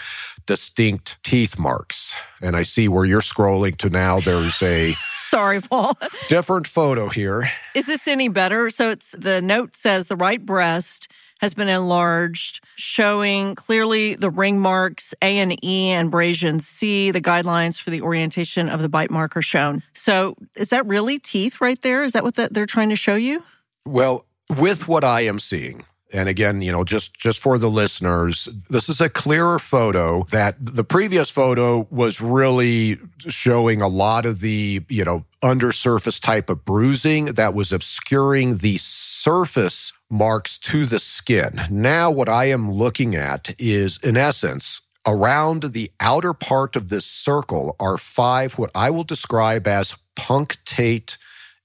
distinct 0.47 1.23
teeth 1.23 1.59
marks. 1.59 2.15
And 2.41 2.57
I 2.57 2.63
see 2.63 2.89
where 2.89 3.05
you're 3.05 3.21
scrolling 3.21 3.77
to 3.79 3.91
now. 3.91 4.21
There's 4.21 4.63
a 4.63 4.93
sorry, 5.29 5.61
Paul. 5.61 5.99
different 6.29 6.67
photo 6.67 7.11
here. 7.11 7.51
Is 7.75 7.87
this 7.87 8.09
any 8.09 8.29
better? 8.29 8.71
So 8.71 8.91
it's 8.91 9.11
the 9.13 9.43
note 9.43 9.77
says 9.77 10.07
the 10.07 10.17
right 10.17 10.45
breast 10.45 11.09
has 11.41 11.55
been 11.55 11.69
enlarged, 11.69 12.65
showing 12.77 13.55
clearly 13.55 14.15
the 14.15 14.31
ring 14.31 14.61
marks 14.61 15.15
A 15.23 15.39
and 15.39 15.63
E 15.65 15.91
and 15.91 16.09
abrasion 16.09 16.61
C. 16.61 17.11
The 17.11 17.21
guidelines 17.21 17.81
for 17.81 17.91
the 17.91 18.03
orientation 18.03 18.69
of 18.69 18.81
the 18.81 18.89
bite 18.89 19.11
mark 19.11 19.37
are 19.37 19.43
shown. 19.43 19.83
So 19.93 20.37
is 20.57 20.71
that 20.71 20.87
really 20.87 21.19
teeth 21.19 21.61
right 21.61 21.81
there? 21.83 22.03
Is 22.03 22.13
that 22.13 22.23
what 22.23 22.37
the, 22.37 22.49
they're 22.51 22.67
trying 22.67 22.91
to 22.91 22.97
show 22.97 23.17
you? 23.17 23.43
Well, 23.85 24.27
with 24.59 24.89
what 24.89 25.05
I 25.05 25.23
am 25.23 25.39
seeing, 25.39 25.85
and 26.15 26.29
again, 26.29 26.63
you 26.63 26.71
know, 26.71 26.85
just 26.85 27.15
just 27.15 27.41
for 27.41 27.59
the 27.59 27.69
listeners, 27.69 28.49
this 28.71 28.89
is 28.89 29.01
a 29.01 29.09
clearer 29.09 29.59
photo 29.59 30.23
that 30.31 30.55
the 30.61 30.85
previous 30.85 31.29
photo 31.29 31.89
was 31.91 32.21
really 32.21 32.99
showing 33.19 33.83
a 33.83 33.89
lot 33.89 34.25
of 34.25 34.39
the, 34.39 34.83
you 34.89 35.05
know, 35.05 35.25
undersurface 35.43 36.21
type 36.21 36.49
of 36.49 36.65
bruising 36.65 37.27
that 37.27 37.53
was 37.53 37.73
obscuring 37.73 38.59
the 38.59 38.77
surface 38.77 39.93
marks 40.11 40.59
to 40.59 40.87
the 40.87 40.99
skin. 40.99 41.61
Now, 41.71 42.11
what 42.11 42.29
I 42.29 42.47
am 42.47 42.71
looking 42.71 43.15
at 43.15 43.55
is, 43.59 43.99
in 44.03 44.17
essence, 44.17 44.81
around 45.07 45.73
the 45.73 45.91
outer 46.01 46.33
part 46.33 46.77
of 46.77 46.89
this 46.89 47.07
circle 47.07 47.77
are 47.79 47.99
five 47.99 48.59
what 48.59 48.71
I 48.75 48.91
will 48.91 49.05
describe 49.05 49.67
as 49.67 49.97
punctate 50.17 51.19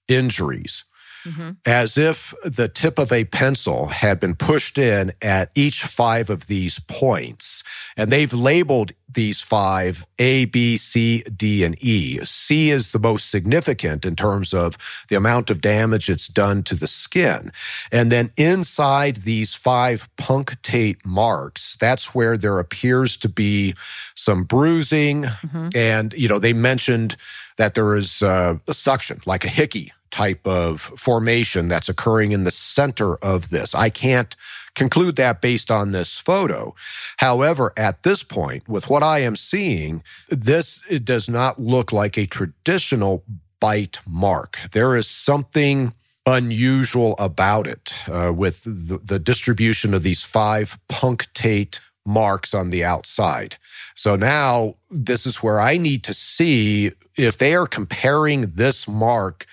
injuries 0.07 0.85
mm-hmm. 1.25 1.51
as 1.65 1.97
if 1.97 2.33
the 2.43 2.67
tip 2.67 2.99
of 2.99 3.11
a 3.11 3.25
pencil 3.25 3.87
had 3.87 4.19
been 4.19 4.35
pushed 4.35 4.77
in 4.77 5.13
at 5.21 5.51
each 5.55 5.83
five 5.83 6.29
of 6.29 6.47
these 6.47 6.79
points. 6.79 7.63
And 7.97 8.11
they've 8.11 8.33
labeled 8.33 8.93
these 9.11 9.41
five 9.41 10.05
A, 10.19 10.45
B, 10.45 10.77
C, 10.77 11.23
D, 11.23 11.63
and 11.63 11.75
E. 11.83 12.19
C 12.23 12.69
is 12.69 12.91
the 12.91 12.99
most 12.99 13.29
significant 13.29 14.05
in 14.05 14.15
terms 14.15 14.53
of 14.53 14.77
the 15.09 15.15
amount 15.15 15.49
of 15.49 15.61
damage 15.61 16.09
it's 16.09 16.27
done 16.27 16.63
to 16.63 16.75
the 16.75 16.87
skin. 16.87 17.51
And 17.91 18.11
then 18.11 18.31
inside 18.37 19.17
these 19.17 19.55
five 19.55 20.07
punctate 20.17 21.03
marks, 21.05 21.75
that's 21.79 22.13
where 22.13 22.37
there 22.37 22.59
appears 22.59 23.17
to 23.17 23.29
be 23.29 23.73
some 24.15 24.43
bruising. 24.43 25.23
Mm-hmm. 25.23 25.69
And, 25.75 26.13
you 26.13 26.27
know, 26.27 26.39
they 26.39 26.53
mentioned 26.53 27.15
that 27.57 27.73
there 27.73 27.95
is 27.95 28.21
uh, 28.21 28.57
a 28.67 28.73
suction, 28.73 29.21
like 29.25 29.43
a 29.43 29.49
hickey 29.49 29.91
type 30.11 30.45
of 30.47 30.81
formation 30.81 31.67
that's 31.67 31.89
occurring 31.89 32.31
in 32.31 32.43
the 32.43 32.51
center 32.51 33.15
of 33.17 33.49
this. 33.49 33.75
I 33.75 33.89
can't 33.89 34.35
conclude 34.75 35.15
that 35.17 35.41
based 35.41 35.69
on 35.69 35.91
this 35.91 36.17
photo. 36.17 36.75
However, 37.17 37.73
at 37.75 38.03
this 38.03 38.23
point, 38.23 38.67
with 38.67 38.89
what 38.89 39.03
I 39.03 39.19
am 39.19 39.35
seeing, 39.35 40.03
this 40.29 40.81
it 40.89 41.05
does 41.05 41.29
not 41.29 41.59
look 41.59 41.91
like 41.91 42.17
a 42.17 42.25
traditional 42.25 43.23
bite 43.59 43.99
mark. 44.07 44.59
There 44.71 44.95
is 44.95 45.07
something 45.07 45.93
unusual 46.25 47.15
about 47.17 47.67
it 47.67 47.93
uh, 48.07 48.31
with 48.33 48.63
the, 48.63 48.99
the 49.03 49.19
distribution 49.19 49.93
of 49.93 50.03
these 50.03 50.23
five 50.23 50.77
punctate 50.87 51.79
marks 52.05 52.53
on 52.53 52.69
the 52.69 52.83
outside. 52.83 53.57
So 53.95 54.15
now 54.15 54.75
this 54.89 55.25
is 55.25 55.37
where 55.37 55.59
I 55.59 55.77
need 55.77 56.03
to 56.05 56.13
see 56.13 56.91
if 57.17 57.37
they 57.37 57.53
are 57.53 57.67
comparing 57.67 58.41
this 58.41 58.87
mark 58.87 59.45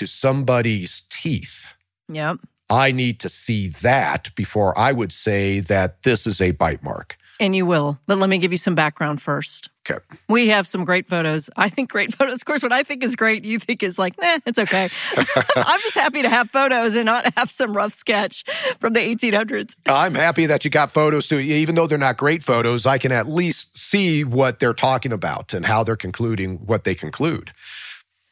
to 0.00 0.06
somebody's 0.06 1.02
teeth. 1.10 1.74
Yep. 2.08 2.38
I 2.70 2.90
need 2.90 3.20
to 3.20 3.28
see 3.28 3.68
that 3.68 4.34
before 4.34 4.76
I 4.78 4.92
would 4.92 5.12
say 5.12 5.60
that 5.60 6.04
this 6.04 6.26
is 6.26 6.40
a 6.40 6.52
bite 6.52 6.82
mark. 6.82 7.18
And 7.38 7.54
you 7.54 7.66
will. 7.66 7.98
But 8.06 8.16
let 8.16 8.30
me 8.30 8.38
give 8.38 8.50
you 8.50 8.56
some 8.56 8.74
background 8.74 9.20
first. 9.20 9.68
Okay. 9.88 10.02
We 10.26 10.48
have 10.48 10.66
some 10.66 10.84
great 10.86 11.06
photos. 11.06 11.50
I 11.54 11.68
think 11.68 11.90
great 11.90 12.14
photos. 12.14 12.36
Of 12.36 12.46
course, 12.46 12.62
what 12.62 12.72
I 12.72 12.82
think 12.82 13.02
is 13.04 13.14
great, 13.14 13.44
you 13.44 13.58
think 13.58 13.82
is 13.82 13.98
like, 13.98 14.14
nah, 14.18 14.38
it's 14.46 14.58
okay. 14.58 14.88
I'm 15.16 15.80
just 15.80 15.94
happy 15.96 16.22
to 16.22 16.30
have 16.30 16.48
photos 16.48 16.96
and 16.96 17.04
not 17.04 17.26
have 17.36 17.50
some 17.50 17.74
rough 17.74 17.92
sketch 17.92 18.44
from 18.78 18.94
the 18.94 19.00
1800s. 19.00 19.74
I'm 19.84 20.14
happy 20.14 20.46
that 20.46 20.64
you 20.64 20.70
got 20.70 20.90
photos 20.90 21.28
too. 21.28 21.40
Even 21.40 21.74
though 21.74 21.86
they're 21.86 21.98
not 21.98 22.16
great 22.16 22.42
photos, 22.42 22.86
I 22.86 22.96
can 22.96 23.12
at 23.12 23.28
least 23.28 23.76
see 23.76 24.24
what 24.24 24.60
they're 24.60 24.72
talking 24.72 25.12
about 25.12 25.52
and 25.52 25.66
how 25.66 25.82
they're 25.82 25.96
concluding 25.96 26.56
what 26.64 26.84
they 26.84 26.94
conclude. 26.94 27.52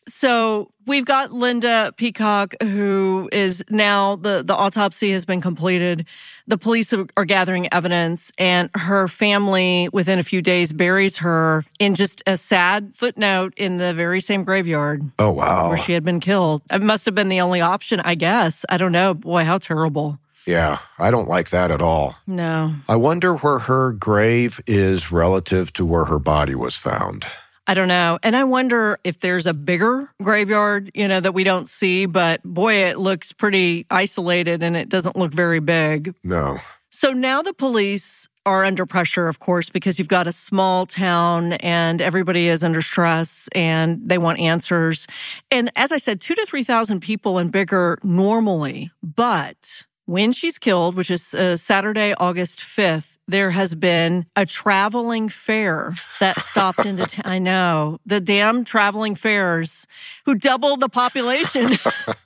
So 0.08 0.72
we've 0.86 1.04
got 1.04 1.32
Linda 1.32 1.92
Peacock, 1.96 2.54
who 2.62 3.28
is 3.30 3.62
now 3.68 4.16
the, 4.16 4.42
the 4.42 4.54
autopsy 4.54 5.12
has 5.12 5.24
been 5.24 5.40
completed. 5.40 6.06
The 6.46 6.58
police 6.58 6.92
are 6.94 7.24
gathering 7.24 7.72
evidence 7.72 8.32
and 8.38 8.70
her 8.74 9.06
family 9.06 9.88
within 9.92 10.18
a 10.18 10.22
few 10.22 10.40
days 10.40 10.72
buries 10.72 11.18
her 11.18 11.64
in 11.78 11.94
just 11.94 12.22
a 12.26 12.36
sad 12.36 12.96
footnote 12.96 13.52
in 13.56 13.76
the 13.76 13.92
very 13.92 14.20
same 14.20 14.44
graveyard. 14.44 15.02
Oh, 15.18 15.30
wow. 15.30 15.68
Where 15.68 15.76
she 15.76 15.92
had 15.92 16.04
been 16.04 16.20
killed. 16.20 16.62
It 16.72 16.82
must 16.82 17.04
have 17.04 17.14
been 17.14 17.28
the 17.28 17.42
only 17.42 17.60
option, 17.60 18.00
I 18.00 18.14
guess. 18.14 18.64
I 18.68 18.78
don't 18.78 18.92
know. 18.92 19.12
Boy, 19.12 19.44
how 19.44 19.58
terrible. 19.58 20.18
Yeah, 20.46 20.78
I 20.98 21.10
don't 21.10 21.28
like 21.28 21.50
that 21.50 21.70
at 21.70 21.82
all. 21.82 22.16
No. 22.26 22.72
I 22.88 22.96
wonder 22.96 23.34
where 23.34 23.58
her 23.58 23.92
grave 23.92 24.58
is 24.66 25.12
relative 25.12 25.70
to 25.74 25.84
where 25.84 26.06
her 26.06 26.18
body 26.18 26.54
was 26.54 26.74
found. 26.74 27.26
I 27.68 27.74
don't 27.74 27.88
know. 27.88 28.18
And 28.22 28.34
I 28.34 28.44
wonder 28.44 28.98
if 29.04 29.18
there's 29.18 29.46
a 29.46 29.52
bigger 29.52 30.10
graveyard, 30.22 30.90
you 30.94 31.06
know, 31.06 31.20
that 31.20 31.32
we 31.32 31.44
don't 31.44 31.68
see, 31.68 32.06
but 32.06 32.42
boy, 32.42 32.86
it 32.86 32.96
looks 32.96 33.34
pretty 33.34 33.84
isolated 33.90 34.62
and 34.62 34.74
it 34.74 34.88
doesn't 34.88 35.16
look 35.16 35.34
very 35.34 35.60
big. 35.60 36.14
No. 36.24 36.60
So 36.88 37.12
now 37.12 37.42
the 37.42 37.52
police 37.52 38.26
are 38.46 38.64
under 38.64 38.86
pressure, 38.86 39.28
of 39.28 39.38
course, 39.38 39.68
because 39.68 39.98
you've 39.98 40.08
got 40.08 40.26
a 40.26 40.32
small 40.32 40.86
town 40.86 41.52
and 41.54 42.00
everybody 42.00 42.48
is 42.48 42.64
under 42.64 42.80
stress 42.80 43.50
and 43.54 44.00
they 44.02 44.16
want 44.16 44.40
answers. 44.40 45.06
And 45.50 45.70
as 45.76 45.92
I 45.92 45.98
said, 45.98 46.22
two 46.22 46.34
to 46.34 46.46
3,000 46.46 47.00
people 47.00 47.38
in 47.38 47.52
Biggar 47.52 48.02
normally, 48.02 48.90
but 49.02 49.84
when 50.08 50.32
she's 50.32 50.58
killed, 50.58 50.96
which 50.96 51.10
is 51.10 51.34
uh, 51.34 51.54
Saturday, 51.54 52.14
August 52.14 52.60
5th, 52.60 53.18
there 53.26 53.50
has 53.50 53.74
been 53.74 54.24
a 54.34 54.46
traveling 54.46 55.28
fair 55.28 55.94
that 56.18 56.42
stopped 56.42 56.86
into 56.86 57.04
town. 57.06 57.30
I 57.30 57.38
know 57.38 57.98
the 58.06 58.18
damn 58.18 58.64
traveling 58.64 59.14
fairs 59.14 59.86
who 60.24 60.34
doubled 60.34 60.80
the 60.80 60.88
population. 60.88 61.72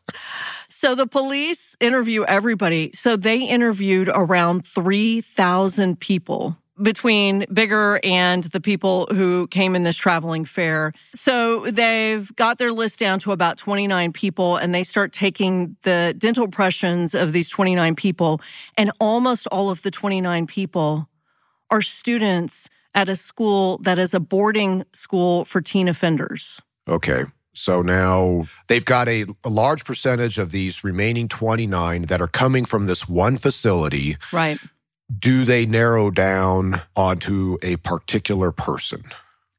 so 0.68 0.95
the 0.95 1.09
police 1.09 1.76
interview 1.80 2.22
everybody. 2.22 2.93
So 2.93 3.16
they 3.16 3.43
interviewed 3.43 4.09
around 4.14 4.64
3,000 4.64 5.99
people 5.99 6.57
between 6.81 7.43
Biggar 7.43 7.99
and 8.03 8.45
the 8.45 8.61
people 8.61 9.07
who 9.11 9.47
came 9.49 9.77
in 9.77 9.83
this 9.83 9.97
traveling 9.97 10.45
fair. 10.45 10.93
So 11.14 11.66
they've 11.70 12.35
got 12.37 12.59
their 12.59 12.73
list 12.73 12.99
down 12.99 13.18
to 13.20 13.33
about 13.33 13.59
29 13.59 14.12
people 14.12 14.57
and 14.57 14.75
they 14.75 14.83
start 14.83 15.12
taking 15.12 15.77
the 15.83 16.14
dental 16.16 16.45
impressions 16.45 17.14
of 17.14 17.33
these 17.33 17.49
29 17.49 17.95
people. 17.95 18.41
And 18.77 18.91
almost 19.01 19.47
all 19.49 19.70
of 19.70 19.83
the 19.83 19.91
29 19.91 20.47
people 20.47 21.09
are 21.70 21.83
students 21.83 22.68
at 22.95 23.09
a 23.09 23.16
school 23.16 23.79
that 23.79 23.99
is 23.99 24.14
a 24.14 24.20
boarding 24.20 24.85
school 24.93 25.45
for 25.45 25.61
teen 25.61 25.89
offenders. 25.89 26.61
Okay. 26.89 27.25
So 27.55 27.83
now 27.83 28.47
they've 28.68 28.85
got 28.85 29.09
a, 29.09 29.27
a, 29.45 29.51
large 29.51 29.85
percentage 29.85 30.39
of 30.39 30.53
these 30.53 30.83
remaining 30.83 31.29
29 31.29 32.03
that 32.03 32.23
are 32.23 32.29
coming 32.29 32.64
from 32.64 32.87
this 32.87 33.07
one 33.07 33.37
facility. 33.37 34.16
Right 34.33 34.59
do 35.19 35.45
they 35.45 35.67
narrow 35.67 36.11
down 36.11 36.81
onto 36.97 37.59
a 37.63 37.77
particular 37.77 38.53
person? 38.53 39.05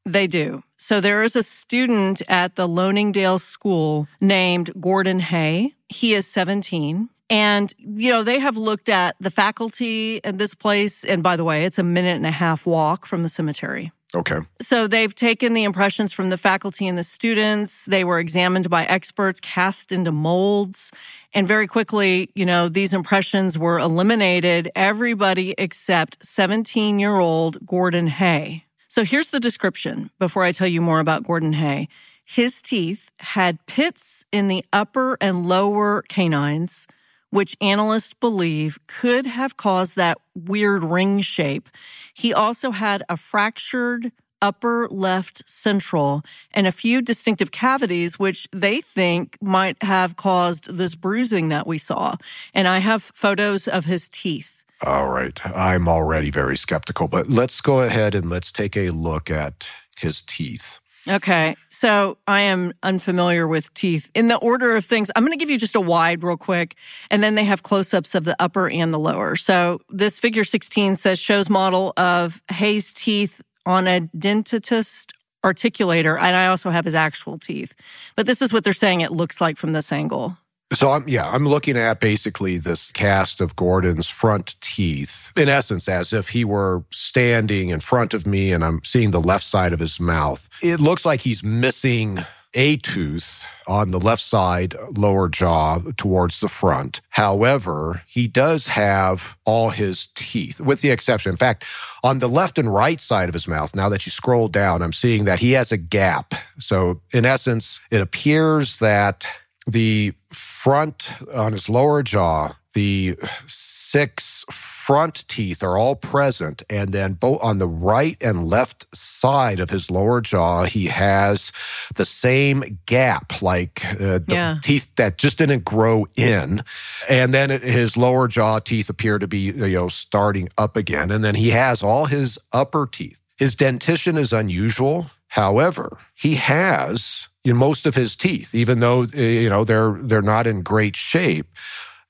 They 0.06 0.26
do. 0.26 0.62
So 0.76 1.00
there 1.00 1.22
is 1.22 1.34
a 1.34 1.42
student 1.42 2.20
at 2.28 2.56
the 2.56 2.68
Loaningdale 2.68 3.40
School 3.40 4.06
named 4.20 4.70
Gordon 4.80 5.20
Hay. 5.20 5.74
He 5.88 6.12
is 6.12 6.26
17. 6.26 7.08
And, 7.30 7.72
you 7.78 8.12
know, 8.12 8.22
they 8.22 8.38
have 8.38 8.56
looked 8.56 8.90
at 8.90 9.16
the 9.18 9.30
faculty 9.30 10.18
in 10.18 10.36
this 10.36 10.54
place. 10.54 11.04
And 11.04 11.22
by 11.22 11.36
the 11.36 11.44
way, 11.44 11.64
it's 11.64 11.78
a 11.78 11.82
minute 11.82 12.16
and 12.16 12.26
a 12.26 12.30
half 12.30 12.66
walk 12.66 13.06
from 13.06 13.22
the 13.22 13.30
cemetery. 13.30 13.92
Okay. 14.14 14.38
So 14.60 14.86
they've 14.86 15.14
taken 15.14 15.54
the 15.54 15.64
impressions 15.64 16.12
from 16.12 16.30
the 16.30 16.38
faculty 16.38 16.86
and 16.86 16.96
the 16.96 17.02
students. 17.02 17.84
They 17.86 18.04
were 18.04 18.18
examined 18.18 18.70
by 18.70 18.84
experts, 18.84 19.40
cast 19.40 19.90
into 19.90 20.12
molds. 20.12 20.92
And 21.34 21.48
very 21.48 21.66
quickly, 21.66 22.30
you 22.36 22.46
know, 22.46 22.68
these 22.68 22.94
impressions 22.94 23.58
were 23.58 23.80
eliminated. 23.80 24.70
Everybody 24.76 25.52
except 25.58 26.24
17 26.24 27.00
year 27.00 27.16
old 27.16 27.66
Gordon 27.66 28.06
Hay. 28.06 28.64
So 28.86 29.04
here's 29.04 29.30
the 29.30 29.40
description 29.40 30.10
before 30.20 30.44
I 30.44 30.52
tell 30.52 30.68
you 30.68 30.80
more 30.80 31.00
about 31.00 31.24
Gordon 31.24 31.54
Hay. 31.54 31.88
His 32.24 32.62
teeth 32.62 33.10
had 33.18 33.66
pits 33.66 34.24
in 34.30 34.46
the 34.46 34.64
upper 34.72 35.18
and 35.20 35.48
lower 35.48 36.02
canines, 36.08 36.86
which 37.30 37.56
analysts 37.60 38.14
believe 38.14 38.78
could 38.86 39.26
have 39.26 39.56
caused 39.56 39.96
that 39.96 40.18
weird 40.36 40.84
ring 40.84 41.20
shape. 41.20 41.68
He 42.14 42.32
also 42.32 42.70
had 42.70 43.02
a 43.08 43.16
fractured 43.16 44.12
upper 44.44 44.86
left 44.90 45.48
central 45.48 46.22
and 46.52 46.66
a 46.66 46.72
few 46.72 47.00
distinctive 47.00 47.50
cavities, 47.50 48.18
which 48.18 48.46
they 48.52 48.82
think 48.82 49.38
might 49.40 49.82
have 49.82 50.16
caused 50.16 50.76
this 50.76 50.94
bruising 50.94 51.48
that 51.48 51.66
we 51.66 51.78
saw. 51.78 52.14
And 52.52 52.68
I 52.68 52.78
have 52.78 53.02
photos 53.02 53.66
of 53.66 53.86
his 53.86 54.10
teeth. 54.10 54.62
All 54.84 55.08
right. 55.08 55.40
I'm 55.46 55.88
already 55.88 56.30
very 56.30 56.58
skeptical, 56.58 57.08
but 57.08 57.30
let's 57.30 57.62
go 57.62 57.80
ahead 57.80 58.14
and 58.14 58.28
let's 58.28 58.52
take 58.52 58.76
a 58.76 58.90
look 58.90 59.30
at 59.30 59.66
his 59.98 60.20
teeth. 60.20 60.78
Okay. 61.08 61.56
So 61.68 62.18
I 62.26 62.42
am 62.42 62.72
unfamiliar 62.82 63.48
with 63.48 63.72
teeth. 63.72 64.10
In 64.14 64.28
the 64.28 64.36
order 64.36 64.76
of 64.76 64.84
things, 64.84 65.10
I'm 65.16 65.22
going 65.22 65.38
to 65.38 65.42
give 65.42 65.50
you 65.50 65.58
just 65.58 65.74
a 65.74 65.80
wide 65.80 66.22
real 66.22 66.36
quick. 66.36 66.76
And 67.10 67.22
then 67.22 67.34
they 67.34 67.44
have 67.44 67.62
close 67.62 67.94
ups 67.94 68.14
of 68.14 68.24
the 68.24 68.36
upper 68.38 68.68
and 68.68 68.92
the 68.92 68.98
lower. 68.98 69.36
So 69.36 69.80
this 69.88 70.18
figure 70.18 70.44
16 70.44 70.96
says 70.96 71.18
shows 71.18 71.48
model 71.48 71.94
of 71.96 72.42
Hay's 72.50 72.92
teeth 72.92 73.40
on 73.66 73.86
a 73.86 74.00
dentist 74.18 75.12
articulator. 75.44 76.16
And 76.18 76.36
I 76.36 76.46
also 76.46 76.70
have 76.70 76.84
his 76.84 76.94
actual 76.94 77.38
teeth. 77.38 77.74
But 78.16 78.26
this 78.26 78.42
is 78.42 78.52
what 78.52 78.64
they're 78.64 78.72
saying 78.72 79.02
it 79.02 79.12
looks 79.12 79.40
like 79.40 79.56
from 79.56 79.72
this 79.72 79.92
angle. 79.92 80.36
So 80.72 80.90
I'm 80.90 81.04
yeah, 81.06 81.28
I'm 81.28 81.46
looking 81.46 81.76
at 81.76 82.00
basically 82.00 82.56
this 82.56 82.90
cast 82.90 83.40
of 83.40 83.54
Gordon's 83.54 84.08
front 84.08 84.60
teeth, 84.60 85.30
in 85.36 85.48
essence, 85.48 85.88
as 85.88 86.12
if 86.12 86.30
he 86.30 86.44
were 86.44 86.84
standing 86.90 87.68
in 87.68 87.80
front 87.80 88.12
of 88.14 88.26
me 88.26 88.52
and 88.52 88.64
I'm 88.64 88.82
seeing 88.82 89.10
the 89.12 89.20
left 89.20 89.44
side 89.44 89.72
of 89.72 89.78
his 89.78 90.00
mouth. 90.00 90.48
It 90.62 90.80
looks 90.80 91.04
like 91.04 91.20
he's 91.20 91.44
missing 91.44 92.18
a 92.54 92.76
tooth 92.76 93.46
on 93.66 93.90
the 93.90 94.00
left 94.00 94.22
side 94.22 94.74
lower 94.96 95.28
jaw 95.28 95.80
towards 95.96 96.40
the 96.40 96.48
front. 96.48 97.00
However, 97.10 98.02
he 98.06 98.26
does 98.28 98.68
have 98.68 99.36
all 99.44 99.70
his 99.70 100.08
teeth, 100.14 100.60
with 100.60 100.80
the 100.80 100.90
exception. 100.90 101.30
In 101.30 101.36
fact, 101.36 101.64
on 102.02 102.18
the 102.18 102.28
left 102.28 102.58
and 102.58 102.72
right 102.72 103.00
side 103.00 103.28
of 103.28 103.34
his 103.34 103.48
mouth, 103.48 103.74
now 103.74 103.88
that 103.88 104.06
you 104.06 104.10
scroll 104.10 104.48
down, 104.48 104.82
I'm 104.82 104.92
seeing 104.92 105.24
that 105.24 105.40
he 105.40 105.52
has 105.52 105.72
a 105.72 105.76
gap. 105.76 106.34
So 106.58 107.00
in 107.12 107.24
essence, 107.24 107.80
it 107.90 108.00
appears 108.00 108.78
that 108.78 109.26
the 109.66 110.12
front 110.30 111.12
on 111.32 111.52
his 111.52 111.68
lower 111.68 112.02
jaw, 112.02 112.54
the 112.74 113.18
six 113.46 114.44
front 114.50 115.26
teeth 115.28 115.62
are 115.62 115.78
all 115.78 115.96
present. 115.96 116.62
And 116.68 116.92
then 116.92 117.14
both 117.14 117.42
on 117.42 117.58
the 117.58 117.66
right 117.66 118.16
and 118.20 118.46
left 118.46 118.94
side 118.94 119.60
of 119.60 119.70
his 119.70 119.90
lower 119.90 120.20
jaw, 120.20 120.64
he 120.64 120.86
has 120.86 121.52
the 121.94 122.04
same 122.04 122.80
gap, 122.86 123.40
like 123.40 123.84
uh, 123.84 124.18
the 124.18 124.24
yeah. 124.28 124.56
teeth 124.62 124.88
that 124.96 125.16
just 125.16 125.38
didn't 125.38 125.64
grow 125.64 126.06
in. 126.16 126.62
And 127.08 127.32
then 127.32 127.50
his 127.50 127.96
lower 127.96 128.28
jaw 128.28 128.58
teeth 128.58 128.90
appear 128.90 129.18
to 129.18 129.26
be, 129.26 129.38
you 129.38 129.68
know, 129.68 129.88
starting 129.88 130.48
up 130.58 130.76
again. 130.76 131.10
And 131.10 131.24
then 131.24 131.34
he 131.34 131.50
has 131.50 131.82
all 131.82 132.06
his 132.06 132.38
upper 132.52 132.86
teeth. 132.86 133.20
His 133.36 133.54
dentition 133.54 134.16
is 134.16 134.32
unusual. 134.32 135.06
However, 135.28 135.98
he 136.14 136.36
has 136.36 137.28
in 137.44 137.56
most 137.56 137.86
of 137.86 137.94
his 137.94 138.16
teeth, 138.16 138.54
even 138.54 138.78
though 138.78 139.02
uh, 139.02 139.16
you 139.16 139.50
know 139.50 139.64
they're 139.64 139.98
they're 140.00 140.22
not 140.22 140.46
in 140.46 140.62
great 140.62 140.96
shape. 140.96 141.46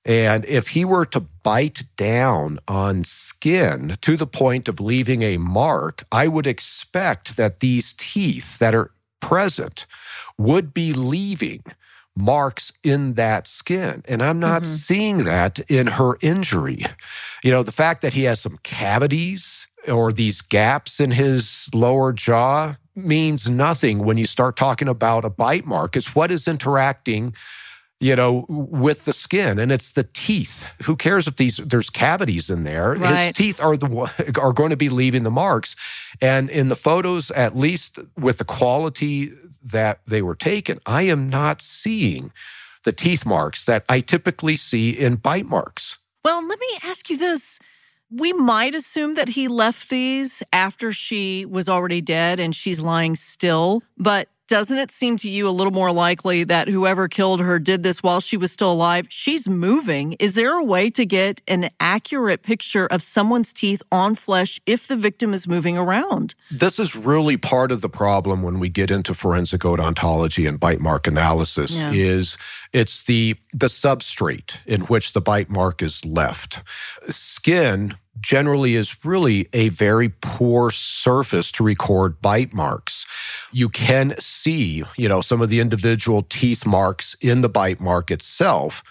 And 0.05 0.44
if 0.44 0.68
he 0.68 0.84
were 0.84 1.07
to 1.07 1.20
bite 1.20 1.84
down 1.96 2.59
on 2.68 3.05
skin 3.05 3.96
to 4.02 4.16
the 4.16 4.26
point 4.26 4.68
of 4.68 4.80
leaving 4.80 5.22
a 5.22 5.38
mark, 5.38 6.05
I 6.12 6.28
would 6.28 6.46
expect 6.46 7.36
that 7.36 7.61
these 7.61 7.94
teeth 7.94 8.59
that 8.59 8.74
are 8.74 8.90
present 9.20 9.86
would 10.36 10.74
be 10.74 10.92
leaving 10.92 11.64
marks 12.16 12.72
in 12.82 13.14
that 13.14 13.46
skin. 13.46 14.02
And 14.07 14.22
I'm 14.22 14.38
not 14.38 14.62
mm-hmm. 14.62 14.74
seeing 14.74 15.24
that 15.24 15.59
in 15.70 15.86
her 15.88 16.16
injury. 16.20 16.84
You 17.42 17.50
know, 17.50 17.62
the 17.62 17.72
fact 17.72 18.02
that 18.02 18.12
he 18.12 18.24
has 18.24 18.40
some 18.40 18.59
cavities 18.62 19.68
or 19.88 20.12
these 20.12 20.40
gaps 20.40 21.00
in 21.00 21.12
his 21.12 21.68
lower 21.74 22.12
jaw 22.12 22.76
means 22.94 23.50
nothing 23.50 24.05
when 24.05 24.16
you 24.16 24.26
start 24.26 24.57
talking 24.57 24.88
about 24.88 25.24
a 25.24 25.30
bite 25.30 25.66
mark. 25.66 25.96
It's 25.96 26.14
what 26.14 26.30
is 26.30 26.46
interacting 26.46 27.34
you 28.05 28.14
know, 28.14 28.44
with 28.50 29.07
the 29.07 29.14
skin, 29.14 29.59
and 29.59 29.72
it's 29.72 29.92
the 29.92 30.05
teeth. 30.05 30.68
Who 30.82 30.94
cares 30.94 31.26
if 31.26 31.36
these 31.36 31.57
there's 31.57 31.88
cavities 31.88 32.50
in 32.50 32.64
there? 32.64 32.92
Right. 32.92 33.28
His 33.28 33.34
teeth 33.34 33.62
are 33.62 33.78
the 33.78 34.38
are 34.38 34.52
going 34.52 34.68
to 34.68 34.76
be 34.76 34.90
leaving 34.90 35.22
the 35.22 35.30
marks, 35.30 35.74
and 36.20 36.50
in 36.50 36.68
the 36.68 36.76
photos, 36.76 37.30
at 37.30 37.57
least 37.57 37.98
with 38.14 38.36
the 38.36 38.44
quality 38.44 39.32
that 39.72 40.05
they 40.05 40.20
were 40.20 40.34
taken, 40.34 40.80
I 40.84 41.05
am 41.05 41.30
not 41.30 41.62
seeing 41.62 42.30
the 42.82 42.92
teeth 42.92 43.24
marks 43.24 43.64
that 43.64 43.86
I 43.88 44.00
typically 44.00 44.57
see 44.57 44.90
in 44.90 45.16
bite 45.16 45.46
marks. 45.46 45.96
Well, 46.22 46.46
let 46.46 46.59
me 46.59 46.68
ask 46.82 47.09
you 47.09 47.16
this. 47.16 47.59
We 48.11 48.34
might 48.34 48.74
assume 48.74 49.14
that 49.14 49.30
he 49.30 49.48
left 49.48 49.88
these 49.88 50.42
after 50.52 50.92
she 50.92 51.46
was 51.46 51.70
already 51.70 52.02
dead 52.02 52.38
and 52.38 52.55
she's 52.55 52.82
lying 52.82 53.16
still, 53.16 53.82
but 53.96 54.28
doesn't 54.49 54.76
it 54.76 54.90
seem 54.90 55.16
to 55.18 55.28
you 55.28 55.49
a 55.49 55.51
little 55.51 55.72
more 55.72 55.92
likely 55.92 56.45
that 56.45 56.68
whoever 56.68 57.09
killed 57.09 57.40
her 57.40 57.59
did 57.59 57.82
this 57.82 58.03
while 58.03 58.20
she 58.20 58.36
was 58.36 58.53
still 58.53 58.72
alive? 58.72 59.07
She's 59.09 59.49
moving. 59.49 60.14
Is 60.20 60.34
there 60.34 60.59
a 60.59 60.64
way 60.64 60.90
to 60.90 61.07
get 61.07 61.40
an 61.49 61.70
accurate 61.80 62.42
picture 62.42 62.86
of 62.86 63.03
someone's 63.03 63.53
teeth 63.53 63.82
on 63.90 64.14
flesh 64.14 64.61
if 64.66 64.86
the 64.86 64.97
victim 64.97 65.32
is 65.32 65.49
moving 65.49 65.78
around? 65.78 66.34
This 66.51 66.78
is 66.78 66.95
really 66.95 67.36
part 67.36 67.72
of 67.72 67.80
the 67.80 67.88
problem 67.88 68.42
when 68.42 68.59
we 68.59 68.68
get 68.68 68.90
into 68.90 69.14
forensic 69.14 69.62
odontology 69.62 70.49
and 70.49 70.61
bite 70.61 70.80
mark 70.80 71.07
analysis 71.07 71.80
yeah. 71.80 71.90
is 71.92 72.36
it's 72.72 73.05
the 73.05 73.36
the 73.53 73.66
substrate 73.66 74.59
in 74.66 74.82
which 74.82 75.12
the 75.12 75.20
bite 75.20 75.51
mark 75.51 75.82
is 75.82 76.05
left. 76.05 76.62
Skin 77.09 77.95
generally 78.20 78.74
is 78.74 79.04
really 79.04 79.48
a 79.52 79.68
very 79.70 80.08
poor 80.08 80.70
surface 80.70 81.50
to 81.52 81.64
record 81.64 82.20
bite 82.22 82.54
marks. 82.54 83.06
You 83.52 83.68
can 83.68 84.14
see, 84.18 84.84
you 84.96 85.08
know, 85.08 85.20
some 85.20 85.42
of 85.42 85.50
the 85.50 85.60
individual 85.60 86.22
teeth 86.22 86.66
marks 86.66 87.16
in 87.20 87.40
the 87.40 87.48
bite 87.48 87.80
mark 87.80 88.10
itself. 88.10 88.82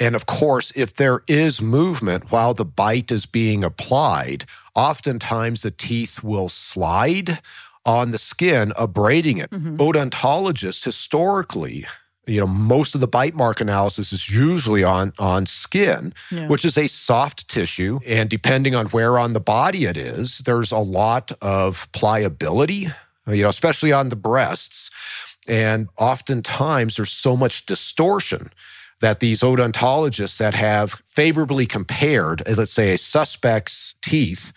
And 0.00 0.14
of 0.14 0.26
course, 0.26 0.72
if 0.74 0.94
there 0.94 1.22
is 1.26 1.60
movement 1.60 2.30
while 2.30 2.54
the 2.54 2.64
bite 2.64 3.10
is 3.10 3.26
being 3.26 3.62
applied, 3.64 4.44
oftentimes 4.74 5.62
the 5.62 5.70
teeth 5.70 6.22
will 6.22 6.48
slide 6.48 7.40
on 7.84 8.10
the 8.10 8.18
skin, 8.18 8.72
abrading 8.78 9.38
it. 9.38 9.50
Mm-hmm. 9.50 9.76
Odontologists 9.76 10.84
historically 10.84 11.86
you 12.30 12.40
know 12.40 12.46
most 12.46 12.94
of 12.94 13.00
the 13.00 13.08
bite 13.08 13.34
mark 13.34 13.60
analysis 13.60 14.12
is 14.12 14.30
usually 14.30 14.84
on 14.84 15.12
on 15.18 15.46
skin 15.46 16.14
yeah. 16.30 16.46
which 16.46 16.64
is 16.64 16.78
a 16.78 16.86
soft 16.86 17.48
tissue 17.48 17.98
and 18.06 18.30
depending 18.30 18.74
on 18.74 18.86
where 18.86 19.18
on 19.18 19.32
the 19.32 19.40
body 19.40 19.84
it 19.84 19.96
is 19.96 20.38
there's 20.38 20.72
a 20.72 20.78
lot 20.78 21.32
of 21.42 21.90
pliability 21.92 22.86
you 23.26 23.42
know 23.42 23.48
especially 23.48 23.92
on 23.92 24.08
the 24.08 24.16
breasts 24.16 24.90
and 25.48 25.88
oftentimes 25.98 26.96
there's 26.96 27.12
so 27.12 27.36
much 27.36 27.66
distortion 27.66 28.50
that 29.00 29.20
these 29.20 29.40
odontologists 29.40 30.36
that 30.36 30.54
have 30.54 30.92
favorably 31.06 31.66
compared 31.66 32.46
uh, 32.46 32.54
let's 32.56 32.72
say 32.72 32.94
a 32.94 32.98
suspect's 32.98 33.96
teeth 34.02 34.52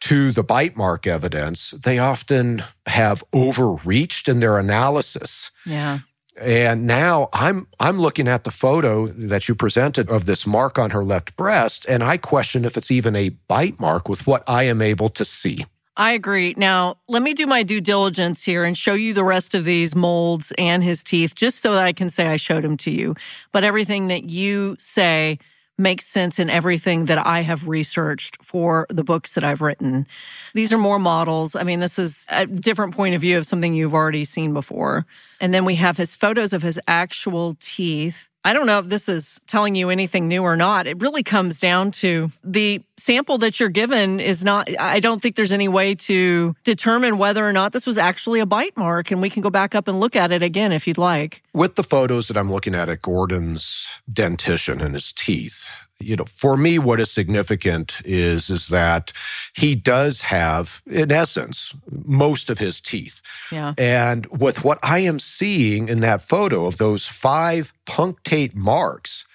to 0.00 0.32
the 0.32 0.42
bite 0.42 0.76
mark 0.76 1.06
evidence, 1.06 1.72
they 1.72 1.98
often 1.98 2.62
have 2.86 3.22
overreached 3.34 4.28
in 4.28 4.40
their 4.40 4.58
analysis. 4.58 5.50
Yeah. 5.66 6.00
And 6.40 6.86
now 6.86 7.28
I'm 7.32 7.66
I'm 7.78 8.00
looking 8.00 8.26
at 8.26 8.44
the 8.44 8.50
photo 8.50 9.06
that 9.08 9.48
you 9.48 9.54
presented 9.54 10.08
of 10.08 10.24
this 10.24 10.46
mark 10.46 10.78
on 10.78 10.90
her 10.90 11.04
left 11.04 11.36
breast, 11.36 11.84
and 11.88 12.02
I 12.02 12.16
question 12.16 12.64
if 12.64 12.76
it's 12.76 12.90
even 12.90 13.14
a 13.14 13.28
bite 13.28 13.78
mark 13.78 14.08
with 14.08 14.26
what 14.26 14.42
I 14.46 14.62
am 14.64 14.80
able 14.80 15.10
to 15.10 15.24
see. 15.24 15.66
I 15.96 16.12
agree. 16.12 16.54
Now, 16.56 16.96
let 17.08 17.22
me 17.22 17.34
do 17.34 17.46
my 17.46 17.62
due 17.62 17.82
diligence 17.82 18.42
here 18.42 18.64
and 18.64 18.76
show 18.76 18.94
you 18.94 19.12
the 19.12 19.24
rest 19.24 19.54
of 19.54 19.64
these 19.66 19.94
molds 19.94 20.50
and 20.56 20.82
his 20.82 21.04
teeth, 21.04 21.34
just 21.34 21.60
so 21.60 21.74
that 21.74 21.84
I 21.84 21.92
can 21.92 22.08
say 22.08 22.28
I 22.28 22.36
showed 22.36 22.64
them 22.64 22.78
to 22.78 22.90
you. 22.90 23.16
But 23.52 23.64
everything 23.64 24.08
that 24.08 24.30
you 24.30 24.76
say 24.78 25.38
makes 25.80 26.06
sense 26.06 26.38
in 26.38 26.48
everything 26.48 27.06
that 27.06 27.26
I 27.26 27.40
have 27.40 27.66
researched 27.66 28.42
for 28.42 28.86
the 28.88 29.02
books 29.02 29.34
that 29.34 29.42
I've 29.42 29.60
written. 29.60 30.06
These 30.54 30.72
are 30.72 30.78
more 30.78 30.98
models. 30.98 31.56
I 31.56 31.64
mean, 31.64 31.80
this 31.80 31.98
is 31.98 32.26
a 32.28 32.46
different 32.46 32.94
point 32.94 33.14
of 33.14 33.20
view 33.20 33.38
of 33.38 33.46
something 33.46 33.74
you've 33.74 33.94
already 33.94 34.24
seen 34.24 34.52
before. 34.52 35.06
And 35.40 35.52
then 35.52 35.64
we 35.64 35.74
have 35.76 35.96
his 35.96 36.14
photos 36.14 36.52
of 36.52 36.62
his 36.62 36.78
actual 36.86 37.56
teeth. 37.60 38.29
I 38.44 38.54
don't 38.54 38.66
know 38.66 38.78
if 38.78 38.86
this 38.86 39.08
is 39.08 39.40
telling 39.46 39.74
you 39.74 39.90
anything 39.90 40.26
new 40.26 40.42
or 40.42 40.56
not. 40.56 40.86
It 40.86 41.00
really 41.00 41.22
comes 41.22 41.60
down 41.60 41.90
to 41.92 42.30
the 42.42 42.82
sample 42.96 43.38
that 43.38 43.60
you're 43.60 43.68
given 43.68 44.18
is 44.18 44.42
not, 44.42 44.68
I 44.78 45.00
don't 45.00 45.20
think 45.20 45.36
there's 45.36 45.52
any 45.52 45.68
way 45.68 45.94
to 45.96 46.54
determine 46.64 47.18
whether 47.18 47.46
or 47.46 47.52
not 47.52 47.72
this 47.72 47.86
was 47.86 47.98
actually 47.98 48.40
a 48.40 48.46
bite 48.46 48.76
mark. 48.76 49.10
And 49.10 49.20
we 49.20 49.28
can 49.28 49.42
go 49.42 49.50
back 49.50 49.74
up 49.74 49.88
and 49.88 50.00
look 50.00 50.16
at 50.16 50.32
it 50.32 50.42
again 50.42 50.72
if 50.72 50.86
you'd 50.86 50.98
like. 50.98 51.42
With 51.52 51.74
the 51.74 51.82
photos 51.82 52.28
that 52.28 52.36
I'm 52.38 52.50
looking 52.50 52.74
at 52.74 52.88
at 52.88 53.02
Gordon's 53.02 54.00
dentition 54.10 54.80
and 54.80 54.94
his 54.94 55.12
teeth, 55.12 55.68
you 56.00 56.16
know, 56.16 56.24
for 56.24 56.56
me, 56.56 56.78
what 56.78 56.98
is 56.98 57.10
significant 57.10 58.00
is, 58.04 58.50
is 58.50 58.68
that 58.68 59.12
he 59.54 59.74
does 59.74 60.22
have, 60.22 60.82
in 60.86 61.12
essence, 61.12 61.74
most 61.90 62.50
of 62.50 62.58
his 62.58 62.80
teeth. 62.80 63.22
Yeah. 63.52 63.74
And 63.76 64.26
with 64.26 64.64
what 64.64 64.78
I 64.82 65.00
am 65.00 65.18
seeing 65.18 65.88
in 65.88 66.00
that 66.00 66.22
photo 66.22 66.66
of 66.66 66.78
those 66.78 67.06
five 67.06 67.72
punctate 67.86 68.54
marks, 68.54 69.26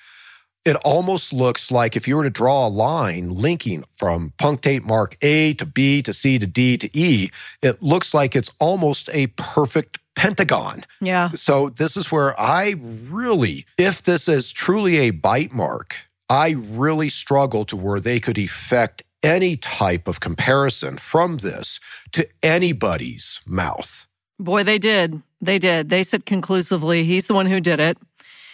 it 0.65 0.75
almost 0.77 1.31
looks 1.31 1.69
like 1.69 1.95
if 1.95 2.07
you 2.07 2.17
were 2.17 2.23
to 2.23 2.29
draw 2.31 2.67
a 2.67 2.69
line 2.69 3.29
linking 3.29 3.83
from 3.91 4.33
punctate 4.39 4.83
mark 4.83 5.15
A 5.21 5.53
to 5.53 5.65
B 5.65 6.01
to 6.01 6.11
C 6.11 6.39
to 6.39 6.47
D 6.47 6.75
to 6.77 6.89
E, 6.97 7.29
it 7.61 7.83
looks 7.83 8.15
like 8.15 8.35
it's 8.35 8.51
almost 8.59 9.07
a 9.13 9.27
perfect 9.27 9.99
pentagon. 10.15 10.83
Yeah. 10.99 11.29
So 11.31 11.69
this 11.69 11.95
is 11.95 12.11
where 12.11 12.39
I 12.39 12.75
really, 12.79 13.67
if 13.77 14.01
this 14.01 14.27
is 14.27 14.51
truly 14.51 14.97
a 14.97 15.11
bite 15.11 15.53
mark, 15.53 16.07
I 16.29 16.51
really 16.51 17.09
struggle 17.09 17.65
to 17.65 17.75
where 17.75 17.99
they 17.99 18.19
could 18.19 18.37
effect 18.37 19.03
any 19.21 19.55
type 19.55 20.07
of 20.07 20.19
comparison 20.19 20.97
from 20.97 21.37
this 21.37 21.79
to 22.11 22.27
anybody's 22.43 23.41
mouth. 23.45 24.07
Boy, 24.39 24.63
they 24.63 24.77
did. 24.77 25.21
They 25.41 25.59
did. 25.59 25.89
They 25.89 26.03
said 26.03 26.25
conclusively 26.25 27.03
he's 27.03 27.27
the 27.27 27.33
one 27.33 27.45
who 27.45 27.59
did 27.59 27.79
it. 27.79 27.97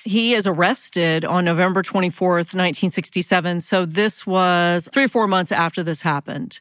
He 0.03 0.34
is 0.34 0.47
arrested 0.47 1.26
on 1.26 1.45
November 1.45 1.84
24th, 1.84 2.55
1967. 2.55 3.61
So 3.61 3.86
this 3.86 4.26
was 4.26 4.89
three 4.91 5.05
or 5.05 5.09
four 5.09 5.28
months 5.28 5.51
after 5.51 5.84
this 5.84 6.01
happened. 6.01 6.59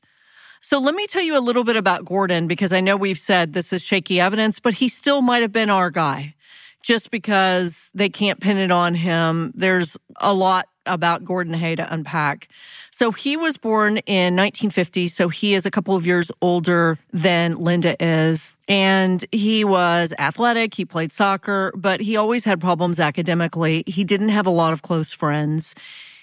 So 0.61 0.78
let 0.78 0.94
me 0.94 1.06
tell 1.06 1.22
you 1.22 1.38
a 1.38 1.40
little 1.40 1.64
bit 1.64 1.76
about 1.76 2.04
Gordon 2.04 2.46
because 2.46 2.72
I 2.72 2.80
know 2.80 2.96
we've 2.96 3.18
said 3.18 3.54
this 3.54 3.72
is 3.72 3.82
shaky 3.82 4.20
evidence, 4.20 4.61
but 4.61 4.74
he 4.74 4.90
still 4.90 5.22
might 5.22 5.40
have 5.40 5.52
been 5.52 5.70
our 5.70 5.90
guy 5.90 6.34
just 6.82 7.10
because 7.10 7.90
they 7.94 8.08
can't 8.08 8.40
pin 8.40 8.58
it 8.58 8.70
on 8.70 8.94
him. 8.94 9.52
There's 9.54 9.96
a 10.16 10.32
lot 10.32 10.68
about 10.86 11.24
Gordon 11.24 11.54
Hay 11.54 11.76
to 11.76 11.92
unpack. 11.92 12.48
So 12.90 13.12
he 13.12 13.36
was 13.36 13.56
born 13.56 13.98
in 13.98 14.36
1950. 14.36 15.08
So 15.08 15.28
he 15.28 15.54
is 15.54 15.66
a 15.66 15.70
couple 15.70 15.94
of 15.94 16.06
years 16.06 16.30
older 16.40 16.98
than 17.12 17.56
Linda 17.56 17.96
is. 18.02 18.52
And 18.68 19.24
he 19.32 19.64
was 19.64 20.12
athletic. 20.18 20.74
He 20.74 20.84
played 20.84 21.12
soccer, 21.12 21.72
but 21.76 22.00
he 22.00 22.16
always 22.16 22.44
had 22.44 22.60
problems 22.60 23.00
academically. 23.00 23.84
He 23.86 24.04
didn't 24.04 24.30
have 24.30 24.46
a 24.46 24.50
lot 24.50 24.72
of 24.72 24.82
close 24.82 25.12
friends. 25.12 25.74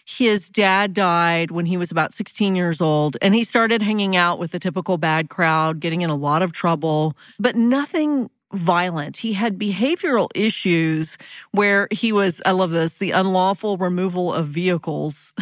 His 0.05 0.49
dad 0.49 0.93
died 0.93 1.51
when 1.51 1.65
he 1.65 1.75
was 1.75 1.91
about 1.91 2.13
16 2.13 2.55
years 2.55 2.79
old 2.79 3.17
and 3.21 3.35
he 3.35 3.43
started 3.43 3.81
hanging 3.81 4.15
out 4.15 4.39
with 4.39 4.51
the 4.51 4.59
typical 4.59 4.97
bad 4.97 5.29
crowd, 5.29 5.81
getting 5.81 6.01
in 6.01 6.09
a 6.09 6.15
lot 6.15 6.41
of 6.41 6.53
trouble, 6.53 7.17
but 7.37 7.57
nothing 7.57 8.29
violent. 8.53 9.17
He 9.17 9.33
had 9.33 9.57
behavioral 9.57 10.29
issues 10.35 11.17
where 11.51 11.87
he 11.91 12.11
was, 12.11 12.41
I 12.45 12.51
love 12.51 12.71
this, 12.71 12.97
the 12.97 13.11
unlawful 13.11 13.77
removal 13.77 14.33
of 14.33 14.47
vehicles. 14.47 15.33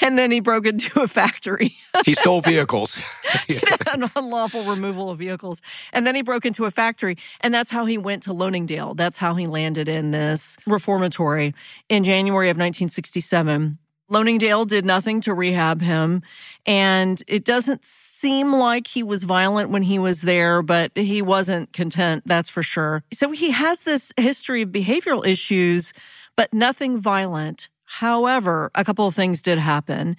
and 0.00 0.18
then 0.18 0.30
he 0.30 0.40
broke 0.40 0.66
into 0.66 1.00
a 1.00 1.08
factory. 1.08 1.72
he 2.04 2.14
stole 2.14 2.40
vehicles. 2.40 3.00
An 3.92 4.10
unlawful 4.16 4.62
removal 4.64 5.10
of 5.10 5.18
vehicles. 5.18 5.62
And 5.92 6.06
then 6.06 6.14
he 6.14 6.22
broke 6.22 6.44
into 6.44 6.64
a 6.64 6.70
factory. 6.70 7.16
And 7.40 7.54
that's 7.54 7.70
how 7.70 7.86
he 7.86 7.98
went 7.98 8.24
to 8.24 8.30
Loaningdale. 8.30 8.96
That's 8.96 9.18
how 9.18 9.34
he 9.34 9.46
landed 9.46 9.88
in 9.88 10.10
this 10.10 10.56
reformatory 10.66 11.54
in 11.88 12.04
January 12.04 12.48
of 12.48 12.56
1967. 12.56 13.78
Loaningdale 14.10 14.66
did 14.66 14.84
nothing 14.84 15.20
to 15.22 15.34
rehab 15.34 15.82
him. 15.82 16.22
And 16.64 17.22
it 17.26 17.44
doesn't 17.44 17.84
seem 17.84 18.52
like 18.52 18.86
he 18.86 19.02
was 19.02 19.24
violent 19.24 19.70
when 19.70 19.82
he 19.82 19.98
was 19.98 20.22
there, 20.22 20.62
but 20.62 20.92
he 20.96 21.20
wasn't 21.22 21.72
content, 21.72 22.22
that's 22.26 22.50
for 22.50 22.62
sure. 22.62 23.04
So 23.12 23.30
he 23.30 23.50
has 23.50 23.82
this 23.82 24.12
history 24.16 24.62
of 24.62 24.70
behavioral 24.70 25.26
issues, 25.26 25.92
but 26.36 26.52
nothing 26.52 26.96
violent. 26.96 27.68
However, 27.84 28.70
a 28.74 28.84
couple 28.84 29.06
of 29.06 29.14
things 29.14 29.42
did 29.42 29.58
happen. 29.58 30.16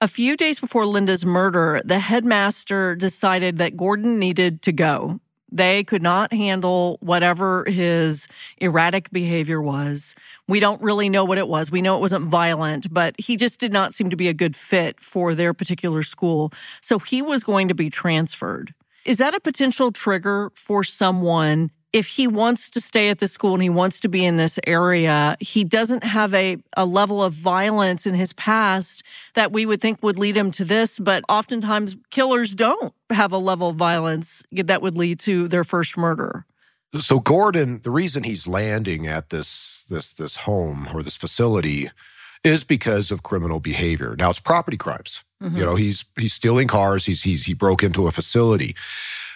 A 0.00 0.08
few 0.08 0.36
days 0.36 0.60
before 0.60 0.86
Linda's 0.86 1.26
murder, 1.26 1.80
the 1.84 1.98
headmaster 1.98 2.94
decided 2.94 3.58
that 3.58 3.76
Gordon 3.76 4.18
needed 4.18 4.62
to 4.62 4.72
go. 4.72 5.20
They 5.50 5.82
could 5.84 6.02
not 6.02 6.32
handle 6.32 6.98
whatever 7.00 7.64
his 7.66 8.28
erratic 8.58 9.10
behavior 9.10 9.62
was. 9.62 10.14
We 10.46 10.60
don't 10.60 10.80
really 10.82 11.08
know 11.08 11.24
what 11.24 11.38
it 11.38 11.48
was. 11.48 11.70
We 11.70 11.80
know 11.80 11.96
it 11.96 12.00
wasn't 12.00 12.26
violent, 12.26 12.92
but 12.92 13.14
he 13.18 13.36
just 13.36 13.58
did 13.58 13.72
not 13.72 13.94
seem 13.94 14.10
to 14.10 14.16
be 14.16 14.28
a 14.28 14.34
good 14.34 14.54
fit 14.54 15.00
for 15.00 15.34
their 15.34 15.54
particular 15.54 16.02
school. 16.02 16.52
So 16.82 16.98
he 16.98 17.22
was 17.22 17.44
going 17.44 17.68
to 17.68 17.74
be 17.74 17.88
transferred. 17.88 18.74
Is 19.04 19.16
that 19.16 19.34
a 19.34 19.40
potential 19.40 19.90
trigger 19.90 20.50
for 20.54 20.84
someone 20.84 21.70
if 21.92 22.06
he 22.06 22.26
wants 22.26 22.70
to 22.70 22.80
stay 22.80 23.08
at 23.08 23.18
the 23.18 23.28
school 23.28 23.54
and 23.54 23.62
he 23.62 23.70
wants 23.70 24.00
to 24.00 24.08
be 24.08 24.24
in 24.24 24.36
this 24.36 24.58
area, 24.66 25.36
he 25.40 25.64
doesn't 25.64 26.04
have 26.04 26.34
a, 26.34 26.58
a 26.76 26.84
level 26.84 27.22
of 27.22 27.32
violence 27.32 28.06
in 28.06 28.14
his 28.14 28.32
past 28.34 29.02
that 29.34 29.52
we 29.52 29.64
would 29.64 29.80
think 29.80 30.02
would 30.02 30.18
lead 30.18 30.36
him 30.36 30.50
to 30.52 30.64
this. 30.64 30.98
But 30.98 31.24
oftentimes 31.28 31.96
killers 32.10 32.54
don't 32.54 32.92
have 33.10 33.32
a 33.32 33.38
level 33.38 33.68
of 33.68 33.76
violence 33.76 34.42
that 34.52 34.82
would 34.82 34.98
lead 34.98 35.18
to 35.20 35.48
their 35.48 35.64
first 35.64 35.96
murder. 35.96 36.44
So 37.00 37.20
Gordon, 37.20 37.80
the 37.82 37.90
reason 37.90 38.22
he's 38.22 38.46
landing 38.46 39.06
at 39.06 39.30
this 39.30 39.86
this 39.90 40.12
this 40.14 40.36
home 40.38 40.88
or 40.92 41.02
this 41.02 41.16
facility 41.16 41.90
is 42.44 42.64
because 42.64 43.10
of 43.10 43.22
criminal 43.22 43.60
behavior. 43.60 44.14
Now 44.18 44.30
it's 44.30 44.40
property 44.40 44.76
crimes. 44.76 45.24
Mm-hmm. 45.42 45.56
You 45.56 45.64
know, 45.64 45.74
he's 45.74 46.04
he's 46.18 46.32
stealing 46.32 46.68
cars, 46.68 47.06
he's 47.06 47.22
he's 47.22 47.44
he 47.44 47.54
broke 47.54 47.82
into 47.82 48.06
a 48.06 48.10
facility. 48.10 48.74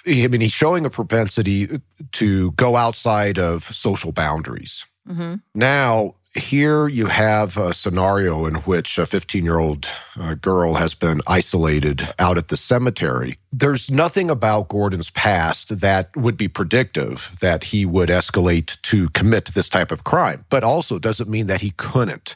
I 0.06 0.28
mean, 0.28 0.40
he's 0.40 0.52
showing 0.52 0.84
a 0.84 0.90
propensity 0.90 1.80
to 2.12 2.50
go 2.52 2.76
outside 2.76 3.38
of 3.38 3.62
social 3.62 4.12
boundaries. 4.12 4.84
Mm-hmm. 5.08 5.36
Now, 5.54 6.16
here 6.34 6.88
you 6.88 7.06
have 7.06 7.56
a 7.56 7.74
scenario 7.74 8.46
in 8.46 8.54
which 8.56 8.98
a 8.98 9.04
15 9.04 9.44
year 9.44 9.58
old 9.58 9.86
uh, 10.18 10.34
girl 10.34 10.74
has 10.74 10.94
been 10.94 11.20
isolated 11.26 12.08
out 12.18 12.38
at 12.38 12.48
the 12.48 12.56
cemetery. 12.56 13.36
There's 13.52 13.90
nothing 13.90 14.30
about 14.30 14.68
Gordon's 14.68 15.10
past 15.10 15.80
that 15.80 16.16
would 16.16 16.36
be 16.36 16.48
predictive 16.48 17.36
that 17.40 17.64
he 17.64 17.84
would 17.84 18.08
escalate 18.08 18.80
to 18.82 19.08
commit 19.10 19.46
this 19.46 19.68
type 19.68 19.92
of 19.92 20.04
crime, 20.04 20.46
but 20.48 20.64
also 20.64 20.98
doesn't 20.98 21.28
mean 21.28 21.46
that 21.46 21.60
he 21.60 21.70
couldn't. 21.70 22.34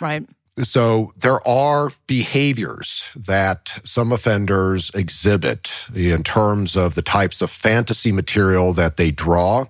Right 0.00 0.26
So 0.62 1.12
there 1.16 1.46
are 1.46 1.90
behaviors 2.06 3.10
that 3.14 3.80
some 3.84 4.12
offenders 4.12 4.90
exhibit 4.94 5.86
in 5.94 6.22
terms 6.22 6.76
of 6.76 6.94
the 6.94 7.02
types 7.02 7.42
of 7.42 7.50
fantasy 7.50 8.12
material 8.12 8.72
that 8.74 8.96
they 8.96 9.10
draw. 9.10 9.64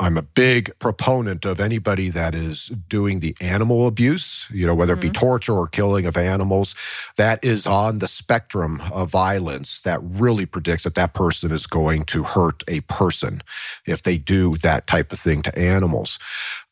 I'm 0.00 0.16
a 0.16 0.22
big 0.22 0.70
proponent 0.78 1.44
of 1.44 1.58
anybody 1.58 2.08
that 2.10 2.34
is 2.34 2.70
doing 2.88 3.18
the 3.18 3.36
animal 3.40 3.86
abuse, 3.86 4.46
you 4.52 4.64
know, 4.64 4.74
whether 4.74 4.94
mm-hmm. 4.94 5.00
it 5.00 5.02
be 5.02 5.08
mm-hmm. 5.08 5.26
torture 5.26 5.54
or 5.54 5.66
killing 5.66 6.06
of 6.06 6.16
animals, 6.16 6.74
that 7.16 7.42
is 7.44 7.66
on 7.66 7.98
the 7.98 8.06
spectrum 8.06 8.80
of 8.92 9.10
violence 9.10 9.80
that 9.82 9.98
really 10.02 10.46
predicts 10.46 10.84
that 10.84 10.94
that 10.94 11.14
person 11.14 11.50
is 11.50 11.66
going 11.66 12.04
to 12.04 12.22
hurt 12.22 12.62
a 12.68 12.80
person 12.82 13.42
if 13.86 14.02
they 14.02 14.18
do 14.18 14.56
that 14.58 14.86
type 14.86 15.12
of 15.12 15.18
thing 15.18 15.42
to 15.42 15.58
animals. 15.58 16.18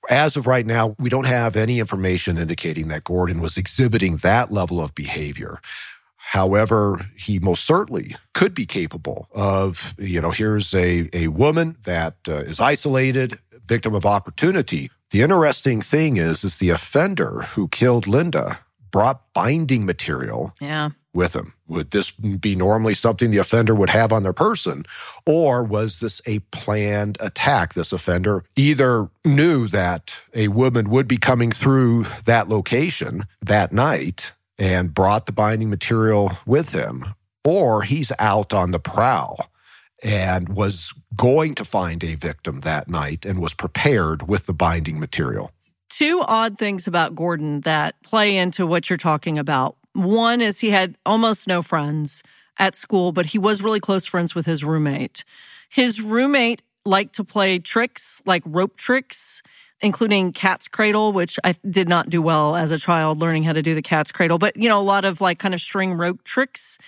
As 0.08 0.36
of 0.36 0.46
right 0.46 0.66
now, 0.66 0.94
we 0.98 1.08
don't 1.08 1.26
have 1.26 1.56
any 1.56 1.80
information 1.80 2.38
indicating 2.38 2.88
that 2.88 3.04
Gordon 3.04 3.40
was 3.40 3.56
exhibiting 3.56 4.18
that 4.18 4.52
level 4.52 4.80
of 4.80 4.94
behavior. 4.94 5.60
However, 6.16 7.06
he 7.16 7.38
most 7.38 7.64
certainly 7.64 8.16
could 8.34 8.52
be 8.52 8.66
capable 8.66 9.28
of, 9.32 9.94
you 9.96 10.20
know, 10.20 10.32
here's 10.32 10.74
a, 10.74 11.08
a 11.12 11.28
woman 11.28 11.76
that 11.84 12.16
uh, 12.28 12.38
is 12.38 12.60
isolated, 12.60 13.38
victim 13.66 13.94
of 13.94 14.04
opportunity. 14.04 14.90
The 15.10 15.22
interesting 15.22 15.80
thing 15.80 16.16
is, 16.16 16.42
is 16.42 16.58
the 16.58 16.70
offender 16.70 17.42
who 17.54 17.68
killed 17.68 18.06
Linda 18.06 18.58
brought 18.90 19.32
binding 19.34 19.86
material 19.86 20.52
yeah. 20.60 20.90
with 21.14 21.34
him. 21.34 21.52
Would 21.68 21.90
this 21.90 22.10
be 22.10 22.54
normally 22.54 22.94
something 22.94 23.30
the 23.30 23.38
offender 23.38 23.74
would 23.74 23.90
have 23.90 24.12
on 24.12 24.22
their 24.22 24.32
person? 24.32 24.86
Or 25.24 25.62
was 25.62 26.00
this 26.00 26.20
a 26.26 26.38
planned 26.50 27.18
attack? 27.20 27.74
This 27.74 27.92
offender 27.92 28.44
either 28.54 29.08
knew 29.24 29.66
that 29.68 30.20
a 30.34 30.48
woman 30.48 30.90
would 30.90 31.08
be 31.08 31.16
coming 31.16 31.50
through 31.50 32.04
that 32.24 32.48
location 32.48 33.24
that 33.40 33.72
night 33.72 34.32
and 34.58 34.94
brought 34.94 35.26
the 35.26 35.32
binding 35.32 35.70
material 35.70 36.32
with 36.46 36.72
him, 36.72 37.14
or 37.44 37.82
he's 37.82 38.12
out 38.18 38.54
on 38.54 38.70
the 38.70 38.78
prowl 38.78 39.50
and 40.02 40.50
was 40.50 40.92
going 41.14 41.54
to 41.54 41.64
find 41.64 42.04
a 42.04 42.14
victim 42.14 42.60
that 42.60 42.88
night 42.88 43.24
and 43.24 43.40
was 43.40 43.54
prepared 43.54 44.28
with 44.28 44.46
the 44.46 44.52
binding 44.52 45.00
material. 45.00 45.50
Two 45.88 46.22
odd 46.26 46.58
things 46.58 46.86
about 46.86 47.14
Gordon 47.14 47.60
that 47.62 47.94
play 48.02 48.36
into 48.36 48.66
what 48.66 48.90
you're 48.90 48.96
talking 48.96 49.38
about. 49.38 49.76
One 49.96 50.40
is 50.40 50.60
he 50.60 50.70
had 50.70 50.96
almost 51.06 51.48
no 51.48 51.62
friends 51.62 52.22
at 52.58 52.74
school, 52.74 53.12
but 53.12 53.26
he 53.26 53.38
was 53.38 53.62
really 53.62 53.80
close 53.80 54.06
friends 54.06 54.34
with 54.34 54.46
his 54.46 54.62
roommate. 54.62 55.24
His 55.68 56.00
roommate 56.00 56.62
liked 56.84 57.14
to 57.16 57.24
play 57.24 57.58
tricks 57.58 58.22
like 58.26 58.42
rope 58.46 58.76
tricks 58.76 59.42
including 59.80 60.32
cat's 60.32 60.68
cradle, 60.68 61.12
which 61.12 61.38
I 61.44 61.54
did 61.68 61.88
not 61.88 62.08
do 62.08 62.22
well 62.22 62.56
as 62.56 62.72
a 62.72 62.78
child 62.78 63.18
learning 63.18 63.42
how 63.42 63.52
to 63.52 63.62
do 63.62 63.74
the 63.74 63.82
cat's 63.82 64.10
cradle, 64.10 64.38
but 64.38 64.56
you 64.56 64.68
know, 64.68 64.80
a 64.80 64.82
lot 64.82 65.04
of 65.04 65.20
like 65.20 65.38
kind 65.38 65.54
of 65.54 65.60
string 65.60 65.94
rope 65.94 66.24
tricks. 66.24 66.78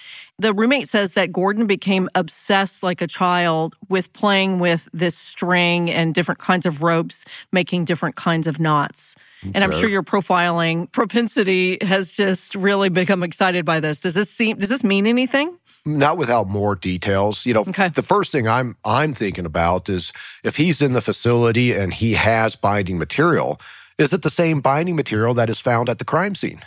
The 0.40 0.54
roommate 0.54 0.88
says 0.88 1.14
that 1.14 1.32
Gordon 1.32 1.66
became 1.66 2.08
obsessed 2.14 2.84
like 2.84 3.02
a 3.02 3.08
child 3.08 3.74
with 3.88 4.12
playing 4.12 4.60
with 4.60 4.88
this 4.92 5.16
string 5.16 5.90
and 5.90 6.14
different 6.14 6.38
kinds 6.38 6.64
of 6.64 6.80
ropes, 6.80 7.24
making 7.52 7.86
different 7.86 8.14
kinds 8.14 8.46
of 8.46 8.60
knots. 8.60 9.16
Okay. 9.42 9.50
And 9.54 9.64
I'm 9.64 9.72
sure 9.72 9.88
your 9.88 10.04
profiling 10.04 10.90
propensity 10.92 11.78
has 11.82 12.12
just 12.12 12.54
really 12.54 12.88
become 12.88 13.24
excited 13.24 13.64
by 13.64 13.80
this. 13.80 13.98
Does 13.98 14.14
this 14.14 14.30
seem, 14.30 14.58
does 14.58 14.68
this 14.68 14.84
mean 14.84 15.06
anything? 15.06 15.58
not 15.84 16.18
without 16.18 16.48
more 16.48 16.74
details. 16.74 17.46
You 17.46 17.54
know, 17.54 17.60
okay. 17.60 17.88
the 17.88 18.02
first 18.02 18.30
thing 18.30 18.46
I'm 18.46 18.76
I'm 18.84 19.14
thinking 19.14 19.46
about 19.46 19.88
is 19.88 20.12
if 20.44 20.56
he's 20.56 20.82
in 20.82 20.92
the 20.92 21.00
facility 21.00 21.72
and 21.72 21.94
he 21.94 22.12
has 22.12 22.56
binding 22.56 22.98
material, 22.98 23.60
is 23.96 24.12
it 24.12 24.22
the 24.22 24.30
same 24.30 24.60
binding 24.60 24.96
material 24.96 25.34
that 25.34 25.48
is 25.48 25.60
found 25.60 25.88
at 25.88 25.98
the 25.98 26.04
crime 26.04 26.34
scene? 26.34 26.60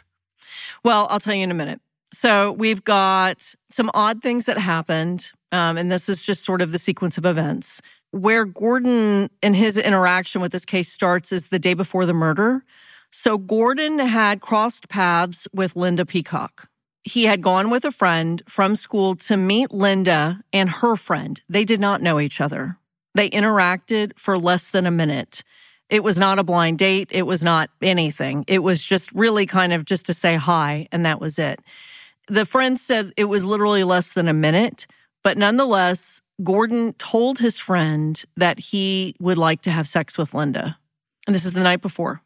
Well, 0.84 1.08
I'll 1.10 1.20
tell 1.20 1.36
you 1.36 1.44
in 1.44 1.52
a 1.52 1.56
minute. 1.56 1.82
So 2.14 2.52
we've 2.54 2.84
got 2.84 3.56
some 3.70 3.90
odd 3.94 4.22
things 4.22 4.46
that 4.46 4.58
happened, 4.58 5.32
um, 5.52 5.78
and 5.78 5.92
this 5.92 6.10
is 6.10 6.24
just 6.24 6.44
sort 6.44 6.62
of 6.62 6.72
the 6.72 6.80
sequence 6.80 7.18
of 7.18 7.26
events. 7.26 7.82
Where 8.12 8.44
Gordon 8.46 9.30
and 9.42 9.56
his 9.56 9.78
interaction 9.78 10.42
with 10.42 10.52
this 10.52 10.66
case 10.66 10.92
starts 10.92 11.32
is 11.32 11.50
the 11.50 11.60
day 11.60 11.74
before 11.74 12.06
the 12.06 12.14
murder. 12.14 12.64
So 13.12 13.38
Gordon 13.38 14.00
had 14.00 14.42
crossed 14.42 14.90
paths 14.90 15.48
with 15.54 15.76
Linda 15.76 16.06
Peacock 16.06 16.70
he 17.04 17.26
had 17.26 17.42
gone 17.42 17.70
with 17.70 17.86
a 17.86 17.92
friend 17.92 18.42
from 18.48 18.76
school 18.76 19.16
to 19.16 19.38
meet 19.38 19.72
Linda 19.72 20.42
and 20.54 20.70
her 20.70 20.96
friend. 20.96 21.40
They 21.50 21.66
did 21.66 21.80
not 21.80 22.02
know 22.02 22.20
each 22.20 22.40
other. 22.40 22.78
They 23.16 23.30
interacted 23.30 24.18
for 24.18 24.38
less 24.38 24.70
than 24.70 24.86
a 24.86 24.92
minute. 24.92 25.44
It 25.90 26.04
was 26.04 26.18
not 26.18 26.40
a 26.40 26.44
blind 26.44 26.78
date. 26.78 27.10
It 27.12 27.24
was 27.24 27.44
not 27.44 27.70
anything. 27.82 28.46
It 28.48 28.60
was 28.60 28.84
just 28.84 29.12
really 29.12 29.46
kind 29.46 29.74
of 29.74 29.84
just 29.84 30.06
to 30.06 30.14
say 30.14 30.36
hi, 30.36 30.88
and 30.92 31.06
that 31.06 31.20
was 31.20 31.38
it. 31.38 31.60
The 32.32 32.46
friend 32.46 32.80
said 32.80 33.12
it 33.18 33.26
was 33.26 33.44
literally 33.44 33.84
less 33.84 34.14
than 34.14 34.30
a 34.30 34.34
minute, 34.34 34.88
but 35.22 35.38
nonetheless, 35.38 36.22
Gordon 36.42 36.94
told 36.94 37.40
his 37.40 37.60
friend 37.60 38.24
that 38.38 38.58
he 38.58 39.16
would 39.20 39.38
like 39.38 39.64
to 39.64 39.70
have 39.70 39.86
sex 39.86 40.18
with 40.18 40.34
Linda. 40.34 40.78
And 41.28 41.36
this 41.36 41.44
is 41.44 41.52
the 41.52 41.60
night 41.60 41.82
before. 41.82 42.22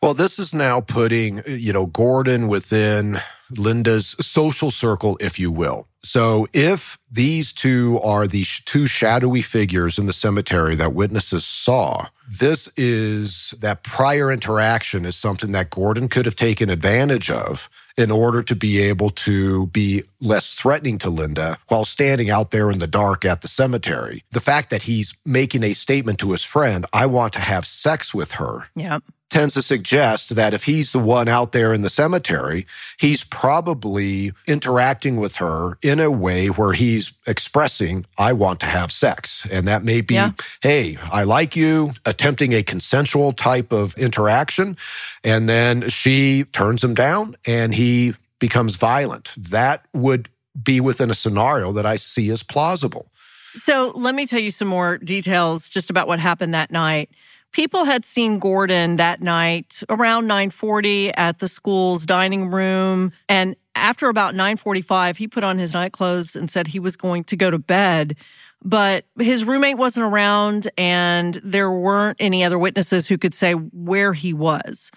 Well, 0.00 0.14
this 0.14 0.38
is 0.38 0.54
now 0.54 0.80
putting, 0.80 1.42
you 1.46 1.74
know, 1.74 1.84
Gordon 1.84 2.48
within 2.48 3.18
Linda's 3.50 4.16
social 4.18 4.70
circle, 4.70 5.18
if 5.20 5.38
you 5.38 5.50
will. 5.50 5.88
So 6.02 6.46
if 6.54 6.96
these 7.12 7.52
two 7.52 8.00
are 8.02 8.26
the 8.26 8.44
two 8.64 8.86
shadowy 8.86 9.42
figures 9.42 9.98
in 9.98 10.06
the 10.06 10.14
cemetery 10.14 10.74
that 10.74 10.94
witnesses 10.94 11.44
saw, 11.44 12.06
this 12.28 12.68
is 12.76 13.54
that 13.60 13.82
prior 13.82 14.30
interaction 14.30 15.04
is 15.04 15.16
something 15.16 15.52
that 15.52 15.70
Gordon 15.70 16.08
could 16.08 16.26
have 16.26 16.36
taken 16.36 16.70
advantage 16.70 17.30
of 17.30 17.68
in 17.96 18.10
order 18.10 18.42
to 18.42 18.54
be 18.54 18.80
able 18.80 19.10
to 19.10 19.66
be 19.68 20.02
less 20.20 20.52
threatening 20.52 20.98
to 20.98 21.10
Linda 21.10 21.58
while 21.68 21.84
standing 21.84 22.28
out 22.30 22.50
there 22.50 22.70
in 22.70 22.78
the 22.78 22.86
dark 22.86 23.24
at 23.24 23.40
the 23.40 23.48
cemetery. 23.48 24.24
The 24.30 24.40
fact 24.40 24.70
that 24.70 24.82
he's 24.82 25.14
making 25.24 25.62
a 25.62 25.72
statement 25.72 26.18
to 26.20 26.32
his 26.32 26.44
friend, 26.44 26.84
I 26.92 27.06
want 27.06 27.32
to 27.34 27.40
have 27.40 27.66
sex 27.66 28.12
with 28.12 28.32
her. 28.32 28.68
Yep 28.74 29.02
tends 29.28 29.54
to 29.54 29.62
suggest 29.62 30.36
that 30.36 30.54
if 30.54 30.64
he's 30.64 30.92
the 30.92 30.98
one 30.98 31.28
out 31.28 31.52
there 31.52 31.74
in 31.74 31.82
the 31.82 31.90
cemetery, 31.90 32.66
he's 32.98 33.24
probably 33.24 34.32
interacting 34.46 35.16
with 35.16 35.36
her 35.36 35.78
in 35.82 35.98
a 35.98 36.10
way 36.10 36.46
where 36.48 36.72
he's 36.72 37.12
expressing, 37.26 38.06
I 38.16 38.32
want 38.32 38.60
to 38.60 38.66
have 38.66 38.92
sex. 38.92 39.46
And 39.50 39.66
that 39.66 39.82
may 39.82 40.00
be, 40.00 40.14
yeah. 40.14 40.30
hey, 40.62 40.96
I 41.10 41.24
like 41.24 41.56
you, 41.56 41.92
attempting 42.04 42.52
a 42.52 42.62
consensual 42.62 43.32
type 43.32 43.72
of 43.72 43.94
interaction. 43.98 44.76
And 45.24 45.48
then 45.48 45.88
she 45.88 46.44
turns 46.44 46.84
him 46.84 46.94
down 46.94 47.36
and 47.46 47.74
he 47.74 48.14
becomes 48.38 48.76
violent. 48.76 49.32
That 49.36 49.86
would 49.92 50.28
be 50.62 50.80
within 50.80 51.10
a 51.10 51.14
scenario 51.14 51.72
that 51.72 51.84
I 51.84 51.96
see 51.96 52.30
as 52.30 52.42
plausible. 52.42 53.10
So 53.54 53.92
let 53.94 54.14
me 54.14 54.26
tell 54.26 54.40
you 54.40 54.50
some 54.50 54.68
more 54.68 54.98
details 54.98 55.70
just 55.70 55.88
about 55.88 56.06
what 56.06 56.20
happened 56.20 56.54
that 56.54 56.70
night. 56.70 57.10
People 57.56 57.84
had 57.84 58.04
seen 58.04 58.38
Gordon 58.38 58.96
that 58.96 59.22
night 59.22 59.82
around 59.88 60.26
940 60.26 61.14
at 61.14 61.38
the 61.38 61.48
school's 61.48 62.04
dining 62.04 62.50
room. 62.50 63.12
And 63.30 63.56
after 63.74 64.10
about 64.10 64.34
945, 64.34 65.16
he 65.16 65.26
put 65.26 65.42
on 65.42 65.56
his 65.56 65.72
night 65.72 65.92
clothes 65.92 66.36
and 66.36 66.50
said 66.50 66.66
he 66.66 66.78
was 66.78 66.98
going 66.98 67.24
to 67.24 67.34
go 67.34 67.50
to 67.50 67.58
bed. 67.58 68.16
But 68.62 69.06
his 69.18 69.46
roommate 69.46 69.78
wasn't 69.78 70.04
around 70.04 70.68
and 70.76 71.40
there 71.42 71.72
weren't 71.72 72.18
any 72.20 72.44
other 72.44 72.58
witnesses 72.58 73.08
who 73.08 73.16
could 73.16 73.32
say 73.32 73.54
where 73.54 74.12
he 74.12 74.34
was. 74.34 74.90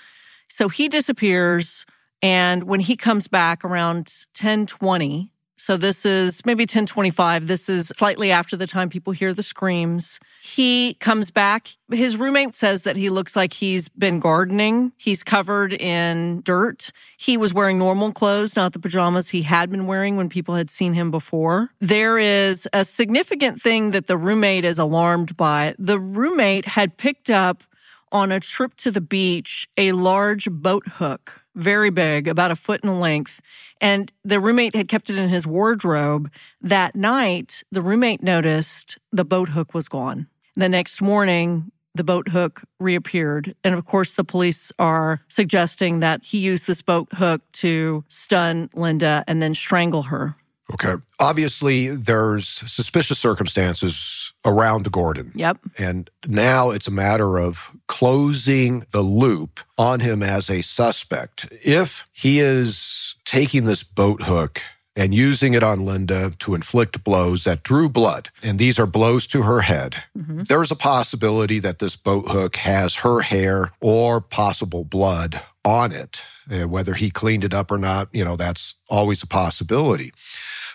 So 0.50 0.68
he 0.68 0.90
disappears. 0.90 1.86
And 2.22 2.66
when 2.66 2.82
he 2.82 2.98
comes 2.98 3.30
back 3.30 3.64
around 3.64 4.12
1020, 4.38 5.32
so 5.60 5.76
this 5.76 6.06
is 6.06 6.46
maybe 6.46 6.62
1025. 6.62 7.48
This 7.48 7.68
is 7.68 7.92
slightly 7.94 8.32
after 8.32 8.56
the 8.56 8.66
time 8.66 8.88
people 8.88 9.12
hear 9.12 9.34
the 9.34 9.44
screams. 9.44 10.22
He 10.42 10.94
comes 11.02 11.32
back. 11.32 11.68
His 11.92 12.16
roommate 12.16 12.56
says 12.56 12.84
that 12.84 12.96
he 12.96 13.10
looks 13.10 13.36
like 13.36 13.52
he's 13.52 13.90
been 13.90 14.22
gardening. 14.22 14.94
He's 14.96 15.22
covered 15.22 15.74
in 15.74 16.42
dirt. 16.44 16.94
He 17.18 17.36
was 17.36 17.54
wearing 17.54 17.78
normal 17.78 18.14
clothes, 18.14 18.56
not 18.56 18.72
the 18.72 18.80
pajamas 18.80 19.30
he 19.30 19.42
had 19.42 19.70
been 19.70 19.86
wearing 19.86 20.16
when 20.16 20.30
people 20.30 20.56
had 20.56 20.70
seen 20.70 20.94
him 20.94 21.12
before. 21.12 21.72
There 21.82 22.18
is 22.18 22.66
a 22.72 22.86
significant 22.86 23.62
thing 23.62 23.92
that 23.92 24.08
the 24.08 24.18
roommate 24.18 24.64
is 24.64 24.80
alarmed 24.80 25.36
by. 25.36 25.76
The 25.78 26.00
roommate 26.00 26.66
had 26.66 26.98
picked 26.98 27.30
up 27.30 27.64
on 28.12 28.32
a 28.32 28.40
trip 28.40 28.76
to 28.76 28.92
the 28.92 29.02
beach 29.02 29.68
a 29.78 29.92
large 29.92 30.50
boat 30.50 30.84
hook, 30.88 31.44
very 31.60 31.90
big, 31.90 32.28
about 32.28 32.52
a 32.52 32.56
foot 32.56 32.84
in 32.84 33.00
length. 33.00 33.42
And 33.82 34.12
the 34.24 34.40
roommate 34.40 34.76
had 34.76 34.88
kept 34.88 35.10
it 35.10 35.18
in 35.18 35.30
his 35.30 35.46
wardrobe. 35.46 36.32
That 36.62 36.96
night, 36.96 37.64
the 37.72 37.82
roommate 37.82 38.24
noticed 38.24 38.98
the 39.12 39.26
boat 39.26 39.50
hook 39.50 39.74
was 39.74 39.88
gone. 39.88 40.28
The 40.56 40.70
next 40.70 41.02
morning, 41.02 41.72
the 41.96 42.04
boat 42.04 42.30
hook 42.30 42.64
reappeared. 42.80 43.56
And 43.64 43.76
of 43.76 43.86
course, 43.86 44.14
the 44.14 44.24
police 44.24 44.72
are 44.80 45.22
suggesting 45.28 46.00
that 46.00 46.24
he 46.24 46.40
used 46.40 46.68
this 46.68 46.82
boat 46.82 47.08
hook 47.14 47.42
to 47.54 48.04
stun 48.08 48.70
Linda 48.74 49.24
and 49.28 49.42
then 49.42 49.56
strangle 49.56 50.04
her. 50.04 50.36
Okay. 50.74 50.96
Obviously, 51.20 51.90
there's 51.90 52.48
suspicious 52.48 53.18
circumstances 53.20 54.34
around 54.46 54.92
Gordon. 54.92 55.32
Yep. 55.36 55.58
And 55.78 56.10
now 56.28 56.70
it's 56.70 56.88
a 56.88 56.92
matter 56.92 57.38
of 57.38 57.72
closing 57.88 58.86
the 58.92 59.02
loop 59.02 59.60
on 59.78 60.00
him 60.00 60.22
as 60.22 60.50
a 60.50 60.62
suspect. 60.62 61.48
If 61.64 62.08
he 62.12 62.40
is 62.40 63.16
taking 63.26 63.66
this 63.66 63.84
boat 63.84 64.24
hook 64.24 64.62
and 64.96 65.14
using 65.14 65.54
it 65.54 65.64
on 65.64 65.86
Linda 65.86 66.32
to 66.40 66.56
inflict 66.56 67.04
blows 67.04 67.46
that 67.46 67.64
drew 67.64 67.90
blood, 67.90 68.30
and 68.44 68.60
these 68.60 68.78
are 68.78 68.88
blows 68.88 69.26
to 69.28 69.44
her 69.44 69.62
head, 69.62 70.04
mm-hmm. 70.18 70.44
there's 70.44 70.72
a 70.72 70.76
possibility 70.76 71.60
that 71.60 71.80
this 71.80 71.96
boat 71.96 72.26
hook 72.30 72.58
has 72.58 72.98
her 72.98 73.22
hair 73.22 73.72
or 73.82 74.22
possible 74.22 74.84
blood 74.84 75.42
on 75.66 75.92
it. 75.92 76.22
Uh, 76.52 76.68
whether 76.68 76.96
he 76.96 77.12
cleaned 77.12 77.44
it 77.44 77.54
up 77.54 77.70
or 77.70 77.78
not, 77.78 78.10
you 78.12 78.26
know, 78.26 78.36
that's 78.36 78.74
always 78.90 79.22
a 79.22 79.28
possibility. 79.28 80.12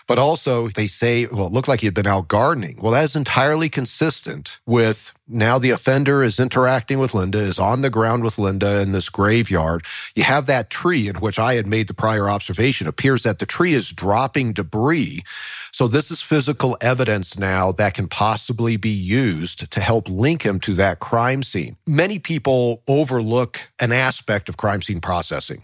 But 0.07 0.19
also, 0.19 0.67
they 0.67 0.87
say, 0.87 1.25
well, 1.25 1.47
it 1.47 1.51
looked 1.51 1.67
like 1.67 1.79
he 1.79 1.87
had 1.87 1.93
been 1.93 2.05
out 2.05 2.27
gardening. 2.27 2.77
Well, 2.79 2.91
that 2.91 3.03
is 3.03 3.15
entirely 3.15 3.69
consistent 3.69 4.59
with 4.65 5.11
now 5.27 5.57
the 5.57 5.71
offender 5.71 6.21
is 6.21 6.39
interacting 6.39 6.99
with 6.99 7.15
Linda, 7.15 7.39
is 7.39 7.57
on 7.57 7.81
the 7.81 7.89
ground 7.89 8.23
with 8.23 8.37
Linda 8.37 8.79
in 8.81 8.91
this 8.91 9.09
graveyard. 9.09 9.83
You 10.13 10.23
have 10.23 10.45
that 10.45 10.69
tree 10.69 11.07
in 11.07 11.15
which 11.15 11.39
I 11.39 11.55
had 11.55 11.65
made 11.65 11.87
the 11.87 11.95
prior 11.95 12.29
observation. 12.29 12.87
Appears 12.87 13.23
that 13.23 13.39
the 13.39 13.47
tree 13.47 13.73
is 13.73 13.91
dropping 13.91 14.53
debris. 14.53 15.23
So 15.71 15.87
this 15.87 16.11
is 16.11 16.21
physical 16.21 16.77
evidence 16.79 17.39
now 17.39 17.71
that 17.73 17.95
can 17.95 18.07
possibly 18.07 18.77
be 18.77 18.89
used 18.89 19.71
to 19.71 19.81
help 19.81 20.07
link 20.07 20.43
him 20.43 20.59
to 20.61 20.73
that 20.75 20.99
crime 20.99 21.41
scene. 21.41 21.77
Many 21.87 22.19
people 22.19 22.83
overlook 22.87 23.59
an 23.79 23.91
aspect 23.91 24.47
of 24.49 24.57
crime 24.57 24.83
scene 24.83 25.01
processing 25.01 25.63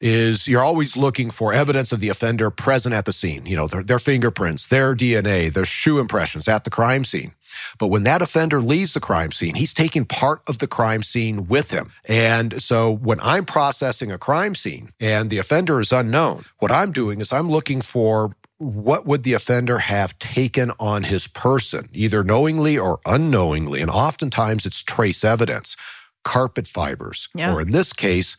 is 0.00 0.46
you're 0.46 0.62
always 0.62 0.96
looking 0.96 1.30
for 1.30 1.52
evidence 1.52 1.90
of 1.92 2.00
the 2.00 2.08
offender 2.08 2.50
present 2.50 2.94
at 2.94 3.06
the 3.06 3.12
scene. 3.12 3.46
You 3.46 3.56
know, 3.56 3.66
their, 3.66 3.82
their, 3.82 3.98
fingerprints, 3.98 4.68
their 4.68 4.94
DNA, 4.94 5.52
their 5.52 5.64
shoe 5.64 5.98
impressions 5.98 6.48
at 6.48 6.64
the 6.64 6.70
crime 6.70 7.04
scene. 7.04 7.32
But 7.78 7.86
when 7.88 8.02
that 8.02 8.20
offender 8.20 8.60
leaves 8.60 8.92
the 8.92 9.00
crime 9.00 9.32
scene, 9.32 9.54
he's 9.54 9.72
taking 9.72 10.04
part 10.04 10.42
of 10.46 10.58
the 10.58 10.66
crime 10.66 11.02
scene 11.02 11.46
with 11.46 11.70
him. 11.70 11.92
And 12.06 12.60
so 12.60 12.90
when 12.90 13.20
I'm 13.20 13.46
processing 13.46 14.12
a 14.12 14.18
crime 14.18 14.54
scene 14.54 14.90
and 15.00 15.30
the 15.30 15.38
offender 15.38 15.80
is 15.80 15.92
unknown, 15.92 16.44
what 16.58 16.70
I'm 16.70 16.92
doing 16.92 17.20
is 17.20 17.32
I'm 17.32 17.50
looking 17.50 17.80
for 17.80 18.32
what 18.58 19.06
would 19.06 19.22
the 19.22 19.34
offender 19.34 19.78
have 19.78 20.18
taken 20.18 20.72
on 20.80 21.02
his 21.04 21.28
person, 21.28 21.88
either 21.92 22.24
knowingly 22.24 22.78
or 22.78 23.00
unknowingly? 23.04 23.82
And 23.82 23.90
oftentimes 23.90 24.64
it's 24.64 24.82
trace 24.82 25.24
evidence, 25.24 25.76
carpet 26.24 26.66
fibers, 26.66 27.28
yeah. 27.34 27.52
or 27.52 27.60
in 27.60 27.70
this 27.70 27.92
case, 27.92 28.36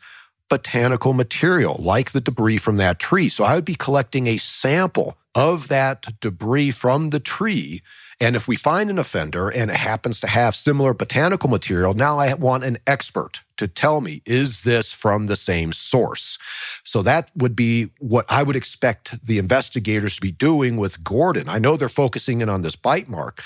botanical 0.48 1.12
material 1.12 1.76
like 1.78 2.12
the 2.12 2.20
debris 2.20 2.58
from 2.58 2.76
that 2.78 2.98
tree. 2.98 3.28
So 3.28 3.44
I 3.44 3.54
would 3.54 3.64
be 3.64 3.74
collecting 3.74 4.26
a 4.26 4.38
sample 4.38 5.16
of 5.34 5.68
that 5.68 6.20
debris 6.20 6.70
from 6.72 7.10
the 7.10 7.20
tree. 7.20 7.80
And 8.20 8.34
if 8.34 8.48
we 8.48 8.56
find 8.56 8.90
an 8.90 8.98
offender 8.98 9.48
and 9.48 9.70
it 9.70 9.76
happens 9.76 10.20
to 10.20 10.26
have 10.26 10.56
similar 10.56 10.92
botanical 10.92 11.48
material, 11.48 11.94
now 11.94 12.18
I 12.18 12.34
want 12.34 12.64
an 12.64 12.78
expert 12.86 13.42
to 13.58 13.68
tell 13.68 14.00
me, 14.00 14.22
is 14.26 14.62
this 14.62 14.92
from 14.92 15.26
the 15.26 15.36
same 15.36 15.72
source? 15.72 16.38
So 16.82 17.02
that 17.02 17.30
would 17.36 17.54
be 17.54 17.90
what 18.00 18.24
I 18.28 18.42
would 18.42 18.56
expect 18.56 19.24
the 19.24 19.38
investigators 19.38 20.16
to 20.16 20.20
be 20.20 20.32
doing 20.32 20.76
with 20.76 21.04
Gordon. 21.04 21.48
I 21.48 21.58
know 21.58 21.76
they're 21.76 21.88
focusing 21.88 22.40
in 22.40 22.48
on 22.48 22.62
this 22.62 22.74
bite 22.74 23.08
mark, 23.08 23.40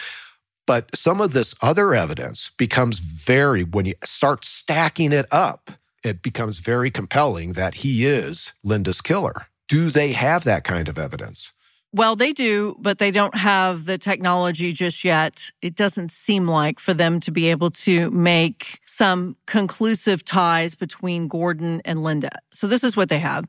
but 0.66 0.96
some 0.96 1.20
of 1.20 1.34
this 1.34 1.54
other 1.60 1.92
evidence 1.92 2.52
becomes 2.56 3.00
very, 3.00 3.64
when 3.64 3.84
you 3.84 3.94
start 4.04 4.44
stacking 4.44 5.12
it 5.12 5.26
up, 5.30 5.72
it 6.02 6.22
becomes 6.22 6.58
very 6.58 6.90
compelling 6.90 7.52
that 7.52 7.74
he 7.76 8.04
is 8.04 8.52
Linda's 8.62 9.00
killer. 9.00 9.48
Do 9.68 9.90
they 9.90 10.12
have 10.12 10.44
that 10.44 10.64
kind 10.64 10.88
of 10.88 10.98
evidence? 10.98 11.52
Well, 11.94 12.16
they 12.16 12.32
do, 12.32 12.74
but 12.78 12.98
they 12.98 13.10
don't 13.10 13.36
have 13.36 13.84
the 13.84 13.98
technology 13.98 14.72
just 14.72 15.04
yet. 15.04 15.50
It 15.60 15.74
doesn't 15.74 16.10
seem 16.10 16.48
like 16.48 16.80
for 16.80 16.94
them 16.94 17.20
to 17.20 17.30
be 17.30 17.50
able 17.50 17.70
to 17.70 18.10
make 18.10 18.80
some 18.86 19.36
conclusive 19.46 20.24
ties 20.24 20.74
between 20.74 21.28
Gordon 21.28 21.82
and 21.84 22.02
Linda. 22.02 22.30
So 22.50 22.66
this 22.66 22.82
is 22.82 22.96
what 22.96 23.10
they 23.10 23.18
have. 23.18 23.44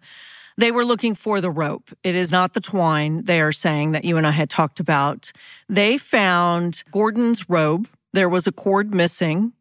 They 0.57 0.71
were 0.71 0.83
looking 0.83 1.15
for 1.15 1.39
the 1.39 1.49
rope. 1.49 1.89
It 2.03 2.15
is 2.15 2.33
not 2.33 2.53
the 2.53 2.59
twine 2.59 3.23
they 3.23 3.39
are 3.39 3.53
saying 3.53 3.93
that 3.93 4.03
you 4.03 4.17
and 4.17 4.27
I 4.27 4.31
had 4.31 4.49
talked 4.49 4.81
about. 4.81 5.31
They 5.69 5.97
found 5.97 6.83
Gordon's 6.91 7.49
robe. 7.49 7.87
There 8.11 8.29
was 8.29 8.45
a 8.45 8.51
cord 8.51 8.93
missing. 8.93 9.53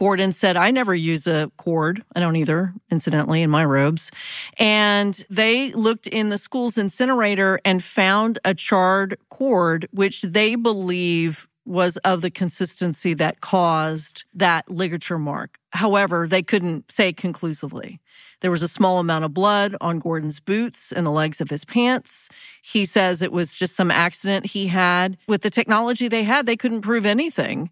Gordon 0.00 0.32
said, 0.32 0.56
I 0.56 0.70
never 0.70 0.94
use 0.94 1.26
a 1.26 1.52
cord. 1.58 2.02
I 2.16 2.20
don't 2.20 2.36
either, 2.36 2.72
incidentally, 2.90 3.42
in 3.42 3.50
my 3.50 3.62
robes. 3.62 4.10
And 4.58 5.12
they 5.28 5.72
looked 5.72 6.06
in 6.06 6.30
the 6.30 6.38
school's 6.38 6.78
incinerator 6.78 7.60
and 7.66 7.84
found 7.84 8.38
a 8.42 8.54
charred 8.54 9.18
cord, 9.28 9.86
which 9.90 10.22
they 10.22 10.54
believe 10.54 11.46
was 11.66 11.98
of 11.98 12.22
the 12.22 12.30
consistency 12.30 13.12
that 13.12 13.42
caused 13.42 14.24
that 14.32 14.70
ligature 14.70 15.18
mark. 15.18 15.58
However, 15.72 16.26
they 16.26 16.42
couldn't 16.42 16.90
say 16.90 17.12
conclusively. 17.12 18.00
There 18.40 18.50
was 18.50 18.62
a 18.62 18.68
small 18.68 19.00
amount 19.00 19.26
of 19.26 19.34
blood 19.34 19.76
on 19.82 19.98
Gordon's 19.98 20.40
boots 20.40 20.92
and 20.92 21.06
the 21.06 21.10
legs 21.10 21.42
of 21.42 21.50
his 21.50 21.66
pants. 21.66 22.30
He 22.62 22.86
says 22.86 23.20
it 23.20 23.32
was 23.32 23.54
just 23.54 23.76
some 23.76 23.90
accident 23.90 24.46
he 24.46 24.68
had. 24.68 25.18
With 25.28 25.42
the 25.42 25.50
technology 25.50 26.08
they 26.08 26.24
had, 26.24 26.46
they 26.46 26.56
couldn't 26.56 26.80
prove 26.80 27.04
anything. 27.04 27.68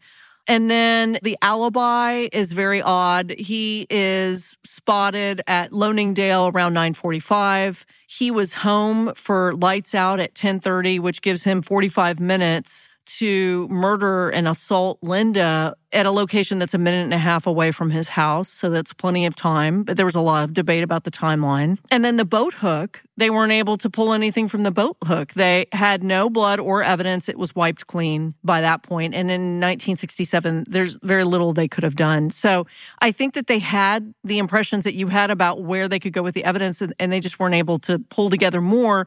And 0.51 0.71
then 0.71 1.19
the 1.23 1.37
alibi 1.43 2.29
is 2.33 2.53
very 2.53 2.81
odd. 2.81 3.35
He 3.39 3.87
is 3.91 4.57
spotted 4.65 5.43
at 5.47 5.73
Loaningdale 5.73 6.55
around 6.55 6.73
945. 6.73 7.85
He 8.09 8.31
was 8.31 8.55
home 8.55 9.13
for 9.15 9.55
lights 9.57 9.95
out 9.95 10.21
at 10.21 10.31
1030, 10.31 11.01
which 11.01 11.21
gives 11.21 11.45
him 11.45 11.61
45 11.61 12.19
minutes 12.19 12.89
to 13.17 13.67
murder 13.69 14.29
and 14.29 14.47
assault 14.47 14.99
Linda 15.03 15.75
at 15.93 16.05
a 16.05 16.11
location 16.11 16.59
that's 16.59 16.75
a 16.75 16.79
minute 16.79 17.05
and 17.05 17.15
a 17.15 17.19
half 17.19 17.47
away 17.47 17.73
from 17.73 17.91
his 17.91 18.11
house. 18.11 18.49
So 18.49 18.69
that's 18.69 18.93
plenty 18.93 19.25
of 19.25 19.35
time. 19.35 19.85
But 19.85 19.97
there 19.97 20.05
was 20.05 20.15
a 20.15 20.21
lot 20.21 20.45
of 20.45 20.53
debate 20.53 20.83
about 20.83 21.05
the 21.05 21.11
timeline. 21.11 21.79
And 21.91 22.05
then 22.05 22.17
the 22.17 22.27
boat 22.27 22.55
hook, 22.55 23.03
they 23.17 23.31
weren't 23.31 23.53
able 23.53 23.79
to 23.79 23.89
pull 23.89 24.13
anything 24.13 24.49
from 24.49 24.65
the 24.65 24.71
boat 24.71 24.97
hook. 25.05 25.33
They 25.33 25.67
had 25.73 26.03
no 26.03 26.29
blood 26.29 26.61
or 26.61 26.83
evidence. 26.83 27.29
It 27.29 27.39
was 27.39 27.55
wiped 27.55 27.87
clean 27.87 28.35
by 28.45 28.61
that 28.61 28.83
point. 28.83 29.15
And 29.15 29.31
in 29.31 29.61
1967, 29.61 30.67
there's 30.69 30.99
very 31.03 31.25
little 31.25 31.53
they 31.53 31.69
could 31.69 31.85
have 31.85 31.97
done. 31.97 32.31
So 32.31 32.67
I 33.01 33.11
think 33.11 33.35
that 33.35 33.47
they 33.47 33.59
had 33.59 34.13
the 34.25 34.39
impressions 34.39 34.85
that 34.85 34.95
you 34.95 35.09
had 35.09 35.31
about 35.31 35.63
where 35.63 35.89
they 35.89 35.99
could 35.99 36.13
go 36.13 36.23
with 36.23 36.35
the 36.35 36.45
evidence 36.45 36.83
and, 36.83 36.93
and 36.99 37.11
they 37.11 37.21
just 37.21 37.41
weren't 37.41 37.55
able 37.55 37.79
to 37.81 37.99
pull 37.99 38.29
together 38.29 38.61
more. 38.61 39.07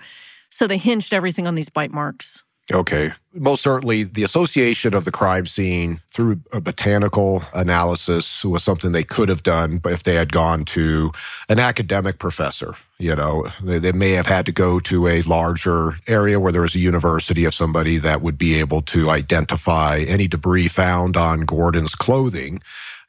So 0.49 0.68
they 0.68 0.78
hinged 0.78 1.14
everything 1.14 1.47
on 1.47 1.56
these 1.56 1.70
bite 1.70 1.91
marks. 1.91 2.43
Okay. 2.74 3.11
Most 3.34 3.63
certainly, 3.63 4.03
the 4.03 4.24
association 4.24 4.93
of 4.93 5.05
the 5.05 5.11
crime 5.11 5.45
scene 5.45 6.01
through 6.09 6.41
a 6.51 6.59
botanical 6.59 7.43
analysis 7.53 8.43
was 8.43 8.63
something 8.63 8.91
they 8.91 9.03
could 9.03 9.30
have 9.30 9.43
done 9.43 9.82
if 9.86 10.03
they 10.03 10.15
had 10.15 10.34
gone 10.34 10.65
to 10.65 11.11
an 11.47 11.59
academic 11.59 12.19
professor. 12.19 12.76
You 12.97 13.15
know, 13.15 13.47
they, 13.63 13.80
they 13.80 13.93
may 13.93 14.11
have 14.11 14.28
had 14.28 14.45
to 14.47 14.51
go 14.51 14.80
to 14.82 15.07
a 15.07 15.22
larger 15.24 15.93
area 16.07 16.39
where 16.39 16.51
there 16.51 16.61
was 16.61 16.76
a 16.76 16.80
university 16.80 17.45
of 17.45 17.53
somebody 17.53 17.97
that 17.97 18.22
would 18.22 18.38
be 18.38 18.59
able 18.59 18.82
to 18.84 19.09
identify 19.09 19.99
any 19.99 20.28
debris 20.28 20.67
found 20.67 21.15
on 21.15 21.41
Gordon's 21.41 21.95
clothing 21.95 22.61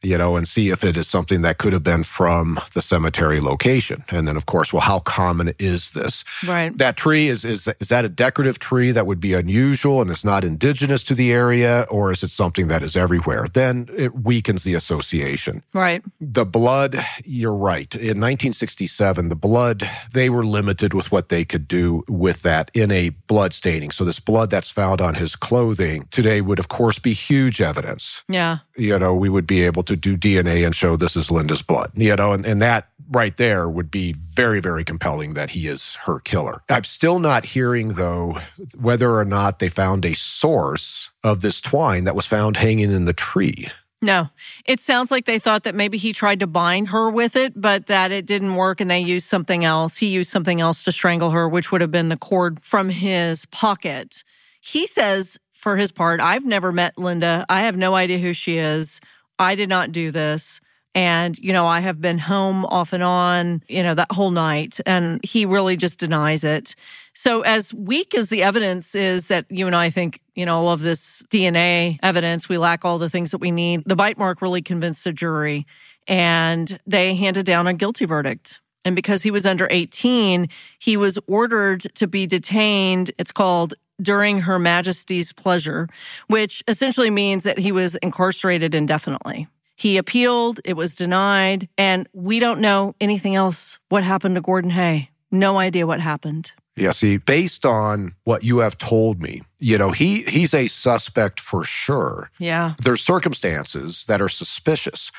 you 0.02 0.18
know, 0.18 0.36
and 0.36 0.46
see 0.46 0.70
if 0.70 0.84
it 0.84 0.96
is 0.96 1.08
something 1.08 1.42
that 1.42 1.58
could 1.58 1.72
have 1.72 1.82
been 1.82 2.02
from 2.02 2.58
the 2.74 2.82
cemetery 2.82 3.40
location. 3.40 4.04
And 4.08 4.26
then, 4.26 4.36
of 4.36 4.46
course, 4.46 4.72
well, 4.72 4.82
how 4.82 5.00
common 5.00 5.52
is 5.58 5.92
this? 5.92 6.24
Right. 6.46 6.76
That 6.78 6.96
tree 6.96 7.28
is 7.28 7.44
is 7.44 7.68
is 7.80 7.88
that 7.88 8.04
a 8.04 8.08
decorative 8.08 8.58
tree 8.58 8.90
that 8.90 9.06
would 9.06 9.20
be 9.20 9.34
unusual 9.34 10.00
and 10.00 10.10
it's 10.10 10.24
not 10.24 10.44
indigenous 10.44 11.02
to 11.04 11.14
the 11.14 11.32
area, 11.32 11.86
or 11.90 12.12
is 12.12 12.22
it 12.22 12.28
something 12.28 12.68
that 12.68 12.82
is 12.82 12.96
everywhere? 12.96 13.46
Then 13.52 13.88
it 13.96 14.14
weakens 14.24 14.64
the 14.64 14.74
association. 14.74 15.62
Right. 15.72 16.02
The 16.20 16.44
blood, 16.44 16.98
you're 17.24 17.54
right. 17.54 17.92
In 17.94 18.20
1967, 18.20 19.28
the 19.28 19.36
blood 19.36 19.88
they 20.12 20.28
were 20.30 20.44
limited 20.44 20.94
with 20.94 21.12
what 21.12 21.28
they 21.28 21.44
could 21.44 21.68
do 21.68 22.02
with 22.08 22.42
that 22.42 22.70
in 22.74 22.90
a 22.90 23.10
blood 23.10 23.52
staining. 23.52 23.90
So 23.90 24.04
this 24.04 24.20
blood 24.20 24.50
that's 24.50 24.70
found 24.70 25.00
on 25.00 25.14
his 25.14 25.36
clothing 25.36 26.08
today 26.10 26.40
would, 26.40 26.58
of 26.58 26.68
course, 26.68 26.98
be 26.98 27.12
huge 27.12 27.60
evidence. 27.60 28.24
Yeah. 28.28 28.58
You 28.76 28.98
know, 28.98 29.14
we 29.14 29.28
would 29.28 29.46
be 29.46 29.64
able 29.64 29.82
to 29.84 29.96
do 29.96 30.16
DNA 30.16 30.64
and 30.64 30.74
show 30.74 30.96
this 30.96 31.16
is 31.16 31.30
Linda's 31.30 31.62
blood, 31.62 31.92
you 31.94 32.16
know, 32.16 32.32
and, 32.32 32.46
and 32.46 32.62
that 32.62 32.88
right 33.10 33.36
there 33.36 33.68
would 33.68 33.90
be 33.90 34.14
very, 34.14 34.60
very 34.60 34.84
compelling 34.84 35.34
that 35.34 35.50
he 35.50 35.66
is 35.66 35.96
her 36.04 36.18
killer. 36.18 36.62
I'm 36.70 36.84
still 36.84 37.18
not 37.18 37.44
hearing, 37.44 37.88
though, 37.88 38.38
whether 38.78 39.16
or 39.16 39.24
not 39.24 39.58
they 39.58 39.68
found 39.68 40.04
a 40.04 40.14
source 40.14 41.10
of 41.22 41.42
this 41.42 41.60
twine 41.60 42.04
that 42.04 42.16
was 42.16 42.26
found 42.26 42.56
hanging 42.56 42.90
in 42.90 43.04
the 43.04 43.12
tree. 43.12 43.68
No, 44.04 44.30
it 44.66 44.80
sounds 44.80 45.12
like 45.12 45.26
they 45.26 45.38
thought 45.38 45.62
that 45.62 45.76
maybe 45.76 45.96
he 45.96 46.12
tried 46.12 46.40
to 46.40 46.48
bind 46.48 46.88
her 46.88 47.08
with 47.08 47.36
it, 47.36 47.52
but 47.54 47.86
that 47.86 48.10
it 48.10 48.26
didn't 48.26 48.56
work 48.56 48.80
and 48.80 48.90
they 48.90 48.98
used 48.98 49.26
something 49.26 49.64
else. 49.64 49.98
He 49.98 50.08
used 50.08 50.28
something 50.28 50.60
else 50.60 50.82
to 50.84 50.92
strangle 50.92 51.30
her, 51.30 51.48
which 51.48 51.70
would 51.70 51.80
have 51.80 51.92
been 51.92 52.08
the 52.08 52.16
cord 52.16 52.64
from 52.64 52.88
his 52.88 53.46
pocket. 53.46 54.24
He 54.60 54.88
says, 54.88 55.38
for 55.62 55.76
his 55.76 55.92
part, 55.92 56.20
I've 56.20 56.44
never 56.44 56.72
met 56.72 56.98
Linda. 56.98 57.46
I 57.48 57.62
have 57.62 57.76
no 57.76 57.94
idea 57.94 58.18
who 58.18 58.32
she 58.32 58.58
is. 58.58 59.00
I 59.38 59.54
did 59.54 59.68
not 59.68 59.92
do 59.92 60.10
this. 60.10 60.60
And, 60.94 61.38
you 61.38 61.52
know, 61.52 61.66
I 61.66 61.80
have 61.80 62.00
been 62.00 62.18
home 62.18 62.66
off 62.66 62.92
and 62.92 63.02
on, 63.02 63.62
you 63.68 63.82
know, 63.82 63.94
that 63.94 64.10
whole 64.10 64.32
night. 64.32 64.80
And 64.84 65.24
he 65.24 65.46
really 65.46 65.76
just 65.76 66.00
denies 66.00 66.42
it. 66.42 66.74
So 67.14 67.42
as 67.42 67.72
weak 67.72 68.14
as 68.14 68.28
the 68.28 68.42
evidence 68.42 68.94
is 68.96 69.28
that 69.28 69.46
you 69.48 69.66
and 69.66 69.76
I 69.76 69.88
think, 69.88 70.20
you 70.34 70.44
know, 70.44 70.58
all 70.58 70.70
of 70.70 70.82
this 70.82 71.22
DNA 71.30 71.98
evidence, 72.02 72.48
we 72.48 72.58
lack 72.58 72.84
all 72.84 72.98
the 72.98 73.08
things 73.08 73.30
that 73.30 73.38
we 73.38 73.52
need. 73.52 73.84
The 73.86 73.96
bite 73.96 74.18
mark 74.18 74.42
really 74.42 74.62
convinced 74.62 75.04
the 75.04 75.12
jury 75.12 75.64
and 76.08 76.78
they 76.86 77.14
handed 77.14 77.46
down 77.46 77.68
a 77.68 77.72
guilty 77.72 78.04
verdict. 78.04 78.60
And 78.84 78.96
because 78.96 79.22
he 79.22 79.30
was 79.30 79.46
under 79.46 79.68
18, 79.70 80.48
he 80.78 80.96
was 80.96 81.18
ordered 81.28 81.82
to 81.94 82.08
be 82.08 82.26
detained. 82.26 83.12
It's 83.16 83.32
called 83.32 83.74
during 84.00 84.40
Her 84.40 84.58
Majesty's 84.58 85.32
pleasure, 85.32 85.88
which 86.28 86.62
essentially 86.68 87.10
means 87.10 87.44
that 87.44 87.58
he 87.58 87.72
was 87.72 87.96
incarcerated 87.96 88.74
indefinitely. 88.74 89.48
He 89.76 89.96
appealed, 89.96 90.60
it 90.64 90.74
was 90.74 90.94
denied, 90.94 91.68
and 91.76 92.08
we 92.12 92.38
don't 92.38 92.60
know 92.60 92.94
anything 93.00 93.34
else 93.34 93.78
what 93.88 94.04
happened 94.04 94.34
to 94.36 94.40
Gordon 94.40 94.70
Hay. 94.70 95.10
No 95.30 95.58
idea 95.58 95.86
what 95.86 96.00
happened. 96.00 96.52
Yeah, 96.76 96.92
see, 96.92 97.18
based 97.18 97.66
on 97.66 98.14
what 98.24 98.44
you 98.44 98.58
have 98.58 98.78
told 98.78 99.20
me, 99.20 99.42
you 99.58 99.76
know, 99.76 99.90
he 99.90 100.22
he's 100.22 100.54
a 100.54 100.68
suspect 100.68 101.38
for 101.38 101.64
sure. 101.64 102.30
Yeah. 102.38 102.74
There's 102.82 103.02
circumstances 103.02 104.06
that 104.06 104.22
are 104.22 104.28
suspicious. 104.28 105.12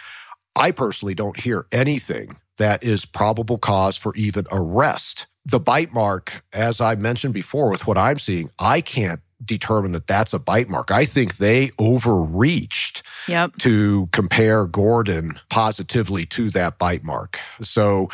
I 0.55 0.71
personally 0.71 1.13
don't 1.13 1.39
hear 1.39 1.67
anything 1.71 2.37
that 2.57 2.83
is 2.83 3.05
probable 3.05 3.57
cause 3.57 3.97
for 3.97 4.15
even 4.15 4.45
arrest. 4.51 5.27
The 5.45 5.59
bite 5.59 5.93
mark, 5.93 6.43
as 6.53 6.79
I 6.79 6.95
mentioned 6.95 7.33
before, 7.33 7.69
with 7.69 7.85
what 7.85 7.97
I'm 7.97 8.17
seeing, 8.17 8.49
I 8.59 8.81
can't 8.81 9.19
determine 9.43 9.91
that 9.91 10.07
that's 10.07 10.33
a 10.33 10.39
bite 10.39 10.69
mark. 10.69 10.89
I 10.91 11.05
think 11.05 11.37
they 11.37 11.71
overreached 11.77 13.03
yep. 13.27 13.55
to 13.57 14.07
compare 14.11 14.65
Gordon 14.65 15.39
positively 15.49 16.25
to 16.27 16.49
that 16.51 16.77
bite 16.77 17.03
mark. 17.03 17.39
So 17.61 18.09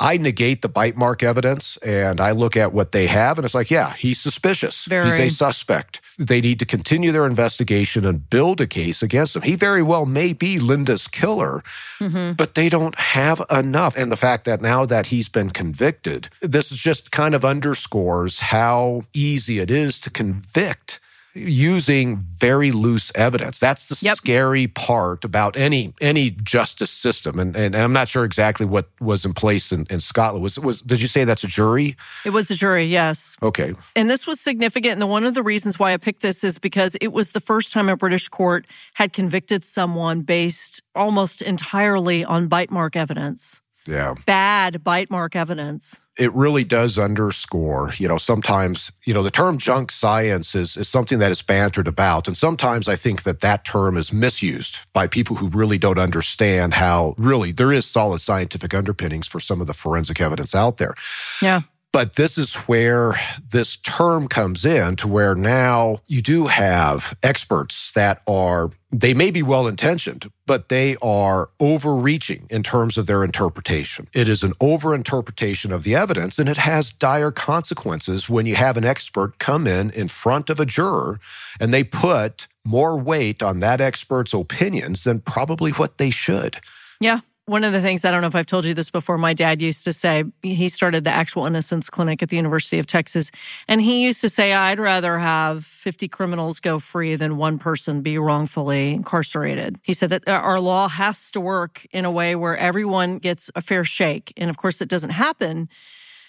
I 0.00 0.16
negate 0.16 0.62
the 0.62 0.68
bite 0.68 0.96
mark 0.96 1.22
evidence 1.22 1.76
and 1.78 2.20
I 2.20 2.30
look 2.30 2.56
at 2.56 2.72
what 2.72 2.92
they 2.92 3.06
have 3.06 3.38
and 3.38 3.44
it's 3.44 3.54
like, 3.54 3.70
yeah, 3.70 3.94
he's 3.94 4.20
suspicious. 4.20 4.84
Very. 4.86 5.06
He's 5.06 5.18
a 5.18 5.30
suspect. 5.30 6.00
They 6.18 6.40
need 6.40 6.58
to 6.60 6.66
continue 6.66 7.10
their 7.10 7.26
investigation 7.26 8.04
and 8.04 8.28
build 8.30 8.60
a 8.60 8.66
case 8.66 9.02
against 9.02 9.34
him. 9.34 9.42
He 9.42 9.56
very 9.56 9.82
well 9.82 10.06
may 10.06 10.32
be 10.32 10.58
Linda's 10.58 11.08
killer, 11.08 11.62
mm-hmm. 11.98 12.34
but 12.34 12.54
they 12.54 12.68
don't 12.68 12.96
have 12.98 13.42
enough. 13.50 13.96
And 13.96 14.12
the 14.12 14.16
fact 14.16 14.44
that 14.44 14.60
now 14.60 14.84
that 14.84 15.06
he's 15.06 15.28
been 15.28 15.50
convicted, 15.50 16.28
this 16.40 16.70
just 16.70 17.10
kind 17.10 17.34
of 17.34 17.44
underscores 17.44 18.40
how 18.40 19.04
easy 19.12 19.58
it 19.58 19.70
is 19.70 19.98
to 20.00 20.10
convict 20.10 21.00
using 21.38 22.16
very 22.16 22.72
loose 22.72 23.12
evidence. 23.14 23.58
That's 23.58 23.88
the 23.88 23.98
yep. 24.04 24.16
scary 24.16 24.66
part 24.66 25.24
about 25.24 25.56
any 25.56 25.94
any 26.00 26.30
justice 26.30 26.90
system. 26.90 27.38
And, 27.38 27.56
and, 27.56 27.74
and 27.74 27.84
I'm 27.84 27.92
not 27.92 28.08
sure 28.08 28.24
exactly 28.24 28.66
what 28.66 28.88
was 29.00 29.24
in 29.24 29.34
place 29.34 29.72
in, 29.72 29.86
in 29.90 30.00
Scotland. 30.00 30.42
Was 30.42 30.58
was 30.58 30.80
did 30.82 31.00
you 31.00 31.08
say 31.08 31.24
that's 31.24 31.44
a 31.44 31.48
jury? 31.48 31.96
It 32.24 32.30
was 32.30 32.50
a 32.50 32.54
jury, 32.54 32.84
yes. 32.84 33.36
Okay. 33.42 33.74
And 33.96 34.10
this 34.10 34.26
was 34.26 34.40
significant. 34.40 35.00
And 35.00 35.10
one 35.10 35.24
of 35.24 35.34
the 35.34 35.42
reasons 35.42 35.78
why 35.78 35.92
I 35.92 35.96
picked 35.96 36.22
this 36.22 36.44
is 36.44 36.58
because 36.58 36.96
it 37.00 37.12
was 37.12 37.32
the 37.32 37.40
first 37.40 37.72
time 37.72 37.88
a 37.88 37.96
British 37.96 38.28
court 38.28 38.66
had 38.94 39.12
convicted 39.12 39.64
someone 39.64 40.22
based 40.22 40.82
almost 40.94 41.42
entirely 41.42 42.24
on 42.24 42.48
bite 42.48 42.70
mark 42.70 42.96
evidence. 42.96 43.60
Yeah. 43.86 44.14
Bad 44.26 44.84
bite 44.84 45.10
mark 45.10 45.34
evidence 45.34 46.00
it 46.18 46.34
really 46.34 46.64
does 46.64 46.98
underscore, 46.98 47.92
you 47.96 48.08
know, 48.08 48.18
sometimes, 48.18 48.90
you 49.04 49.14
know, 49.14 49.22
the 49.22 49.30
term 49.30 49.56
junk 49.56 49.92
science 49.92 50.54
is, 50.54 50.76
is 50.76 50.88
something 50.88 51.20
that 51.20 51.30
is 51.30 51.42
bantered 51.42 51.86
about. 51.86 52.26
And 52.26 52.36
sometimes 52.36 52.88
I 52.88 52.96
think 52.96 53.22
that 53.22 53.40
that 53.40 53.64
term 53.64 53.96
is 53.96 54.12
misused 54.12 54.78
by 54.92 55.06
people 55.06 55.36
who 55.36 55.48
really 55.48 55.78
don't 55.78 55.98
understand 55.98 56.74
how 56.74 57.14
really 57.16 57.52
there 57.52 57.72
is 57.72 57.86
solid 57.86 58.20
scientific 58.20 58.74
underpinnings 58.74 59.28
for 59.28 59.38
some 59.38 59.60
of 59.60 59.68
the 59.68 59.72
forensic 59.72 60.20
evidence 60.20 60.54
out 60.56 60.78
there. 60.78 60.94
Yeah. 61.40 61.62
But 61.92 62.16
this 62.16 62.36
is 62.36 62.54
where 62.54 63.14
this 63.50 63.76
term 63.76 64.28
comes 64.28 64.64
in 64.64 64.96
to 64.96 65.08
where 65.08 65.34
now 65.34 66.00
you 66.06 66.20
do 66.20 66.46
have 66.48 67.16
experts 67.22 67.92
that 67.92 68.22
are, 68.26 68.70
they 68.90 69.12
may 69.12 69.30
be 69.30 69.42
well 69.42 69.66
intentioned, 69.66 70.30
but 70.46 70.68
they 70.68 70.96
are 71.02 71.50
overreaching 71.60 72.46
in 72.48 72.62
terms 72.62 72.96
of 72.96 73.06
their 73.06 73.22
interpretation. 73.22 74.08
It 74.14 74.28
is 74.28 74.42
an 74.42 74.52
overinterpretation 74.54 75.72
of 75.72 75.82
the 75.82 75.94
evidence 75.94 76.38
and 76.38 76.48
it 76.48 76.56
has 76.56 76.92
dire 76.92 77.30
consequences 77.30 78.28
when 78.28 78.46
you 78.46 78.54
have 78.56 78.76
an 78.76 78.84
expert 78.84 79.38
come 79.38 79.66
in 79.66 79.90
in 79.90 80.08
front 80.08 80.48
of 80.48 80.58
a 80.58 80.66
juror 80.66 81.20
and 81.60 81.72
they 81.72 81.84
put 81.84 82.48
more 82.64 82.98
weight 82.98 83.42
on 83.42 83.60
that 83.60 83.80
expert's 83.80 84.32
opinions 84.32 85.04
than 85.04 85.20
probably 85.20 85.70
what 85.72 85.98
they 85.98 86.10
should. 86.10 86.60
Yeah 87.00 87.20
one 87.48 87.64
of 87.64 87.72
the 87.72 87.80
things 87.80 88.04
I 88.04 88.10
don't 88.10 88.20
know 88.20 88.28
if 88.28 88.36
I've 88.36 88.46
told 88.46 88.66
you 88.66 88.74
this 88.74 88.90
before, 88.90 89.16
my 89.16 89.32
dad 89.32 89.62
used 89.62 89.82
to 89.84 89.92
say 89.92 90.24
he 90.42 90.68
started 90.68 91.04
the 91.04 91.10
actual 91.10 91.46
innocence 91.46 91.88
clinic 91.88 92.22
at 92.22 92.28
the 92.28 92.36
University 92.36 92.78
of 92.78 92.86
Texas. 92.86 93.30
And 93.66 93.80
he 93.80 94.04
used 94.04 94.20
to 94.20 94.28
say, 94.28 94.52
I'd 94.52 94.78
rather 94.78 95.18
have 95.18 95.64
50 95.64 96.08
criminals 96.08 96.60
go 96.60 96.78
free 96.78 97.16
than 97.16 97.38
one 97.38 97.58
person 97.58 98.02
be 98.02 98.18
wrongfully 98.18 98.92
incarcerated. 98.92 99.78
He 99.82 99.94
said 99.94 100.10
that 100.10 100.28
our 100.28 100.60
law 100.60 100.88
has 100.88 101.30
to 101.30 101.40
work 101.40 101.86
in 101.90 102.04
a 102.04 102.10
way 102.10 102.36
where 102.36 102.56
everyone 102.56 103.18
gets 103.18 103.50
a 103.54 103.62
fair 103.62 103.84
shake. 103.84 104.32
And 104.36 104.50
of 104.50 104.58
course, 104.58 104.82
it 104.82 104.88
doesn't 104.88 105.10
happen 105.10 105.68